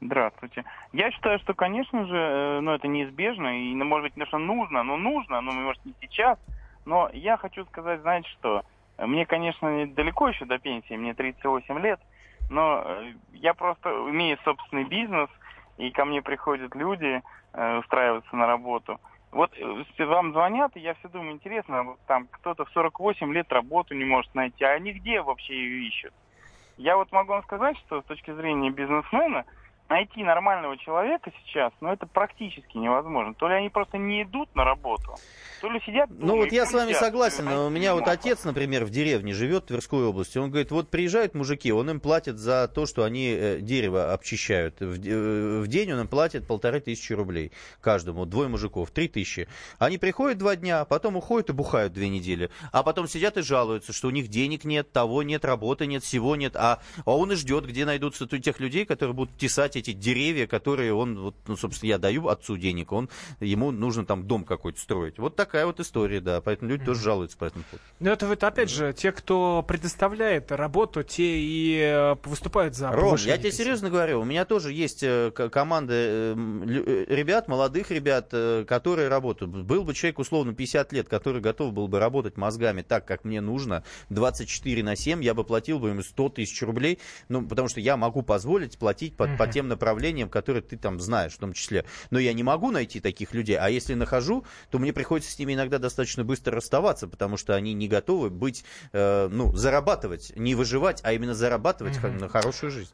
Здравствуйте. 0.00 0.64
Я 0.92 1.10
считаю, 1.10 1.38
что, 1.40 1.52
конечно 1.52 2.06
же, 2.06 2.16
э, 2.16 2.60
ну, 2.60 2.72
это 2.72 2.88
неизбежно, 2.88 3.60
и, 3.60 3.74
ну, 3.74 3.84
может 3.84 4.04
быть, 4.04 4.14
конечно, 4.14 4.38
нужно, 4.38 4.82
но 4.82 4.96
нужно, 4.96 5.40
но, 5.40 5.52
может, 5.52 5.84
не 5.84 5.94
сейчас. 6.00 6.38
Но 6.86 7.10
я 7.12 7.36
хочу 7.36 7.64
сказать, 7.66 8.00
знаете 8.00 8.28
что, 8.38 8.64
мне, 8.98 9.26
конечно, 9.26 9.86
далеко 9.88 10.28
еще 10.28 10.46
до 10.46 10.58
пенсии, 10.58 10.94
мне 10.94 11.12
38 11.12 11.78
лет, 11.80 12.00
но 12.48 12.82
э, 12.84 13.12
я 13.34 13.54
просто 13.54 13.90
имею 14.10 14.38
собственный 14.44 14.84
бизнес, 14.84 15.28
и 15.76 15.90
ко 15.90 16.04
мне 16.04 16.22
приходят 16.22 16.74
люди 16.74 17.22
э, 17.52 17.78
устраиваться 17.78 18.34
на 18.34 18.46
работу. 18.46 18.98
Вот 19.32 19.52
вам 19.98 20.32
звонят, 20.32 20.72
и 20.76 20.80
я 20.80 20.94
все 20.94 21.08
думаю, 21.08 21.32
интересно, 21.32 21.96
там 22.06 22.26
кто-то 22.30 22.64
в 22.64 22.70
48 22.70 23.32
лет 23.32 23.52
работу 23.52 23.94
не 23.94 24.04
может 24.04 24.34
найти, 24.34 24.64
а 24.64 24.72
они 24.72 24.92
где 24.92 25.22
вообще 25.22 25.54
ее 25.54 25.88
ищут? 25.88 26.12
Я 26.76 26.96
вот 26.96 27.12
могу 27.12 27.32
вам 27.32 27.42
сказать, 27.42 27.76
что 27.78 28.00
с 28.00 28.04
точки 28.04 28.32
зрения 28.32 28.70
бизнесмена– 28.70 29.44
найти 29.90 30.22
нормального 30.22 30.78
человека 30.78 31.32
сейчас, 31.44 31.72
ну, 31.80 31.92
это 31.92 32.06
практически 32.06 32.76
невозможно. 32.76 33.34
То 33.34 33.48
ли 33.48 33.54
они 33.54 33.68
просто 33.68 33.98
не 33.98 34.22
идут 34.22 34.54
на 34.54 34.64
работу, 34.64 35.16
то 35.60 35.68
ли 35.68 35.80
сидят... 35.84 36.08
Ну, 36.10 36.36
вот 36.36 36.52
я 36.52 36.64
с 36.64 36.72
вами 36.72 36.92
согласен. 36.92 37.46
У 37.48 37.68
меня 37.68 37.94
вот 37.94 38.06
отец, 38.06 38.44
например, 38.44 38.84
в 38.84 38.90
деревне 38.90 39.34
живет, 39.34 39.64
в 39.64 39.66
Тверской 39.66 40.04
области. 40.04 40.38
Он 40.38 40.48
говорит, 40.48 40.70
вот 40.70 40.90
приезжают 40.90 41.34
мужики, 41.34 41.72
он 41.72 41.90
им 41.90 42.00
платит 42.00 42.38
за 42.38 42.68
то, 42.68 42.86
что 42.86 43.02
они 43.04 43.30
э, 43.30 43.58
дерево 43.60 44.12
обчищают. 44.12 44.80
В, 44.80 45.06
э, 45.06 45.60
в 45.60 45.66
день 45.66 45.92
он 45.92 46.00
им 46.00 46.08
платит 46.08 46.46
полторы 46.46 46.80
тысячи 46.80 47.12
рублей 47.12 47.50
каждому. 47.80 48.26
Двое 48.26 48.48
мужиков, 48.48 48.90
три 48.92 49.08
тысячи. 49.08 49.48
Они 49.78 49.98
приходят 49.98 50.38
два 50.38 50.54
дня, 50.54 50.84
потом 50.84 51.16
уходят 51.16 51.50
и 51.50 51.52
бухают 51.52 51.92
две 51.92 52.08
недели. 52.08 52.50
А 52.72 52.84
потом 52.84 53.08
сидят 53.08 53.36
и 53.36 53.42
жалуются, 53.42 53.92
что 53.92 54.06
у 54.06 54.10
них 54.10 54.28
денег 54.28 54.64
нет, 54.64 54.92
того 54.92 55.24
нет, 55.24 55.44
работы 55.44 55.86
нет, 55.86 56.04
всего 56.04 56.36
нет. 56.36 56.54
А, 56.54 56.78
а 57.04 57.16
он 57.16 57.32
и 57.32 57.34
ждет, 57.34 57.66
где 57.66 57.84
найдутся 57.84 58.26
тех 58.26 58.60
людей, 58.60 58.86
которые 58.86 59.14
будут 59.14 59.36
тесать 59.36 59.79
эти 59.80 59.92
деревья, 59.92 60.46
которые 60.46 60.94
он, 60.94 61.18
вот, 61.18 61.36
ну, 61.46 61.56
собственно, 61.56 61.88
я 61.88 61.98
даю 61.98 62.28
отцу 62.28 62.56
денег, 62.56 62.92
он, 62.92 63.08
ему 63.40 63.70
нужно 63.70 64.04
там 64.06 64.26
дом 64.26 64.44
какой-то 64.44 64.80
строить. 64.80 65.18
Вот 65.18 65.36
такая 65.36 65.66
вот 65.66 65.80
история, 65.80 66.20
да, 66.20 66.40
поэтому 66.40 66.70
люди 66.70 66.82
mm-hmm. 66.82 66.86
тоже 66.86 67.02
жалуются 67.02 67.38
по 67.38 67.44
этому 67.44 67.64
поводу. 67.64 67.84
Ну, 68.00 68.10
это 68.10 68.26
вот, 68.26 68.44
опять 68.44 68.70
же, 68.70 68.92
те, 68.92 69.12
кто 69.12 69.64
предоставляет 69.66 70.52
работу, 70.52 71.02
те 71.02 71.38
и 71.38 71.78
э, 71.78 72.16
выступают 72.24 72.74
за 72.74 72.92
Ром, 72.92 73.16
я 73.20 73.38
тебе 73.38 73.52
серьезно 73.52 73.90
говорю, 73.90 74.20
у 74.20 74.24
меня 74.24 74.44
тоже 74.44 74.72
есть 74.72 75.02
э, 75.02 75.30
команда 75.30 75.94
э, 75.94 76.34
ребят, 77.08 77.48
молодых 77.48 77.90
ребят, 77.90 78.30
которые 78.66 79.08
работают. 79.08 79.50
Был 79.50 79.84
бы 79.84 79.94
человек, 79.94 80.18
условно, 80.18 80.54
50 80.54 80.92
лет, 80.92 81.08
который 81.08 81.40
готов 81.40 81.72
был 81.72 81.88
бы 81.88 81.98
работать 81.98 82.36
мозгами 82.36 82.82
так, 82.82 83.06
как 83.06 83.24
мне 83.24 83.40
нужно, 83.40 83.84
24 84.10 84.82
на 84.82 84.96
7, 84.96 85.22
я 85.22 85.34
бы 85.34 85.44
платил 85.44 85.78
бы 85.78 85.90
ему 85.90 86.02
100 86.02 86.28
тысяч 86.30 86.62
рублей, 86.62 86.98
ну, 87.28 87.46
потому 87.46 87.68
что 87.68 87.80
я 87.80 87.96
могу 87.96 88.22
позволить 88.22 88.78
платить 88.78 89.16
по, 89.16 89.24
mm-hmm. 89.24 89.36
по 89.36 89.46
тем 89.46 89.68
направлениям, 89.70 90.28
которые 90.28 90.62
ты 90.62 90.76
там 90.76 91.00
знаешь 91.00 91.32
в 91.32 91.38
том 91.38 91.54
числе. 91.54 91.86
Но 92.10 92.18
я 92.18 92.32
не 92.34 92.42
могу 92.42 92.70
найти 92.70 93.00
таких 93.00 93.32
людей, 93.32 93.56
а 93.56 93.70
если 93.70 93.94
нахожу, 93.94 94.44
то 94.70 94.78
мне 94.78 94.92
приходится 94.92 95.32
с 95.32 95.38
ними 95.38 95.54
иногда 95.54 95.78
достаточно 95.78 96.24
быстро 96.24 96.56
расставаться, 96.56 97.08
потому 97.08 97.36
что 97.36 97.54
они 97.54 97.72
не 97.72 97.88
готовы 97.88 98.30
быть, 98.30 98.64
э, 98.92 99.28
ну, 99.30 99.54
зарабатывать, 99.54 100.32
не 100.36 100.54
выживать, 100.54 101.00
а 101.02 101.12
именно 101.12 101.34
зарабатывать 101.34 101.96
mm-hmm. 101.96 102.20
на 102.20 102.28
хорошую 102.28 102.70
жизнь. 102.70 102.92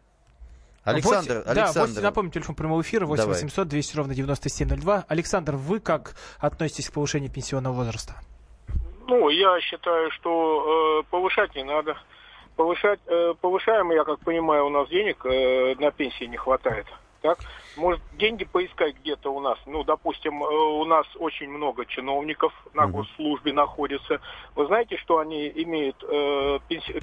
Александр, 0.86 1.42
8, 1.44 1.50
Александр. 1.50 1.94
Да, 1.96 2.00
напомню, 2.00 2.30
телефон 2.30 2.54
прямого 2.54 2.80
эфира 2.80 3.06
8 3.06 3.20
Давай. 3.20 3.34
800 3.34 3.66
200 3.66 3.96
ровно 3.96 4.14
9702. 4.14 5.04
Александр, 5.08 5.56
вы 5.56 5.80
как 5.80 6.14
относитесь 6.38 6.88
к 6.90 6.92
повышению 6.92 7.30
пенсионного 7.30 7.74
возраста? 7.74 8.14
Ну, 9.08 9.28
я 9.28 9.60
считаю, 9.60 10.10
что 10.12 11.00
э, 11.00 11.10
повышать 11.10 11.56
не 11.56 11.64
надо. 11.64 11.96
Повышать, 12.56 13.00
э, 13.06 13.34
повышаем, 13.40 13.90
я 13.92 14.04
как 14.04 14.18
понимаю, 14.20 14.66
у 14.66 14.70
нас 14.70 14.88
денег 14.88 15.24
э, 15.26 15.74
на 15.78 15.90
пенсии 15.90 16.24
не 16.24 16.38
хватает. 16.38 16.86
Так? 17.20 17.38
Может, 17.76 18.00
деньги 18.18 18.44
поискать 18.44 18.94
где-то 19.00 19.30
у 19.30 19.40
нас. 19.40 19.58
Ну, 19.66 19.84
допустим, 19.84 20.42
э, 20.42 20.46
у 20.46 20.84
нас 20.86 21.06
очень 21.16 21.50
много 21.50 21.84
чиновников 21.84 22.52
на 22.72 22.86
госслужбе 22.86 23.52
находится. 23.52 24.20
Вы 24.54 24.66
знаете, 24.66 24.96
что 24.96 25.18
они 25.18 25.48
имеют 25.48 26.02
э, 26.02 26.58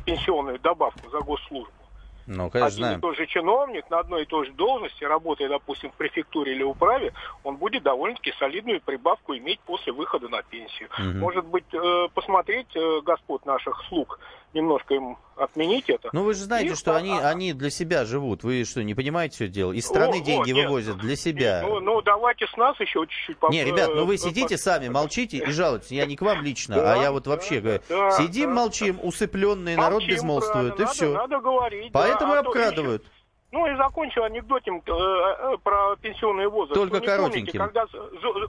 пенсионную 0.05 0.59
добавку 0.59 1.09
за 1.11 1.19
госслужбу? 1.19 1.73
Ну, 2.25 2.49
конечно, 2.49 2.67
Один 2.67 2.77
знаем. 2.77 2.99
и 2.99 3.01
тот 3.01 3.17
же 3.17 3.27
чиновник 3.27 3.89
на 3.89 3.99
одной 3.99 4.23
и 4.23 4.25
той 4.25 4.45
же 4.45 4.53
должности, 4.53 5.03
работая, 5.03 5.49
допустим, 5.49 5.91
в 5.91 5.95
префектуре 5.95 6.53
или 6.53 6.63
управе, 6.63 7.13
он 7.43 7.57
будет 7.57 7.83
довольно-таки 7.83 8.33
солидную 8.39 8.81
прибавку 8.81 9.35
иметь 9.35 9.59
после 9.61 9.91
выхода 9.91 10.29
на 10.29 10.41
пенсию. 10.41 10.89
Угу. 10.97 11.17
Может 11.19 11.45
быть, 11.45 11.65
э, 11.73 12.07
посмотреть 12.13 12.73
э, 12.75 13.01
господ 13.03 13.45
наших 13.45 13.83
слуг, 13.89 14.19
немножко 14.53 14.93
им 14.93 15.17
отменить 15.35 15.89
это. 15.89 16.09
Ну 16.13 16.23
вы 16.23 16.33
же 16.33 16.41
знаете, 16.41 16.73
и, 16.73 16.75
что 16.75 16.93
а, 16.93 16.97
они, 16.97 17.11
а, 17.11 17.29
они 17.29 17.53
для 17.53 17.69
себя 17.69 18.05
живут. 18.05 18.43
Вы 18.43 18.63
что, 18.65 18.83
не 18.83 18.93
понимаете 18.93 19.35
все 19.35 19.47
дело? 19.47 19.71
Из 19.71 19.85
страны 19.85 20.19
о, 20.19 20.23
деньги 20.23 20.51
о, 20.51 20.55
вывозят 20.55 20.97
для 20.97 21.15
себя. 21.15 21.61
Ну, 21.63 21.79
ну 21.79 22.01
давайте 22.01 22.45
с 22.47 22.55
нас 22.57 22.79
еще 22.79 23.05
чуть-чуть. 23.07 23.37
Поп... 23.37 23.51
Не, 23.51 23.63
ребят, 23.63 23.91
ну 23.95 24.05
вы 24.05 24.17
сидите 24.17 24.57
сами, 24.57 24.89
молчите 24.89 25.37
и 25.37 25.51
жалуетесь. 25.51 25.91
Я 25.91 26.05
не 26.05 26.15
к 26.15 26.21
вам 26.21 26.41
лично, 26.41 26.75
да, 26.75 26.93
а 26.93 26.97
я 26.97 27.11
вот 27.11 27.27
вообще 27.27 27.55
да, 27.55 27.61
говорю. 27.61 27.83
Да, 27.89 28.11
Сидим, 28.11 28.49
да, 28.49 28.55
молчим, 28.55 28.99
усыпленный 29.01 29.75
народ 29.75 30.05
безмолвствует, 30.05 30.79
и 30.79 30.85
все. 30.85 31.13
Надо 31.13 31.39
говорить. 31.39 31.91
Поэтому 31.91 32.33
да, 32.33 32.39
и 32.39 32.41
обкрадывают. 32.41 33.05
Ну 33.53 33.67
и 33.67 33.75
закончил 33.75 34.23
анекдотом 34.23 34.81
э, 34.83 34.91
э, 34.91 35.57
про 35.63 35.95
пенсионный 35.97 36.47
возраст. 36.47 36.73
Только 36.73 36.99
коротенький. 37.01 37.55
Когда 37.55 37.85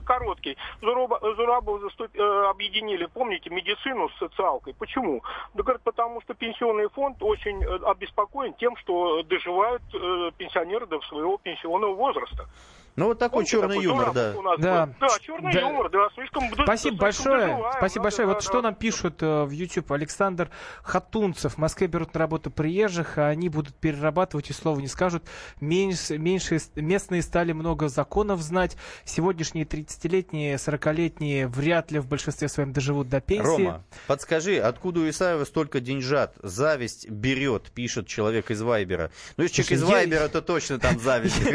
короткий. 0.03 0.57
Зураба, 0.81 1.19
Зурабов 1.21 1.81
заступ, 1.81 2.09
э, 2.15 2.45
объединили, 2.49 3.05
помните, 3.05 3.51
медицину 3.51 4.09
с 4.09 4.17
социалкой. 4.17 4.73
Почему? 4.73 5.21
Да 5.53 5.61
говорят, 5.61 5.83
потому 5.83 6.21
что 6.21 6.33
пенсионный 6.33 6.89
фонд 6.89 7.21
очень 7.21 7.63
э, 7.63 7.85
обеспокоен 7.85 8.55
тем, 8.55 8.75
что 8.77 9.21
доживают 9.21 9.83
э, 9.93 10.31
пенсионеры 10.39 10.87
до 10.87 10.99
своего 11.01 11.37
пенсионного 11.37 11.93
возраста. 11.93 12.47
Ну, 12.95 13.07
вот 13.07 13.19
такой 13.19 13.43
Помните, 13.43 13.51
черный 13.51 13.75
такой 13.75 13.83
юмор, 13.83 14.13
да. 14.13 14.33
Да. 14.57 14.89
да, 14.99 15.07
черный 15.21 15.51
да. 15.51 15.59
юмор, 15.59 15.89
да, 15.89 16.07
слишком... 16.15 16.43
Спасибо 16.63 16.97
большое, 16.97 17.59
спасибо 17.77 18.03
большое. 18.03 18.27
Да, 18.27 18.33
вот 18.33 18.41
да, 18.41 18.49
что 18.49 18.61
да. 18.61 18.61
нам 18.61 18.75
пишут 18.75 19.21
э, 19.21 19.43
в 19.43 19.51
YouTube. 19.51 19.91
Александр 19.91 20.49
Хатунцев. 20.81 21.55
В 21.55 21.57
Москве 21.57 21.87
берут 21.87 22.13
на 22.13 22.19
работу 22.21 22.51
приезжих, 22.51 23.17
а 23.17 23.27
они 23.27 23.49
будут 23.49 23.75
перерабатывать, 23.75 24.49
и 24.49 24.53
слова 24.53 24.79
не 24.79 24.87
скажут. 24.87 25.23
Меньше, 25.59 26.17
меньше 26.17 26.59
местные 26.75 27.21
стали 27.21 27.51
много 27.51 27.89
законов 27.89 28.39
знать. 28.41 28.77
Сегодняшние 29.03 29.65
30-летние, 29.65 30.55
40-летние 30.55 31.47
вряд 31.47 31.91
ли 31.91 31.99
в 31.99 32.07
большинстве 32.07 32.47
своем 32.47 32.71
доживут 32.71 33.09
до 33.09 33.19
пенсии. 33.19 33.65
Рома, 33.65 33.83
подскажи, 34.07 34.57
откуда 34.57 35.01
у 35.01 35.09
Исаева 35.09 35.43
столько 35.43 35.81
деньжат? 35.81 36.35
Зависть 36.41 37.09
берет, 37.09 37.71
пишет 37.71 38.07
человек 38.07 38.51
из 38.51 38.61
Вайбера. 38.61 39.11
Ну, 39.35 39.43
если 39.43 39.63
человек 39.63 39.71
из 39.73 39.83
Вайбера, 39.83 40.27
то 40.29 40.41
точно 40.41 40.79
там 40.79 40.97
зависть. 40.99 41.35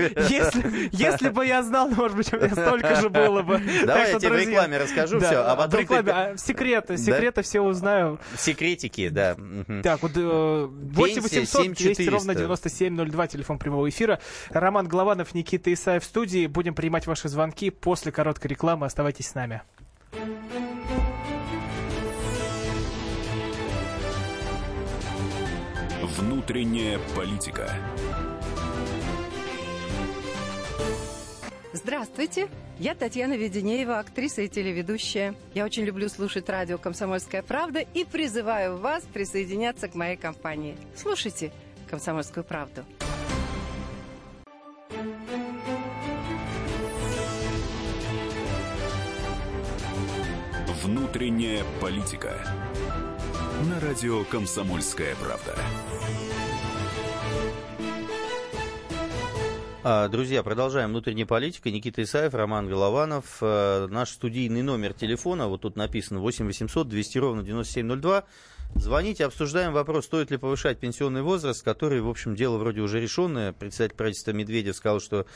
Если 0.93 1.30
бы 1.33 1.47
я 1.47 1.63
знал, 1.63 1.89
может 1.89 2.17
быть, 2.17 2.33
у 2.33 2.37
меня 2.37 2.51
столько 2.51 2.97
же 2.97 3.09
было 3.09 3.43
бы. 3.43 3.59
Давай 3.87 4.13
я 4.13 4.19
тебе 4.19 4.31
в 4.31 4.37
рекламе 4.37 4.79
расскажу 4.79 5.21
все, 5.21 5.43
а 5.43 5.57
потом... 5.57 5.79
В 5.79 5.81
рекламе, 5.81 6.13
а, 6.13 6.37
секреты, 6.37 6.97
секреты 6.97 7.43
все 7.43 7.61
узнаю. 7.61 8.19
Секретики, 8.37 9.09
да. 9.09 9.37
Так, 9.83 10.03
вот 10.03 10.13
8 10.15 11.21
800 11.21 11.73
200 11.75 12.09
ровно 12.09 12.35
9702, 12.35 13.27
телефон 13.27 13.59
прямого 13.59 13.89
эфира. 13.89 14.21
Роман 14.51 14.89
Голованов, 14.89 15.35
Никита 15.35 15.73
Исаев 15.73 16.03
в 16.03 16.07
студии. 16.07 16.47
Будем 16.47 16.75
принимать 16.75 17.07
ваши 17.07 17.29
звонки 17.29 17.71
после 17.71 18.13
короткой 18.13 18.49
рекламы. 18.51 18.87
Оставайтесь 18.87 19.29
с 19.29 19.35
нами. 19.35 19.63
Внутренняя 26.03 26.99
политика. 27.15 27.71
Здравствуйте, 31.73 32.49
я 32.81 32.97
Татьяна 32.97 33.35
Веденеева, 33.35 34.01
актриса 34.01 34.43
и 34.43 34.49
телеведущая. 34.49 35.37
Я 35.55 35.65
очень 35.65 35.85
люблю 35.85 36.09
слушать 36.09 36.49
радио 36.49 36.79
«Комсомольская 36.79 37.43
правда» 37.43 37.79
и 37.79 38.05
призываю 38.05 38.77
вас 38.77 39.05
присоединяться 39.05 39.87
к 39.87 39.95
моей 39.95 40.17
компании. 40.17 40.77
Слушайте 40.97 41.53
«Комсомольскую 41.89 42.43
правду». 42.43 42.85
Внутренняя 50.83 51.63
политика. 51.81 52.33
На 53.69 53.79
радио 53.79 54.25
«Комсомольская 54.25 55.15
правда». 55.15 55.57
Друзья, 59.83 60.43
продолжаем 60.43 60.91
внутренняя 60.91 61.25
политика. 61.25 61.71
Никита 61.71 62.03
Исаев, 62.03 62.35
Роман 62.35 62.69
Голованов. 62.69 63.39
Э, 63.41 63.87
наш 63.91 64.11
студийный 64.11 64.63
номер 64.63 64.93
телефона, 64.93 65.49
вот 65.49 65.63
тут 65.63 65.77
написано 65.77 66.21
8 66.21 66.47
800 66.47 66.87
200 66.87 67.19
ровно 67.19 67.43
9702. 67.43 68.25
Звоните, 68.75 69.27
обсуждаем 69.27 69.73
вопрос, 69.73 70.07
стоит 70.07 70.31
ли 70.31 70.39
повышать 70.39 70.79
пенсионный 70.79 71.23
возраст, 71.23 71.63
который, 71.63 72.01
в 72.01 72.09
общем, 72.09 72.35
дело 72.35 72.57
вроде 72.57 72.81
уже 72.81 73.01
решенное. 73.01 73.53
Председатель 73.53 73.97
правительства 73.97 74.31
Медведев 74.31 74.75
сказал, 74.75 75.01
что 75.01 75.27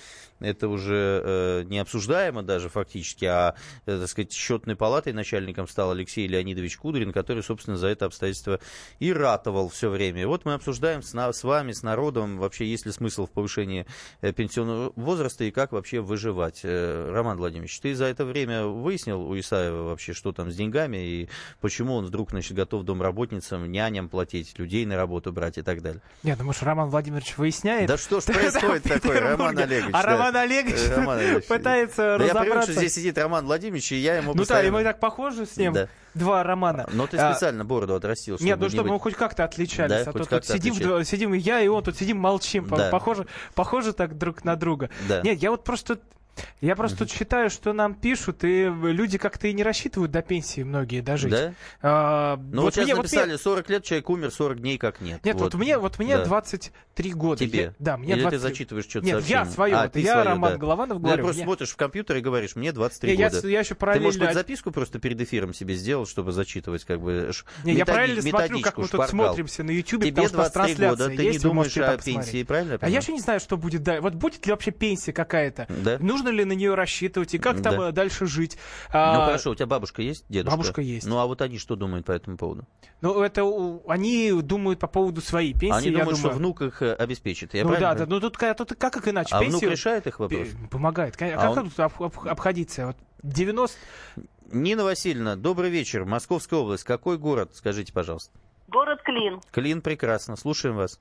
это 0.40 0.68
уже 0.68 1.22
э, 1.24 1.62
не 1.64 1.78
обсуждаемо 1.78 2.42
даже 2.42 2.68
фактически, 2.68 3.26
а, 3.26 3.54
э, 3.86 3.98
так 4.00 4.08
сказать, 4.08 4.32
счетной 4.32 4.76
палатой 4.76 5.12
начальником 5.12 5.68
стал 5.68 5.90
Алексей 5.90 6.26
Леонидович 6.26 6.78
Кудрин, 6.78 7.12
который, 7.12 7.42
собственно, 7.42 7.76
за 7.76 7.88
это 7.88 8.06
обстоятельство 8.06 8.60
и 8.98 9.12
ратовал 9.12 9.68
все 9.68 9.90
время. 9.90 10.26
Вот 10.26 10.44
мы 10.44 10.54
обсуждаем 10.54 11.02
с, 11.02 11.14
с 11.14 11.44
вами, 11.44 11.72
с 11.72 11.82
народом, 11.82 12.38
вообще 12.38 12.66
есть 12.66 12.86
ли 12.86 12.92
смысл 12.92 13.26
в 13.26 13.30
повышении 13.30 13.86
э, 14.22 14.32
пенсионного 14.32 14.92
возраста 14.96 15.44
и 15.44 15.50
как 15.50 15.72
вообще 15.72 16.00
выживать. 16.00 16.60
Э, 16.62 17.10
Роман 17.10 17.36
Владимирович, 17.36 17.78
ты 17.80 17.94
за 17.94 18.06
это 18.06 18.24
время 18.24 18.64
выяснил 18.64 19.20
у 19.20 19.38
Исаева 19.38 19.82
вообще, 19.84 20.14
что 20.14 20.32
там 20.32 20.50
с 20.50 20.56
деньгами 20.56 20.96
и 20.96 21.28
почему 21.60 21.94
он 21.94 22.06
вдруг 22.06 22.30
значит, 22.30 22.54
готов 22.56 22.84
домработницам, 23.24 23.70
няням 23.70 24.08
платить, 24.08 24.58
людей 24.58 24.86
на 24.86 24.96
работу 24.96 25.32
брать 25.32 25.58
и 25.58 25.62
так 25.62 25.82
далее? 25.82 26.00
Нет, 26.22 26.38
ну 26.38 26.44
может 26.44 26.62
Роман 26.62 26.90
Владимирович 26.90 27.36
выясняет? 27.36 27.88
Да 27.88 27.96
что 27.96 28.20
ж 28.20 28.24
происходит 28.26 28.84
такое, 28.84 29.20
Роман 29.20 29.58
Олегович? 29.58 29.90
А 29.92 30.02
Роман 30.02 30.36
Олегович 30.36 31.46
пытается 31.46 32.18
разобраться. 32.18 32.38
Я 32.38 32.50
привык, 32.50 32.62
что 32.64 32.72
здесь 32.72 32.94
сидит 32.94 33.18
Роман 33.18 33.46
Владимирович, 33.46 33.92
и 33.92 33.96
я 33.96 34.16
ему 34.16 34.34
Ну 34.34 34.44
да, 34.44 34.62
и 34.62 34.70
мы 34.70 34.82
так 34.82 35.00
похожи 35.00 35.46
с 35.46 35.56
ним. 35.56 35.74
Два 36.14 36.44
Романа. 36.44 36.86
Но 36.92 37.08
ты 37.08 37.16
а, 37.16 37.32
специально 37.32 37.64
бороду 37.64 37.96
отрастил. 37.96 38.36
Нет, 38.38 38.60
ну 38.60 38.68
чтобы 38.68 38.90
мы 38.90 39.00
хоть 39.00 39.14
как-то 39.14 39.42
отличались. 39.44 40.06
а 40.06 40.12
то 40.12 40.24
тут 40.24 40.44
сидим, 40.44 41.04
сидим 41.04 41.34
и 41.34 41.38
я, 41.38 41.60
и 41.60 41.66
он 41.66 41.82
тут 41.82 41.96
сидим, 41.96 42.18
молчим. 42.18 42.68
Похоже, 42.68 43.26
похоже 43.54 43.92
так 43.92 44.16
друг 44.16 44.44
на 44.44 44.56
друга. 44.56 44.90
Нет, 45.22 45.42
я 45.42 45.50
вот 45.50 45.64
просто 45.64 45.98
я 46.60 46.76
просто 46.76 46.98
тут 46.98 47.10
считаю, 47.10 47.50
что 47.50 47.72
нам 47.72 47.94
пишут, 47.94 48.44
и 48.44 48.64
люди 48.64 49.18
как-то 49.18 49.48
и 49.48 49.52
не 49.52 49.62
рассчитывают 49.62 50.12
до 50.12 50.22
пенсии 50.22 50.62
многие 50.62 51.00
дожить. 51.00 51.30
Да? 51.30 51.54
А, 51.82 52.36
ну 52.36 52.62
вот, 52.62 52.64
вот 52.64 52.74
сейчас 52.74 52.84
мне, 52.86 52.94
написали, 52.94 53.32
вот 53.32 53.40
40 53.40 53.70
лет 53.70 53.84
человек 53.84 54.10
умер, 54.10 54.30
40 54.30 54.60
дней 54.60 54.78
как 54.78 55.00
нет. 55.00 55.24
Нет, 55.24 55.34
вот, 55.36 55.54
вот 55.54 55.60
мне, 55.60 55.78
вот 55.78 55.98
мне 55.98 56.16
да. 56.16 56.24
23 56.24 57.12
года. 57.12 57.44
Тебе? 57.44 57.60
Я, 57.60 57.74
да, 57.78 57.96
мне 57.96 58.12
Или 58.14 58.20
23. 58.22 58.38
ты 58.38 58.42
зачитываешь 58.42 58.84
что-то 58.84 59.06
Нет, 59.06 59.14
сообщение? 59.16 59.44
я 59.44 59.50
свое, 59.50 59.74
а, 59.74 59.90
я 59.94 60.12
свое, 60.12 60.22
Роман 60.22 60.52
да. 60.52 60.58
Голованов 60.58 61.00
говорю. 61.00 61.16
Ты 61.16 61.22
просто 61.22 61.38
мне... 61.38 61.44
смотришь 61.44 61.70
в 61.70 61.76
компьютер 61.76 62.16
и 62.16 62.20
говоришь, 62.20 62.56
мне 62.56 62.72
23 62.72 63.16
не, 63.16 63.24
года. 63.24 63.40
Я, 63.42 63.48
я 63.52 63.60
еще 63.60 63.74
параллельно... 63.74 64.00
Ты, 64.00 64.04
может 64.04 64.20
быть, 64.20 64.34
записку 64.34 64.70
просто 64.70 64.98
перед 64.98 65.20
эфиром 65.20 65.54
себе 65.54 65.74
сделал, 65.74 66.06
чтобы 66.06 66.32
зачитывать 66.32 66.84
как 66.84 67.00
бы 67.00 67.30
не, 67.64 67.74
Я 67.74 67.86
параллельно 67.86 68.22
смотрю, 68.22 68.60
как 68.60 68.78
мы 68.78 68.88
тут 68.88 69.08
смотримся 69.08 69.62
на 69.62 69.70
YouTube, 69.70 70.04
Тебе 70.04 70.28
23 70.28 70.74
года, 70.74 71.08
ты 71.08 71.28
не 71.28 71.38
думаешь 71.38 71.76
о 71.76 71.96
пенсии, 71.98 72.42
правильно? 72.42 72.78
А 72.80 72.88
я 72.88 72.98
еще 72.98 73.12
не 73.12 73.20
знаю, 73.20 73.40
что 73.40 73.56
будет 73.56 73.82
дальше. 73.82 74.02
Вот 74.02 74.14
будет 74.14 74.46
ли 74.46 74.52
вообще 74.52 74.70
пенсия 74.70 75.12
какая-то? 75.12 75.66
Да. 75.68 75.98
Нужно 76.24 76.38
ли 76.38 76.44
на 76.46 76.52
нее 76.52 76.74
рассчитывать? 76.74 77.34
И 77.34 77.38
как 77.38 77.60
там 77.60 77.76
да. 77.76 77.92
дальше 77.92 78.24
жить? 78.24 78.56
Ну 78.92 78.98
а... 78.98 79.26
хорошо, 79.26 79.50
у 79.50 79.54
тебя 79.54 79.66
бабушка 79.66 80.00
есть, 80.00 80.24
дедушка? 80.30 80.56
Бабушка 80.56 80.80
есть. 80.80 81.06
Ну 81.06 81.18
а 81.18 81.26
вот 81.26 81.42
они 81.42 81.58
что 81.58 81.76
думают 81.76 82.06
по 82.06 82.12
этому 82.12 82.38
поводу? 82.38 82.66
Ну 83.02 83.20
это 83.22 83.42
они 83.86 84.32
думают 84.40 84.80
по 84.80 84.86
поводу 84.86 85.20
своей 85.20 85.52
пенсии. 85.52 85.76
Они 85.76 85.90
думают, 85.90 86.16
думаю... 86.16 86.16
что 86.16 86.30
внук 86.30 86.62
их 86.62 86.80
э, 86.80 86.94
обеспечит. 86.94 87.52
Я 87.52 87.64
ну 87.64 87.76
да, 87.78 87.94
да, 87.94 88.06
ну 88.06 88.20
тут, 88.20 88.38
тут 88.38 88.74
как, 88.74 88.94
как 88.94 89.06
иначе? 89.06 89.34
А 89.34 89.40
Пенсию... 89.40 89.60
внук 89.60 89.72
решает 89.72 90.06
их 90.06 90.18
вопрос? 90.18 90.48
Помогает. 90.70 91.20
А, 91.20 91.26
а 91.26 91.36
как 91.36 91.56
он... 91.58 91.70
тут 91.70 91.80
об, 91.80 92.02
об, 92.02 92.18
обходиться? 92.26 92.86
Вот 92.86 92.96
90... 93.22 93.76
Нина 94.50 94.84
Васильевна, 94.84 95.36
добрый 95.36 95.68
вечер. 95.68 96.06
Московская 96.06 96.56
область. 96.56 96.84
Какой 96.84 97.18
город? 97.18 97.50
Скажите, 97.54 97.92
пожалуйста. 97.92 98.32
Город 98.68 99.02
Клин. 99.02 99.40
Клин, 99.50 99.82
прекрасно. 99.82 100.36
Слушаем 100.36 100.76
вас. 100.76 101.00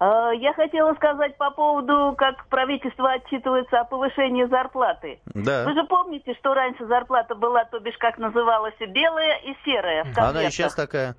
Э, 0.00 0.30
я 0.34 0.54
хотела 0.54 0.94
сказать 0.94 1.36
по 1.36 1.50
поводу, 1.50 2.14
как 2.16 2.46
правительство 2.46 3.12
отчитывается 3.12 3.80
о 3.80 3.84
повышении 3.84 4.44
зарплаты. 4.44 5.20
Да. 5.26 5.64
Вы 5.66 5.74
же 5.74 5.84
помните, 5.84 6.34
что 6.34 6.54
раньше 6.54 6.86
зарплата 6.86 7.34
была, 7.34 7.64
то 7.64 7.78
бишь, 7.78 7.98
как 7.98 8.16
называлась, 8.18 8.74
белая 8.80 9.38
и 9.44 9.54
серая 9.64 10.04
в 10.04 10.18
Она 10.18 10.42
и 10.42 10.50
сейчас 10.50 10.74
такая. 10.74 11.14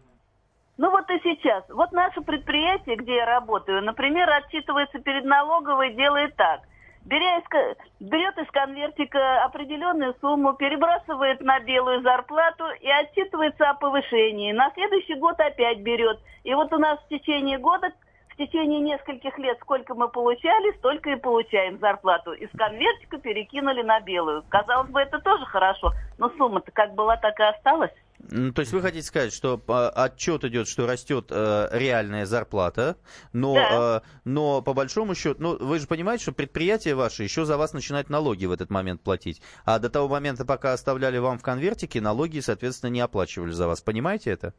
Ну 0.78 0.90
вот 0.90 1.08
и 1.12 1.20
сейчас. 1.20 1.64
Вот 1.70 1.92
наше 1.92 2.22
предприятие, 2.22 2.96
где 2.96 3.18
я 3.18 3.26
работаю, 3.26 3.84
например, 3.84 4.28
отчитывается 4.30 4.98
перед 5.00 5.26
налоговой, 5.26 5.94
делает 5.94 6.36
так. 6.36 6.62
Беря 7.04 7.38
из, 7.38 7.78
берет 8.00 8.38
из 8.38 8.50
конвертика 8.52 9.44
определенную 9.44 10.16
сумму, 10.22 10.54
перебрасывает 10.54 11.42
на 11.42 11.60
белую 11.60 12.02
зарплату 12.02 12.64
и 12.80 12.88
отчитывается 12.88 13.70
о 13.70 13.74
повышении. 13.74 14.52
На 14.52 14.72
следующий 14.74 15.16
год 15.16 15.40
опять 15.40 15.80
берет. 15.80 16.20
И 16.44 16.54
вот 16.54 16.72
у 16.74 16.78
нас 16.78 17.00
в 17.00 17.08
течение 17.10 17.58
года 17.58 17.92
в 18.34 18.38
течение 18.38 18.80
нескольких 18.80 19.38
лет 19.38 19.58
сколько 19.62 19.94
мы 19.94 20.08
получали, 20.10 20.76
столько 20.78 21.12
и 21.12 21.16
получаем 21.16 21.80
зарплату. 21.80 22.32
Из 22.34 22.50
конвертика 22.58 23.18
перекинули 23.18 23.82
на 23.84 24.00
белую. 24.02 24.44
Казалось 24.50 24.90
бы, 24.90 25.02
это 25.02 25.20
тоже 25.20 25.46
хорошо, 25.46 25.92
но 26.18 26.30
сумма-то 26.38 26.72
как 26.72 26.94
была, 26.96 27.18
так 27.18 27.40
и 27.40 27.44
осталась. 27.44 27.92
Ну, 28.30 28.54
то 28.54 28.62
есть 28.62 28.72
вы 28.72 28.82
хотите 28.82 29.04
сказать, 29.04 29.34
что 29.34 29.60
отчет 29.96 30.44
идет, 30.44 30.68
что 30.68 30.86
растет 30.86 31.28
э, 31.32 31.70
реальная 31.72 32.26
зарплата, 32.26 32.98
но, 33.34 33.56
да. 33.56 34.04
э, 34.04 34.08
но 34.26 34.62
по 34.62 34.74
большому 34.74 35.16
счету, 35.16 35.42
ну, 35.42 35.58
вы 35.58 35.80
же 35.80 35.88
понимаете, 35.88 36.24
что 36.24 36.32
предприятие 36.32 36.94
ваше 36.94 37.24
еще 37.24 37.46
за 37.46 37.58
вас 37.58 37.74
начинает 37.74 38.10
налоги 38.10 38.46
в 38.46 38.52
этот 38.52 38.70
момент 38.70 39.02
платить. 39.02 39.42
А 39.66 39.80
до 39.80 39.90
того 39.90 40.08
момента, 40.08 40.46
пока 40.46 40.74
оставляли 40.74 41.18
вам 41.18 41.40
в 41.40 41.42
конвертике, 41.42 42.00
налоги, 42.00 42.40
соответственно, 42.40 42.92
не 42.92 43.02
оплачивали 43.02 43.52
за 43.52 43.68
вас. 43.68 43.82
Понимаете 43.82 44.30
это? 44.30 44.54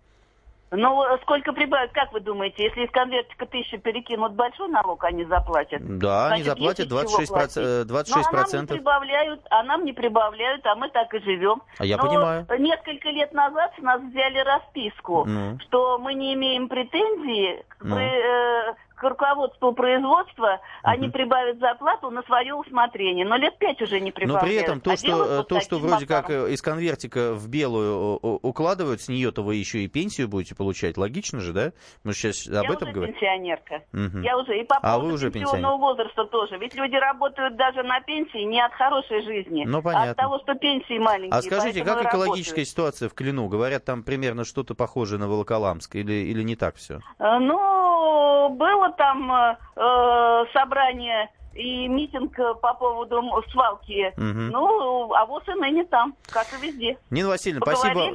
Ну, 0.74 1.04
сколько 1.22 1.52
прибавят, 1.52 1.92
как 1.92 2.12
вы 2.12 2.20
думаете, 2.20 2.64
если 2.64 2.86
из 2.86 2.90
конвертика 2.90 3.44
тысячу 3.44 3.78
перекинут 3.78 4.32
большой 4.32 4.68
налог, 4.68 5.04
они 5.04 5.24
заплатят? 5.26 5.82
Да, 5.98 6.28
Значит, 6.28 6.48
они 6.48 6.64
заплатят 6.64 6.88
26%. 6.90 7.84
26%. 7.84 7.88
Но 7.90 7.92
а 7.92 8.42
нам 8.42 8.64
не 8.64 8.66
прибавляют, 8.66 9.40
а 9.50 9.62
нам 9.62 9.84
не 9.84 9.92
прибавляют, 9.92 10.66
а 10.66 10.74
мы 10.74 10.88
так 10.88 11.12
и 11.12 11.20
живем. 11.20 11.62
А 11.78 11.84
я 11.84 11.98
Но 11.98 12.04
понимаю. 12.04 12.46
Несколько 12.58 13.10
лет 13.10 13.32
назад 13.34 13.72
с 13.78 13.82
нас 13.82 14.00
взяли 14.00 14.38
расписку, 14.38 15.24
ну. 15.26 15.58
что 15.60 15.98
мы 15.98 16.14
не 16.14 16.32
имеем 16.34 16.68
претензий 16.68 17.62
ну. 17.80 17.94
при, 17.94 18.06
э, 18.06 18.74
к 19.02 19.04
руководству 19.04 19.72
производства, 19.72 20.60
они 20.84 21.08
прибавят 21.08 21.58
зарплату 21.58 22.10
на 22.10 22.22
свое 22.22 22.54
усмотрение. 22.54 23.26
Но 23.26 23.36
лет 23.36 23.58
пять 23.58 23.82
уже 23.82 23.98
не 23.98 24.12
прибавляют. 24.12 24.42
Но 24.42 24.48
при 24.48 24.56
этом 24.56 24.80
то, 24.80 24.92
а 24.92 24.96
что, 24.96 25.42
то, 25.42 25.60
что 25.60 25.78
вроде 25.78 26.06
макаром. 26.06 26.22
как 26.22 26.30
э, 26.30 26.52
из 26.52 26.62
конвертика 26.62 27.34
в 27.34 27.48
белую 27.48 28.16
укладывают, 28.22 29.00
с 29.00 29.08
нее-то 29.08 29.42
вы 29.42 29.56
еще 29.56 29.80
и 29.80 29.88
пенсию 29.88 30.28
будете 30.28 30.54
получать. 30.54 30.96
Логично 30.96 31.40
же, 31.40 31.52
да? 31.52 31.72
Мы 32.04 32.12
сейчас 32.12 32.46
об 32.46 32.64
Я 32.64 32.72
этом 32.72 32.88
уже 32.88 32.92
говорим. 32.92 33.14
пенсионерка. 33.14 33.82
Угу. 33.92 34.18
Я 34.22 34.38
уже. 34.38 34.60
И 34.60 34.64
по 34.64 34.76
а 34.80 34.98
вы 34.98 35.12
уже 35.12 35.32
пенсионного 35.32 35.78
возраста 35.78 36.24
тоже. 36.26 36.58
Ведь 36.58 36.74
люди 36.76 36.94
работают 36.94 37.56
даже 37.56 37.82
на 37.82 38.00
пенсии 38.02 38.44
не 38.44 38.64
от 38.64 38.72
хорошей 38.74 39.22
жизни, 39.22 39.64
ну, 39.66 39.82
понятно. 39.82 40.08
а 40.08 40.10
от 40.12 40.16
того, 40.16 40.38
что 40.38 40.54
пенсии 40.54 40.98
маленькие. 40.98 41.36
А 41.36 41.42
скажите, 41.42 41.84
как 41.84 42.04
экологическая 42.04 42.60
работают. 42.60 42.68
ситуация 42.68 43.08
в 43.08 43.14
Клину? 43.14 43.48
Говорят, 43.48 43.84
там 43.84 44.04
примерно 44.04 44.44
что-то 44.44 44.76
похожее 44.76 45.18
на 45.18 45.26
Волоколамск 45.26 45.96
или, 45.96 46.12
или 46.12 46.44
не 46.44 46.54
так 46.54 46.76
все? 46.76 47.00
Э, 47.18 47.38
ну, 47.40 48.50
было 48.50 48.91
там 48.92 49.32
э, 49.32 49.56
э, 49.76 50.44
собрание 50.52 51.28
и 51.54 51.86
митинг 51.86 52.34
по 52.60 52.74
поводу 52.74 53.20
свалки. 53.50 54.08
Угу. 54.16 54.52
Ну, 54.52 55.12
а 55.14 55.26
вот 55.26 55.46
и 55.48 55.52
ныне 55.52 55.84
там, 55.84 56.14
как 56.30 56.46
и 56.54 56.66
везде. 56.66 56.98
Нина 57.10 57.28
Васильевна, 57.28 57.60
спасибо, 57.66 58.10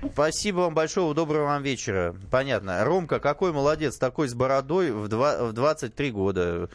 по- 0.00 0.08
спасибо 0.08 0.56
вам 0.60 0.74
большое, 0.74 1.14
доброго 1.14 1.44
вам 1.44 1.62
вечера. 1.62 2.14
Понятно. 2.30 2.84
Ромка, 2.84 3.20
какой 3.20 3.52
молодец, 3.52 3.98
такой 3.98 4.28
с 4.28 4.34
бородой 4.34 4.90
в, 4.90 5.08
два, 5.08 5.44
в 5.44 5.52
23 5.52 6.10
года. 6.10 6.70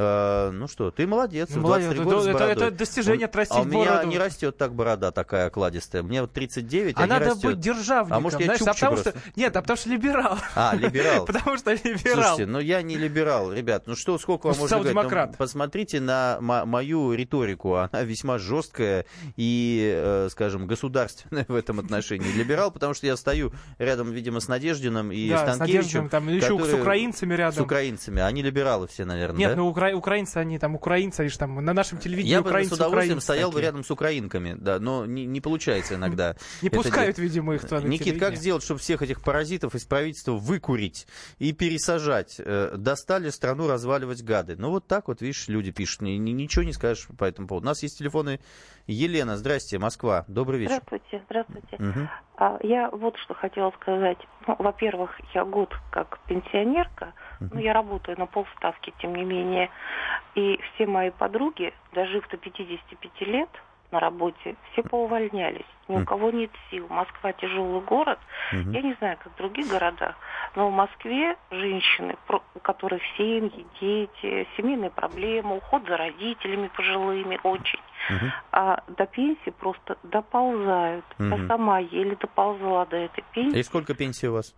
Э, 0.00 0.50
ну 0.52 0.68
что, 0.68 0.92
ты 0.92 1.08
молодец. 1.08 1.48
Ну, 1.52 1.62
молодец. 1.62 1.90
Это, 1.90 2.04
года 2.04 2.30
это, 2.30 2.44
это 2.44 2.70
достижение 2.70 3.24
отрастить 3.24 3.56
а 3.56 3.62
у 3.62 3.64
меня 3.64 3.94
бороду. 3.94 4.06
не 4.06 4.16
растет 4.16 4.56
так 4.56 4.72
борода 4.72 5.10
такая 5.10 5.48
окладистая. 5.48 6.04
Мне 6.04 6.20
вот 6.20 6.32
39, 6.32 6.96
а, 6.96 7.02
а 7.02 7.06
надо 7.08 7.24
растет. 7.30 7.42
быть 7.42 7.58
державником. 7.58 8.16
А 8.16 8.20
может 8.20 8.38
я 8.38 8.46
знаешь, 8.46 8.60
а 8.60 8.74
потому 8.74 8.92
просто. 8.92 9.10
что 9.10 9.20
Нет, 9.34 9.56
а 9.56 9.60
потому 9.60 9.76
что 9.76 9.88
либерал. 9.88 10.38
А, 10.54 10.76
либерал. 10.78 11.24
потому 11.24 11.58
что 11.58 11.72
либерал. 11.72 12.28
Слушайте, 12.28 12.46
ну 12.46 12.60
я 12.60 12.82
не 12.82 12.96
либерал, 12.96 13.52
ребят. 13.52 13.88
Ну 13.88 13.96
что, 13.96 14.18
сколько 14.18 14.46
вам 14.46 14.58
можно 14.58 14.78
говорить? 14.78 15.12
Ну, 15.12 15.34
посмотрите 15.36 15.98
на 15.98 16.38
мою 16.40 17.12
риторику. 17.14 17.74
Она 17.74 18.04
весьма 18.04 18.38
жесткая 18.38 19.04
и, 19.36 19.92
э, 19.96 20.28
скажем, 20.30 20.68
государственная 20.68 21.44
в 21.48 21.56
этом 21.56 21.80
отношении. 21.80 22.30
Либерал, 22.30 22.70
потому 22.70 22.94
что 22.94 23.08
я 23.08 23.16
стою 23.16 23.52
рядом, 23.78 24.12
видимо, 24.12 24.38
с 24.38 24.46
Надеждиным 24.46 25.10
и 25.10 25.28
да, 25.28 25.54
Станкевичем. 25.54 26.06
С 26.06 26.10
там 26.10 26.28
еще 26.28 26.56
с 26.56 26.72
украинцами 26.72 27.34
рядом. 27.34 27.56
С 27.56 27.64
украинцами. 27.64 28.22
Они 28.22 28.42
либералы 28.42 28.86
все, 28.86 29.04
наверное, 29.04 29.38
Нет, 29.40 29.50
да? 29.50 29.56
ну 29.56 29.66
укра... 29.94 30.18
украинцы, 30.18 30.38
они 30.38 30.58
там 30.58 30.74
украинцы, 30.74 31.20
они 31.20 31.28
же 31.28 31.38
там 31.38 31.64
на 31.64 31.72
нашем 31.72 31.98
телевидении 31.98 32.32
Я 32.32 32.40
украинцы, 32.40 32.70
бы 32.70 32.76
с 32.76 32.78
удовольствием 32.78 33.20
стоял 33.20 33.50
такие. 33.50 33.60
бы 33.60 33.66
рядом 33.66 33.84
с 33.84 33.90
украинками, 33.90 34.56
да, 34.58 34.78
но 34.78 35.06
не, 35.06 35.26
не 35.26 35.40
получается 35.40 35.94
иногда. 35.94 36.36
Не 36.62 36.70
пускают, 36.70 37.18
видимо, 37.18 37.54
их 37.54 37.62
туда 37.62 37.82
Никит, 37.82 38.18
как 38.18 38.36
сделать, 38.36 38.62
чтобы 38.62 38.80
всех 38.80 39.02
этих 39.02 39.22
паразитов 39.22 39.74
из 39.74 39.84
правительства 39.84 40.32
выкурить 40.32 41.06
и 41.38 41.52
пересажать? 41.52 42.36
Э, 42.38 42.74
достали 42.76 43.30
страну 43.30 43.68
разваливать 43.68 44.22
гады. 44.22 44.56
Ну 44.56 44.70
вот 44.70 44.86
так 44.86 45.08
вот, 45.08 45.20
видишь, 45.20 45.48
люди 45.48 45.70
пишут. 45.70 46.02
Ничего 46.02 46.64
не 46.64 46.72
скажешь 46.72 47.06
по 47.18 47.24
этому 47.24 47.48
поводу. 47.48 47.66
У 47.66 47.70
нас 47.70 47.82
есть 47.82 47.98
телефоны. 47.98 48.40
Елена, 48.88 49.36
здрасте, 49.36 49.78
Москва. 49.78 50.24
Добрый 50.28 50.60
вечер. 50.60 50.80
Здравствуйте, 50.82 51.22
здравствуйте. 51.26 51.76
Угу. 51.76 52.08
А, 52.38 52.58
я 52.62 52.88
вот 52.90 53.16
что 53.18 53.34
хотела 53.34 53.70
сказать. 53.72 54.18
Ну, 54.46 54.56
во-первых, 54.58 55.20
я 55.34 55.44
год 55.44 55.74
как 55.90 56.18
пенсионерка, 56.26 57.12
угу. 57.38 57.50
но 57.54 57.60
я 57.60 57.74
работаю 57.74 58.18
на 58.18 58.26
полставки, 58.26 58.94
тем 59.00 59.14
не 59.14 59.24
менее. 59.24 59.70
И 60.34 60.58
все 60.62 60.86
мои 60.86 61.10
подруги, 61.10 61.74
дожив 61.92 62.26
до 62.28 62.38
55 62.38 63.28
лет, 63.28 63.50
на 63.90 64.00
работе, 64.00 64.56
все 64.72 64.82
поувольнялись. 64.82 65.64
Ни 65.88 65.96
у 65.96 66.04
кого 66.04 66.30
нет 66.30 66.50
сил. 66.70 66.86
Москва 66.90 67.32
тяжелый 67.32 67.80
город. 67.80 68.18
Мгм. 68.52 68.72
Я 68.72 68.82
не 68.82 68.94
знаю, 68.94 69.16
как 69.22 69.32
в 69.32 69.36
других 69.36 69.66
городах, 69.68 70.14
но 70.54 70.68
в 70.68 70.72
Москве 70.72 71.36
женщины, 71.50 72.14
у 72.54 72.58
которых 72.60 73.00
семьи, 73.16 73.66
дети, 73.80 74.46
семейные 74.56 74.90
проблемы, 74.90 75.56
уход 75.56 75.86
за 75.88 75.96
родителями 75.96 76.68
пожилыми 76.68 77.40
очень, 77.42 77.80
Мгм. 78.10 78.32
а 78.52 78.82
до 78.88 79.06
пенсии 79.06 79.50
просто 79.50 79.96
доползают. 80.02 81.04
Я 81.18 81.24
Мгм. 81.24 81.48
сама 81.48 81.78
еле 81.78 82.16
доползла 82.16 82.84
до 82.84 82.96
этой 82.96 83.24
пенсии. 83.32 83.58
И 83.58 83.62
сколько 83.62 83.94
пенсии 83.94 84.26
у 84.26 84.34
вас? 84.34 84.54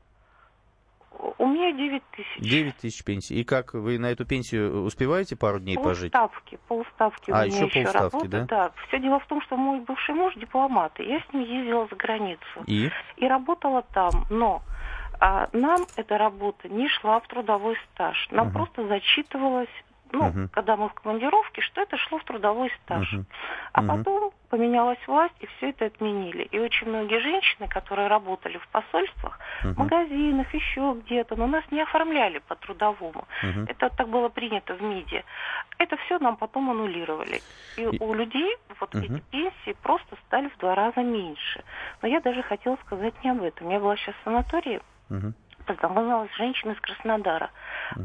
У 1.38 1.46
меня 1.46 1.72
9 1.72 2.02
тысяч. 2.12 2.38
9 2.38 2.76
тысяч 2.76 3.04
пенсии. 3.04 3.36
И 3.36 3.44
как, 3.44 3.74
вы 3.74 3.98
на 3.98 4.06
эту 4.06 4.24
пенсию 4.24 4.82
успеваете 4.82 5.36
пару 5.36 5.60
дней 5.60 5.76
пожить? 5.76 6.12
Полставки, 6.12 6.58
полставки 6.68 7.30
А, 7.30 7.42
у 7.42 7.46
меня 7.46 7.56
еще 7.64 7.82
полставки, 7.82 7.96
работа. 8.14 8.28
да? 8.28 8.44
Да. 8.44 8.72
Все 8.88 8.98
дело 8.98 9.20
в 9.20 9.26
том, 9.26 9.42
что 9.42 9.56
мой 9.56 9.80
бывший 9.80 10.14
муж 10.14 10.34
дипломат, 10.36 10.98
и 11.00 11.04
я 11.04 11.20
с 11.20 11.32
ним 11.32 11.42
ездила 11.42 11.86
за 11.90 11.96
границу. 11.96 12.64
И? 12.66 12.90
И 13.16 13.26
работала 13.26 13.82
там, 13.92 14.10
но 14.30 14.62
а, 15.20 15.48
нам 15.52 15.80
эта 15.96 16.16
работа 16.16 16.68
не 16.68 16.88
шла 16.88 17.20
в 17.20 17.28
трудовой 17.28 17.76
стаж. 17.92 18.28
Нам 18.30 18.46
Мгм. 18.46 18.54
просто 18.54 18.86
зачитывалось, 18.88 19.68
ну, 20.12 20.24
Мгм. 20.28 20.48
когда 20.48 20.76
мы 20.76 20.88
в 20.88 20.94
командировке, 20.94 21.60
что 21.62 21.80
это 21.82 21.96
шло 21.96 22.18
в 22.18 22.24
трудовой 22.24 22.70
стаж. 22.84 23.12
Мгм. 23.12 23.26
А 23.72 23.82
Мгм. 23.82 23.96
потом 24.04 24.32
поменялась 24.48 24.98
власть, 25.06 25.34
и 25.40 25.46
все 25.46 25.70
это 25.70 25.86
отменили. 25.86 26.42
И 26.44 26.58
очень 26.58 26.88
многие 26.88 27.20
женщины, 27.20 27.68
которые 27.68 28.08
работали 28.08 28.58
в 28.58 28.68
посольствах, 28.68 29.38
Мгм. 29.64 29.74
магазинах, 29.76 30.52
еще 30.54 30.96
где-то, 31.04 31.36
но 31.36 31.46
нас 31.46 31.64
не 31.70 31.80
оформляли 31.82 32.38
по 32.48 32.54
трудовому. 32.56 33.24
Мгм. 33.42 33.64
Это 33.68 33.90
так 33.90 34.08
было 34.08 34.28
принято 34.28 34.74
в 34.74 34.82
МИДе. 34.82 35.24
Это 35.78 35.96
все 35.98 36.18
нам 36.18 36.36
потом 36.36 36.70
аннулировали. 36.70 37.42
И, 37.76 37.82
И- 37.82 37.98
у 38.02 38.12
людей 38.14 38.56
вот 38.80 38.92
Мгм. 38.94 39.04
эти 39.04 39.20
пенсии 39.30 39.76
просто 39.82 40.16
стали 40.26 40.48
в 40.48 40.58
два 40.58 40.74
раза 40.74 41.00
меньше. 41.02 41.62
Но 42.02 42.08
я 42.08 42.20
даже 42.20 42.42
хотела 42.42 42.76
сказать 42.84 43.14
не 43.24 43.30
об 43.30 43.42
этом. 43.42 43.70
Я 43.70 43.78
была 43.78 43.96
сейчас 43.96 44.14
в 44.16 44.24
санатории, 44.24 44.80
Мгм. 45.08 45.34
Познакомилась 45.64 46.30
с 46.32 46.36
женщиной 46.36 46.74
из 46.74 46.80
Краснодара, 46.80 47.50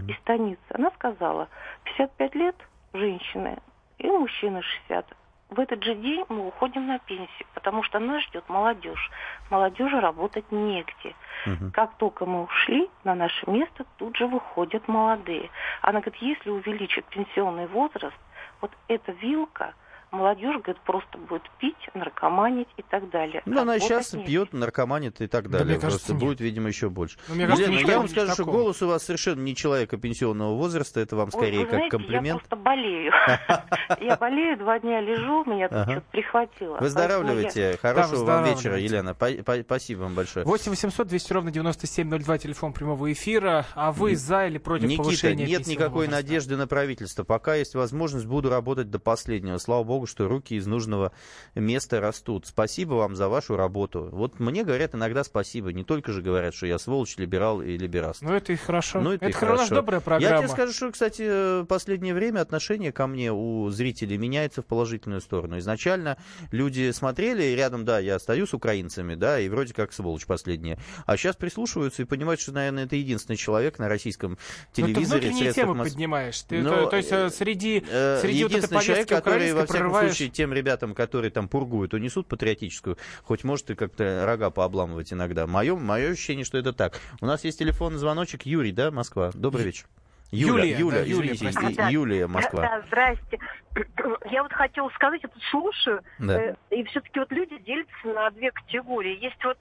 из 0.08 0.16
станицы. 0.18 0.62
Она 0.74 0.92
сказала, 0.92 1.50
55 1.84 2.36
лет 2.36 2.56
женщины 2.94 3.58
и 3.98 4.08
мужчина 4.08 4.62
60. 4.62 5.06
В 5.50 5.60
этот 5.60 5.84
же 5.84 5.94
день 5.96 6.26
мы 6.28 6.48
уходим 6.48 6.88
на 6.88 6.98
пенсию, 7.00 7.48
потому 7.54 7.84
что 7.84 8.00
нас 8.00 8.24
ждет 8.24 8.50
молодежь. 8.50 9.12
Молодежи 9.52 10.00
работать 10.00 10.52
негде. 10.52 11.16
Мгм. 11.46 11.72
Как 11.72 11.96
только 11.98 12.26
мы 12.26 12.44
ушли, 12.44 12.90
на 13.04 13.14
наше 13.14 13.50
место 13.50 13.86
тут 13.98 14.18
же 14.18 14.26
выходят 14.26 14.88
молодые. 14.88 15.52
Она 15.82 16.02
говорит, 16.02 16.22
если 16.22 16.50
увеличат 16.50 17.06
пенсионный 17.06 17.68
возраст, 17.68 18.18
вот 18.60 18.72
эта 18.88 19.12
вилка, 19.12 19.76
молодежь, 20.12 20.58
говорит, 20.62 20.82
просто 20.86 21.18
будет 21.18 21.44
пить, 21.60 21.76
наркоманить 21.94 22.68
и 22.78 22.82
так 22.84 23.10
далее. 23.10 23.42
Ну, 23.46 23.54
она 23.62 23.74
Работать 23.76 23.84
сейчас 23.84 24.10
пьет, 24.26 24.54
наркоманит 24.54 25.22
и 25.22 25.28
так 25.28 25.50
далее. 25.50 25.66
мне 25.68 25.76
кажется, 25.80 26.08
Просто 26.08 26.14
нет. 26.14 26.24
будет, 26.24 26.40
видимо, 26.42 26.68
еще 26.70 26.90
больше. 26.90 27.18
Ну, 27.28 27.36
мне 27.36 27.46
кажется, 27.46 27.64
Елена, 27.66 27.80
никто 27.80 27.92
я 27.92 27.98
вам 28.00 28.08
скажу, 28.08 28.28
что 28.34 28.38
такого. 28.44 28.56
голос 28.58 28.82
у 28.82 28.88
вас 28.88 29.04
совершенно 29.04 29.42
не 29.42 29.56
человека 29.56 29.98
пенсионного 29.98 30.56
возраста, 30.56 31.00
это 31.00 31.16
вам 31.16 31.28
Ой, 31.28 31.32
скорее 31.32 31.60
вы 31.60 31.66
как 31.66 31.72
знаете, 31.74 31.90
комплимент. 31.90 32.26
Я 32.28 32.34
просто 32.36 32.56
болею. 32.56 33.12
Я 34.02 34.16
болею, 34.18 34.58
два 34.58 34.80
дня 34.80 35.02
лежу, 35.02 35.44
меня 35.46 35.70
тут 35.70 35.84
что-то 35.84 36.02
прихватило. 36.12 36.78
Выздоравливайте. 36.78 37.78
Да, 37.82 37.94
Хорошего 37.94 38.26
вам 38.26 38.46
вечера, 38.46 38.78
Елена. 38.78 39.14
Па- 39.14 39.30
па- 39.46 39.62
Спасибо 39.62 40.02
вам 40.02 40.16
большое. 40.16 40.46
8 40.46 40.72
800 40.72 41.08
200 41.08 41.34
ровно 41.34 41.52
9702, 41.52 42.38
телефон 42.38 42.74
прямого 42.74 43.12
эфира. 43.12 43.66
А 43.76 43.92
вы 43.92 44.16
за 44.16 44.48
или 44.48 44.58
против 44.58 44.86
Никита, 44.86 45.04
повышения 45.04 45.46
нет 45.46 45.60
пенсионного 45.60 45.72
никакой 45.72 46.08
надежды 46.08 46.58
на 46.58 46.68
правительство. 46.68 47.24
Пока 47.24 47.56
есть 47.56 47.76
возможность, 47.76 48.26
буду 48.26 48.50
работать 48.50 48.90
до 48.90 49.00
последнего. 49.00 49.58
Слава 49.58 49.84
богу, 49.84 49.95
что 50.06 50.28
руки 50.28 50.56
из 50.56 50.68
нужного 50.68 51.12
места 51.56 52.02
растут. 52.02 52.46
Спасибо 52.48 52.96
вам 52.96 53.16
за 53.16 53.30
вашу 53.30 53.56
работу. 53.56 54.10
Вот 54.12 54.40
мне 54.40 54.64
говорят 54.64 54.94
иногда 54.96 55.24
спасибо. 55.24 55.72
Не 55.72 55.84
только 55.84 56.12
же 56.12 56.22
говорят, 56.22 56.54
что 56.54 56.68
я 56.68 56.78
сволочь, 56.78 57.16
либерал 57.18 57.62
и 57.62 57.78
либераст. 57.78 58.22
Ну, 58.22 58.34
это 58.34 58.52
и 58.54 58.56
хорошо. 58.58 59.00
Ну, 59.02 59.12
это, 59.14 59.26
и 59.26 59.30
это 59.30 59.38
хорошо. 59.38 59.58
хорошо. 59.58 59.76
добрая 59.76 60.00
Я 60.00 60.04
программа. 60.04 60.38
тебе 60.40 60.48
скажу, 60.50 60.74
что, 60.74 60.92
кстати, 60.92 61.62
в 61.62 61.66
последнее 61.66 62.14
время 62.14 62.42
отношение 62.42 62.92
ко 62.92 63.08
мне 63.08 63.32
у 63.32 63.70
зрителей 63.70 64.18
меняется 64.18 64.62
в 64.62 64.66
положительную 64.66 65.22
сторону. 65.22 65.58
Изначально 65.60 66.18
люди 66.52 66.92
смотрели, 66.92 67.44
и 67.44 67.56
рядом, 67.56 67.86
да, 67.86 68.00
я 68.00 68.20
стою 68.20 68.46
с 68.48 68.54
украинцами, 68.54 69.16
да, 69.16 69.40
и 69.40 69.48
вроде 69.48 69.74
как 69.74 69.94
сволочь 69.94 70.26
последняя. 70.26 70.78
А 71.06 71.16
сейчас 71.18 71.36
прислушиваются 71.36 72.02
и 72.02 72.06
понимают, 72.06 72.42
что, 72.42 72.52
наверное, 72.52 72.86
это 72.86 72.96
единственный 72.96 73.38
человек 73.38 73.80
на 73.80 73.88
российском 73.88 74.32
Ну, 74.32 74.38
ты 74.74 74.82
телевизоре. 74.82 75.22
внутренние 75.30 75.54
темы 75.54 75.74
масс- 75.76 75.90
поднимаешь. 75.90 76.42
Ты, 76.42 76.62
Ну, 76.62 76.70
то, 76.70 76.86
то 76.88 76.98
есть 76.98 77.12
э, 77.12 77.30
среди, 77.30 77.84
Э, 77.90 78.20
среди 78.22 78.44
вот 78.44 78.52
этой 78.52 78.56
Единственный 78.58 78.82
человек, 78.82 79.08
повестки 79.08 79.14
который, 79.14 79.54
во 79.54 79.66
всяком 79.92 80.08
случае, 80.10 80.30
тем 80.30 80.54
ребятам, 80.54 80.94
которые 80.94 81.32
там 81.32 81.48
пургуют, 81.48 81.94
унесут 81.94 82.28
патриотическую, 82.28 82.98
хоть 83.24 83.44
может 83.44 83.70
и 83.72 83.76
как-то 83.76 84.26
рога 84.26 84.50
пообламывать 84.50 85.12
иногда. 85.14 85.48
Мое, 85.48 85.76
мое 85.76 86.12
ощущение, 86.12 86.46
что 86.46 86.58
это 86.58 86.74
так. 86.74 87.00
У 87.22 87.26
нас 87.26 87.44
есть 87.44 87.60
телефонный 87.60 87.98
звоночек. 87.98 88.44
Юрий, 88.46 88.72
да, 88.72 88.92
Москва? 88.92 89.32
Добрый 89.34 89.66
вечер. 89.66 89.86
Юля, 90.32 90.64
Юлия, 90.64 90.78
Юля, 90.80 90.98
да, 90.98 91.04
Юлия, 91.06 91.34
извините, 91.34 91.60
простите. 91.60 91.88
и- 91.88 91.94
Юлия, 91.94 92.28
Москва. 92.28 92.62
Да, 92.62 92.82
здрасте. 92.88 93.40
Я 94.32 94.44
вот 94.44 94.52
хотела 94.54 94.90
сказать, 94.90 95.22
я 95.22 95.30
тут 95.30 95.42
слушаю, 95.52 96.02
Да. 96.20 96.42
э, 96.42 96.56
и 96.72 96.84
все-таки 96.86 97.20
вот 97.20 97.32
люди 97.32 97.58
делятся 97.60 98.08
на 98.08 98.30
две 98.32 98.52
категории. 98.52 99.22
Есть 99.24 99.42
вот 99.44 99.58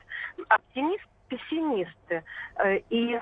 оптимисты, 0.49 1.07
пессимисты. 1.29 2.25
Э, 2.57 2.79
И 2.91 3.19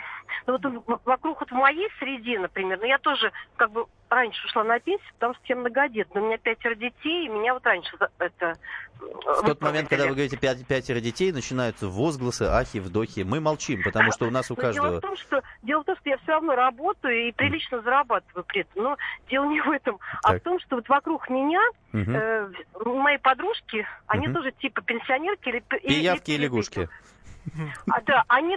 ну, 0.46 0.58
вот 0.58 1.00
вокруг 1.04 1.40
вот 1.40 1.50
в 1.50 1.54
моей 1.54 1.88
среде, 1.98 2.38
например, 2.38 2.78
ну 2.80 2.86
я 2.86 2.98
тоже 2.98 3.32
как 3.56 3.70
бы 3.70 3.86
раньше 4.08 4.46
ушла 4.46 4.64
на 4.64 4.78
пенсию, 4.78 5.08
потому 5.14 5.34
что 5.34 5.42
я 5.46 5.56
многодетная. 5.56 6.22
У 6.22 6.26
меня 6.26 6.38
пятеро 6.38 6.74
детей, 6.74 7.26
и 7.26 7.28
меня 7.28 7.54
вот 7.54 7.64
раньше 7.64 7.96
это... 8.18 8.54
В 9.00 9.42
тот 9.46 9.60
момент, 9.60 9.88
когда 9.88 10.04
вы 10.06 10.10
говорите 10.12 10.36
пять- 10.36 10.64
пятеро 10.66 11.00
детей, 11.00 11.32
начинаются 11.32 11.88
возгласы, 11.88 12.42
ахи, 12.42 12.78
вдохи. 12.78 13.20
Мы 13.20 13.40
молчим, 13.40 13.82
потому 13.82 14.12
что 14.12 14.26
у 14.26 14.30
нас 14.30 14.50
у 14.50 14.54
Но 14.54 14.60
Дело 14.60 14.72
каждого... 14.72 14.98
в 14.98 15.00
том, 15.00 15.16
что 15.16 15.42
дело 15.62 15.80
в 15.82 15.84
том, 15.86 15.96
что 15.96 16.10
я 16.10 16.18
все 16.18 16.32
равно 16.32 16.54
работаю 16.54 17.28
и 17.28 17.32
прилично 17.32 17.80
зарабатываю 17.80 18.44
при 18.44 18.60
этом. 18.60 18.82
Но 18.82 18.96
дело 19.28 19.46
не 19.46 19.60
в 19.60 19.70
этом, 19.70 19.98
а 20.22 20.32
Так. 20.32 20.40
в 20.40 20.44
том, 20.44 20.60
что 20.60 20.76
вот 20.76 20.88
вокруг 20.88 21.28
меня 21.30 21.60
Мгм. 21.92 22.14
э, 22.14 22.50
мои 22.84 23.18
подружки, 23.18 23.86
они 24.06 24.26
Мгм. 24.28 24.36
тоже 24.36 24.52
типа 24.52 24.82
пенсионерки 24.82 25.48
или 25.48 25.60
Пиявки 25.60 26.30
и 26.32 26.36
лягушки. 26.38 26.88
А, 27.90 28.00
да, 28.02 28.24
они 28.28 28.56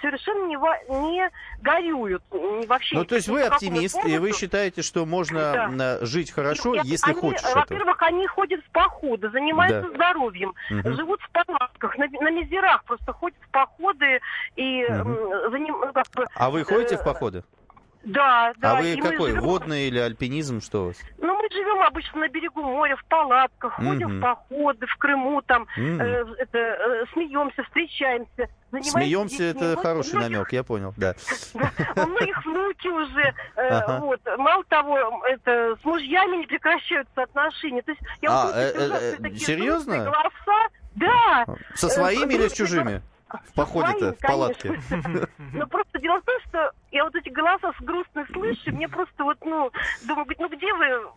совершенно 0.00 0.46
не, 0.46 0.56
не 1.10 1.30
горюют 1.60 2.22
ни 2.32 2.66
вообще. 2.66 2.96
Ну, 2.96 3.04
то 3.04 3.14
есть 3.14 3.28
вы 3.28 3.42
оптимист, 3.42 4.04
и 4.04 4.18
вы 4.18 4.32
считаете, 4.32 4.82
что 4.82 5.04
можно 5.06 5.38
Да. 5.78 5.98
м, 6.00 6.06
жить 6.06 6.30
хорошо, 6.32 6.74
Нет, 6.74 6.84
если 6.86 7.10
они, 7.10 7.20
хочешь 7.20 7.44
э. 7.44 7.54
Во-первых, 7.54 8.02
они 8.02 8.26
ходят 8.26 8.60
в 8.64 8.70
походы, 8.70 9.30
занимаются 9.30 9.88
Да. 9.90 9.94
здоровьем, 9.94 10.54
Мгм. 10.70 10.94
живут 10.96 11.20
в 11.22 11.30
палатках, 11.30 11.96
на, 11.98 12.06
на 12.06 12.30
мизерах 12.30 12.84
просто 12.84 13.12
ходят 13.12 13.38
в 13.40 13.50
походы 13.50 14.20
и 14.56 14.82
м, 14.82 15.06
заним- 15.52 15.84
ну, 15.86 15.92
как 15.92 16.06
бы, 16.14 16.26
А 16.34 16.50
вы 16.50 16.64
ходите 16.64 16.96
в 16.96 17.00
э, 17.00 17.04
походы? 17.04 17.44
Да, 18.04 18.52
да. 18.58 18.72
а 18.72 18.80
вы 18.80 18.94
и 18.94 18.96
какой, 19.00 19.30
живем- 19.30 19.42
водный 19.42 19.86
или 19.88 19.98
альпинизм, 19.98 20.60
что 20.60 20.82
у 20.82 20.86
вас? 20.88 20.96
Ну, 21.18 21.36
мы 21.40 21.48
живем 21.50 21.82
обычно 21.82 22.20
на 22.20 22.28
берегу 22.28 22.62
моря, 22.62 22.96
в 22.96 23.04
палатках, 23.04 23.74
ходим 23.74 24.08
Мгм. 24.08 24.18
в 24.18 24.20
походы, 24.20 24.86
в 24.86 24.96
Крыму, 24.96 25.40
там, 25.42 25.66
Мгм. 25.76 26.00
э, 26.00 26.24
это, 26.38 26.58
э, 26.58 27.04
смеемся, 27.12 27.62
встречаемся. 27.64 28.48
Смеемся, 28.82 29.36
детьми. 29.52 29.60
это 29.60 29.76
Вот 29.76 29.82
хороший 29.86 30.14
многих- 30.14 30.30
намек, 30.32 30.52
я 30.52 30.64
понял, 30.64 30.94
да. 30.96 31.14
У 31.96 32.06
многих 32.08 32.44
внуки 32.46 32.88
уже, 32.88 33.34
э, 33.56 33.98
вот. 33.98 34.20
Мало 34.38 34.64
того, 34.64 35.22
это, 35.26 35.76
с 35.80 35.84
мужьями 35.84 36.36
не 36.38 36.46
прекращаются 36.46 37.22
отношения. 37.22 37.82
То 37.82 37.90
есть, 37.92 38.02
я 38.22 38.30
А, 38.30 38.50
э, 38.54 39.16
э, 39.22 39.34
серьезно? 39.36 40.12
Да. 40.94 41.44
Со 41.74 41.88
своими 41.88 42.34
или 42.34 42.48
с 42.48 42.52
чужими? 42.52 43.02
В 43.46 43.54
походе-то, 43.54 44.12
в 44.12 44.18
палатке. 44.18 44.80
Но 45.52 45.66
просто 45.66 45.98
дело 46.00 46.20
в 46.20 46.24
том, 46.24 46.36
что 46.48 46.72
я 46.90 47.04
вот 47.04 47.14
эти 47.14 47.30
голоса 47.30 47.72
с 47.78 47.82
грустных 47.82 48.28
слышу, 48.28 48.70
мне 48.72 48.88
просто 48.88 49.24
вот, 49.24 49.38
ну, 49.44 49.70
думаю, 50.06 50.26
ну 50.38 50.48
где 50.48 50.72
вы? 50.74 51.10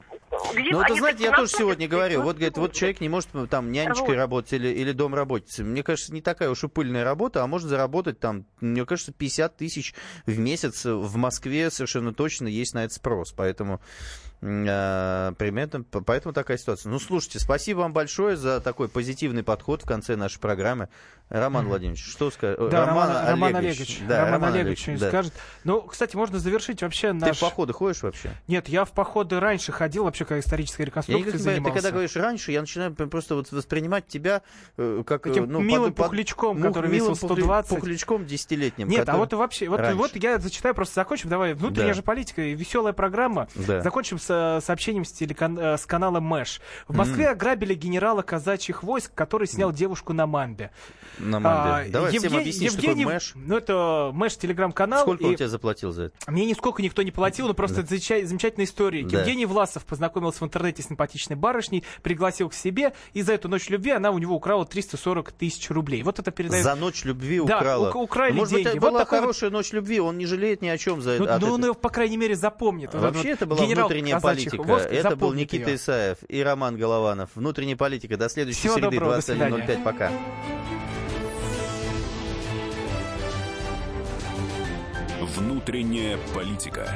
Где 0.53 0.71
Ну, 0.71 0.81
это, 0.81 0.95
знаете, 0.95 1.23
я 1.25 1.31
тоже 1.31 1.49
сегодня 1.49 1.87
говорю, 1.87 2.21
вот, 2.21 2.37
говорит, 2.37 2.57
вот 2.57 2.73
человек 2.73 3.01
не 3.01 3.09
может 3.09 3.29
там 3.49 3.71
нянечкой 3.71 4.15
работать 4.15 4.53
или, 4.53 4.69
или 4.69 4.91
домработницей. 4.91 5.65
Мне 5.65 5.83
кажется, 5.83 6.13
не 6.13 6.21
такая 6.21 6.49
уж 6.49 6.63
и 6.63 6.67
пыльная 6.67 7.03
работа, 7.03 7.43
а 7.43 7.47
может 7.47 7.67
заработать 7.67 8.19
там, 8.19 8.45
мне 8.61 8.85
кажется, 8.85 9.11
50 9.11 9.57
тысяч 9.57 9.93
в 10.25 10.39
месяц 10.39 10.85
в 10.85 11.15
Москве 11.17 11.69
совершенно 11.69 12.13
точно 12.13 12.47
есть 12.47 12.73
на 12.73 12.85
это 12.85 12.93
спрос. 12.93 13.33
Поэтому, 13.33 13.81
э, 14.41 15.33
примерно, 15.37 15.83
поэтому 15.83 16.33
такая 16.33 16.57
ситуация. 16.57 16.89
Ну, 16.89 16.99
слушайте, 16.99 17.39
спасибо 17.39 17.79
вам 17.79 17.93
большое 17.93 18.37
за 18.37 18.61
такой 18.61 18.87
позитивный 18.87 19.43
подход 19.43 19.83
в 19.83 19.85
конце 19.85 20.15
нашей 20.15 20.39
программы. 20.39 20.89
Роман 21.29 21.67
Владимирович, 21.67 22.05
что 22.05 22.29
скажет? 22.29 22.69
Да, 22.69 22.85
Роман, 22.85 23.27
Роман 23.27 23.55
Олегович. 23.55 24.01
Да, 24.07 24.29
Роман 24.29 24.53
Олегович 24.53 24.79
что-нибудь 24.81 25.01
да. 25.01 25.07
скажет. 25.09 25.33
Ну, 25.63 25.81
кстати, 25.81 26.15
можно 26.15 26.37
завершить 26.37 26.83
вообще 26.83 27.07
Ты 27.09 27.13
наш... 27.15 27.37
в 27.37 27.39
походы 27.41 27.73
ходишь 27.73 28.03
вообще? 28.03 28.29
Нет, 28.47 28.67
я 28.69 28.85
в 28.85 28.91
походы 28.91 29.39
раньше 29.39 29.71
ходил, 29.71 30.03
вообще 30.03 30.23
как 30.25 30.37
исторической 30.39 30.81
Я 30.81 30.85
реконструкцией 30.85 31.31
понимаю, 31.33 31.43
занимался. 31.55 31.71
ты 31.73 31.75
когда 31.79 31.91
говоришь 31.91 32.15
раньше, 32.15 32.51
я 32.51 32.61
начинаю 32.61 32.93
просто 32.93 33.35
вот 33.35 33.51
воспринимать 33.51 34.07
тебя 34.07 34.43
э, 34.77 35.03
как... 35.05 35.25
э, 35.25 35.29
Таким 35.31 35.49
ну, 35.51 35.61
милым 35.61 35.93
под- 35.93 35.95
под- 35.97 36.05
пухлячком, 36.07 36.57
мух- 36.57 36.67
который 36.67 36.91
милым 36.91 37.13
весил 37.13 37.27
пухля- 37.27 37.33
120. 37.41 37.69
Пухлячком 37.79 38.25
десятилетним. 38.27 38.87
Нет, 38.87 39.09
а 39.09 39.17
вот 39.17 39.33
и 39.33 39.35
вообще, 39.35 39.67
вот, 39.67 39.79
раньше. 39.79 39.95
вот 39.97 40.15
я 40.15 40.37
зачитаю, 40.37 40.75
просто 40.75 40.93
закончим. 40.93 41.29
Давай, 41.29 41.55
внутренняя 41.55 41.87
Да. 41.89 41.93
же 41.95 42.03
политика 42.03 42.43
веселая 42.43 42.93
программа. 42.93 43.47
Да. 43.55 43.81
Закончим 43.81 44.19
с 44.19 44.59
сообщением 44.63 45.03
с, 45.05 45.11
телекан... 45.11 45.57
э, 45.57 45.77
с 45.77 45.87
канала 45.87 46.19
Мэш. 46.19 46.61
В 46.87 46.95
Москве 46.95 47.29
ограбили 47.29 47.73
генерала 47.73 48.21
казачьих 48.21 48.83
войск, 48.83 49.11
который 49.15 49.47
снял 49.47 49.71
девушку 49.71 50.13
на 50.13 50.27
Мамбе. 50.27 50.69
На 51.19 51.39
Мамбе. 51.39 51.89
А, 51.89 51.89
Давай 51.91 52.11
всем 52.11 52.23
Евге- 52.23 52.39
объясни, 52.39 52.67
что 52.69 52.77
Евгений- 52.77 53.03
такое 53.03 53.13
Мэш. 53.15 53.31
Ну, 53.35 53.57
это 53.57 54.11
Мэш 54.13 54.37
телеграм-канал. 54.37 55.01
Сколько 55.03 55.23
и- 55.23 55.27
он 55.27 55.35
тебе 55.35 55.47
заплатил 55.47 55.91
за 55.91 56.03
это? 56.03 56.15
Мне 56.31 56.45
нисколько 56.45 56.81
никто 56.81 57.01
не 57.01 57.11
платил, 57.11 57.47
но 57.47 57.53
просто 57.53 57.81
это 57.81 57.89
замеча- 57.95 58.25
замечательная 58.25 58.65
история. 58.65 59.03
Да. 59.05 59.19
Евгений 59.19 59.45
Власов 59.45 59.85
познакомился 59.85 60.39
в 60.39 60.43
интернете 60.43 60.83
с 60.83 60.87
симпатичной 60.87 61.35
барышней, 61.35 61.83
пригласил 62.03 62.49
к 62.49 62.53
себе, 62.53 62.93
и 63.13 63.21
за 63.21 63.33
эту 63.33 63.47
ночь 63.49 63.69
любви 63.69 63.91
она 63.91 64.11
у 64.11 64.17
него 64.17 64.35
украла 64.35 64.65
340 64.65 65.31
тысяч 65.31 65.69
рублей. 65.69 66.03
Вот 66.03 66.19
это 66.19 66.31
передает... 66.31 66.63
За 66.63 66.75
ночь 66.75 67.05
любви 67.05 67.41
Да, 67.45 67.57
украла. 67.57 67.89
ук- 67.89 67.95
украли 67.95 68.31
Ну, 68.31 68.37
Может 68.39 68.53
быть, 68.53 68.63
деньги. 68.63 68.77
это 68.77 68.81
Вот 68.85 68.91
была 68.91 68.99
такой 69.05 69.19
хорошая 69.19 69.49
ночь 69.49 69.71
любви, 69.73 69.99
он 69.99 70.17
не 70.17 70.25
жалеет 70.25 70.61
ни 70.61 70.67
о 70.67 70.77
чем 70.77 71.01
за 71.01 71.11
Ну, 71.17 71.23
это. 71.25 71.35
от 71.35 71.41
ну, 71.41 71.53
он 71.53 71.63
его, 71.65 71.73
по 71.73 71.89
крайней 71.89 72.17
мере, 72.17 72.35
запомнит. 72.35 72.93
Вот 72.93 73.01
Вообще 73.01 73.29
вот 73.29 73.33
это 73.33 73.45
была 73.45 73.65
внутренняя 73.65 74.19
политика. 74.19 74.61
войск 74.63 74.87
это 74.87 75.15
был 75.15 75.33
Никита 75.33 75.69
её. 75.69 75.75
Исаев 75.77 76.17
и 76.27 76.41
Роман 76.43 76.75
Голованов. 76.77 77.29
Внутренняя 77.35 77.75
политика. 77.77 78.17
До 78.17 78.29
следующей 78.29 78.59
Всего 78.59 78.73
среды, 78.75 78.91
доброго, 78.91 79.15
до 79.15 79.21
свидания. 79.21 79.57
21.05. 79.57 79.83
Пока. 79.83 80.11
Внутренняя 85.35 86.17
политика. 86.33 86.89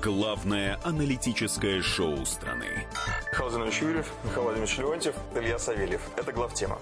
Главное 0.00 0.78
аналитическое 0.84 1.82
шоу 1.82 2.24
страны. 2.24 2.86
Михаил 3.32 3.50
Зинович 3.50 3.82
Юрьев, 3.82 4.12
Михаил 4.22 4.42
Владимирович 4.44 4.78
Леонтьев, 4.78 5.14
Илья 5.34 5.58
Савельев. 5.58 6.02
Это 6.16 6.32
главтема. 6.32 6.78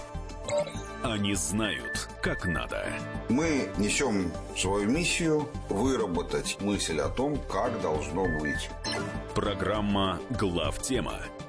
Они 1.03 1.35
знают, 1.35 2.11
как 2.21 2.45
надо. 2.45 2.93
Мы 3.31 3.71
несем 3.79 4.31
свою 4.55 4.91
миссию 4.91 5.49
выработать 5.71 6.59
мысль 6.61 7.01
о 7.01 7.09
том, 7.09 7.39
как 7.51 7.81
должно 7.81 8.27
быть. 8.39 8.69
Программа 9.35 10.21
«Главтема» 10.39 11.21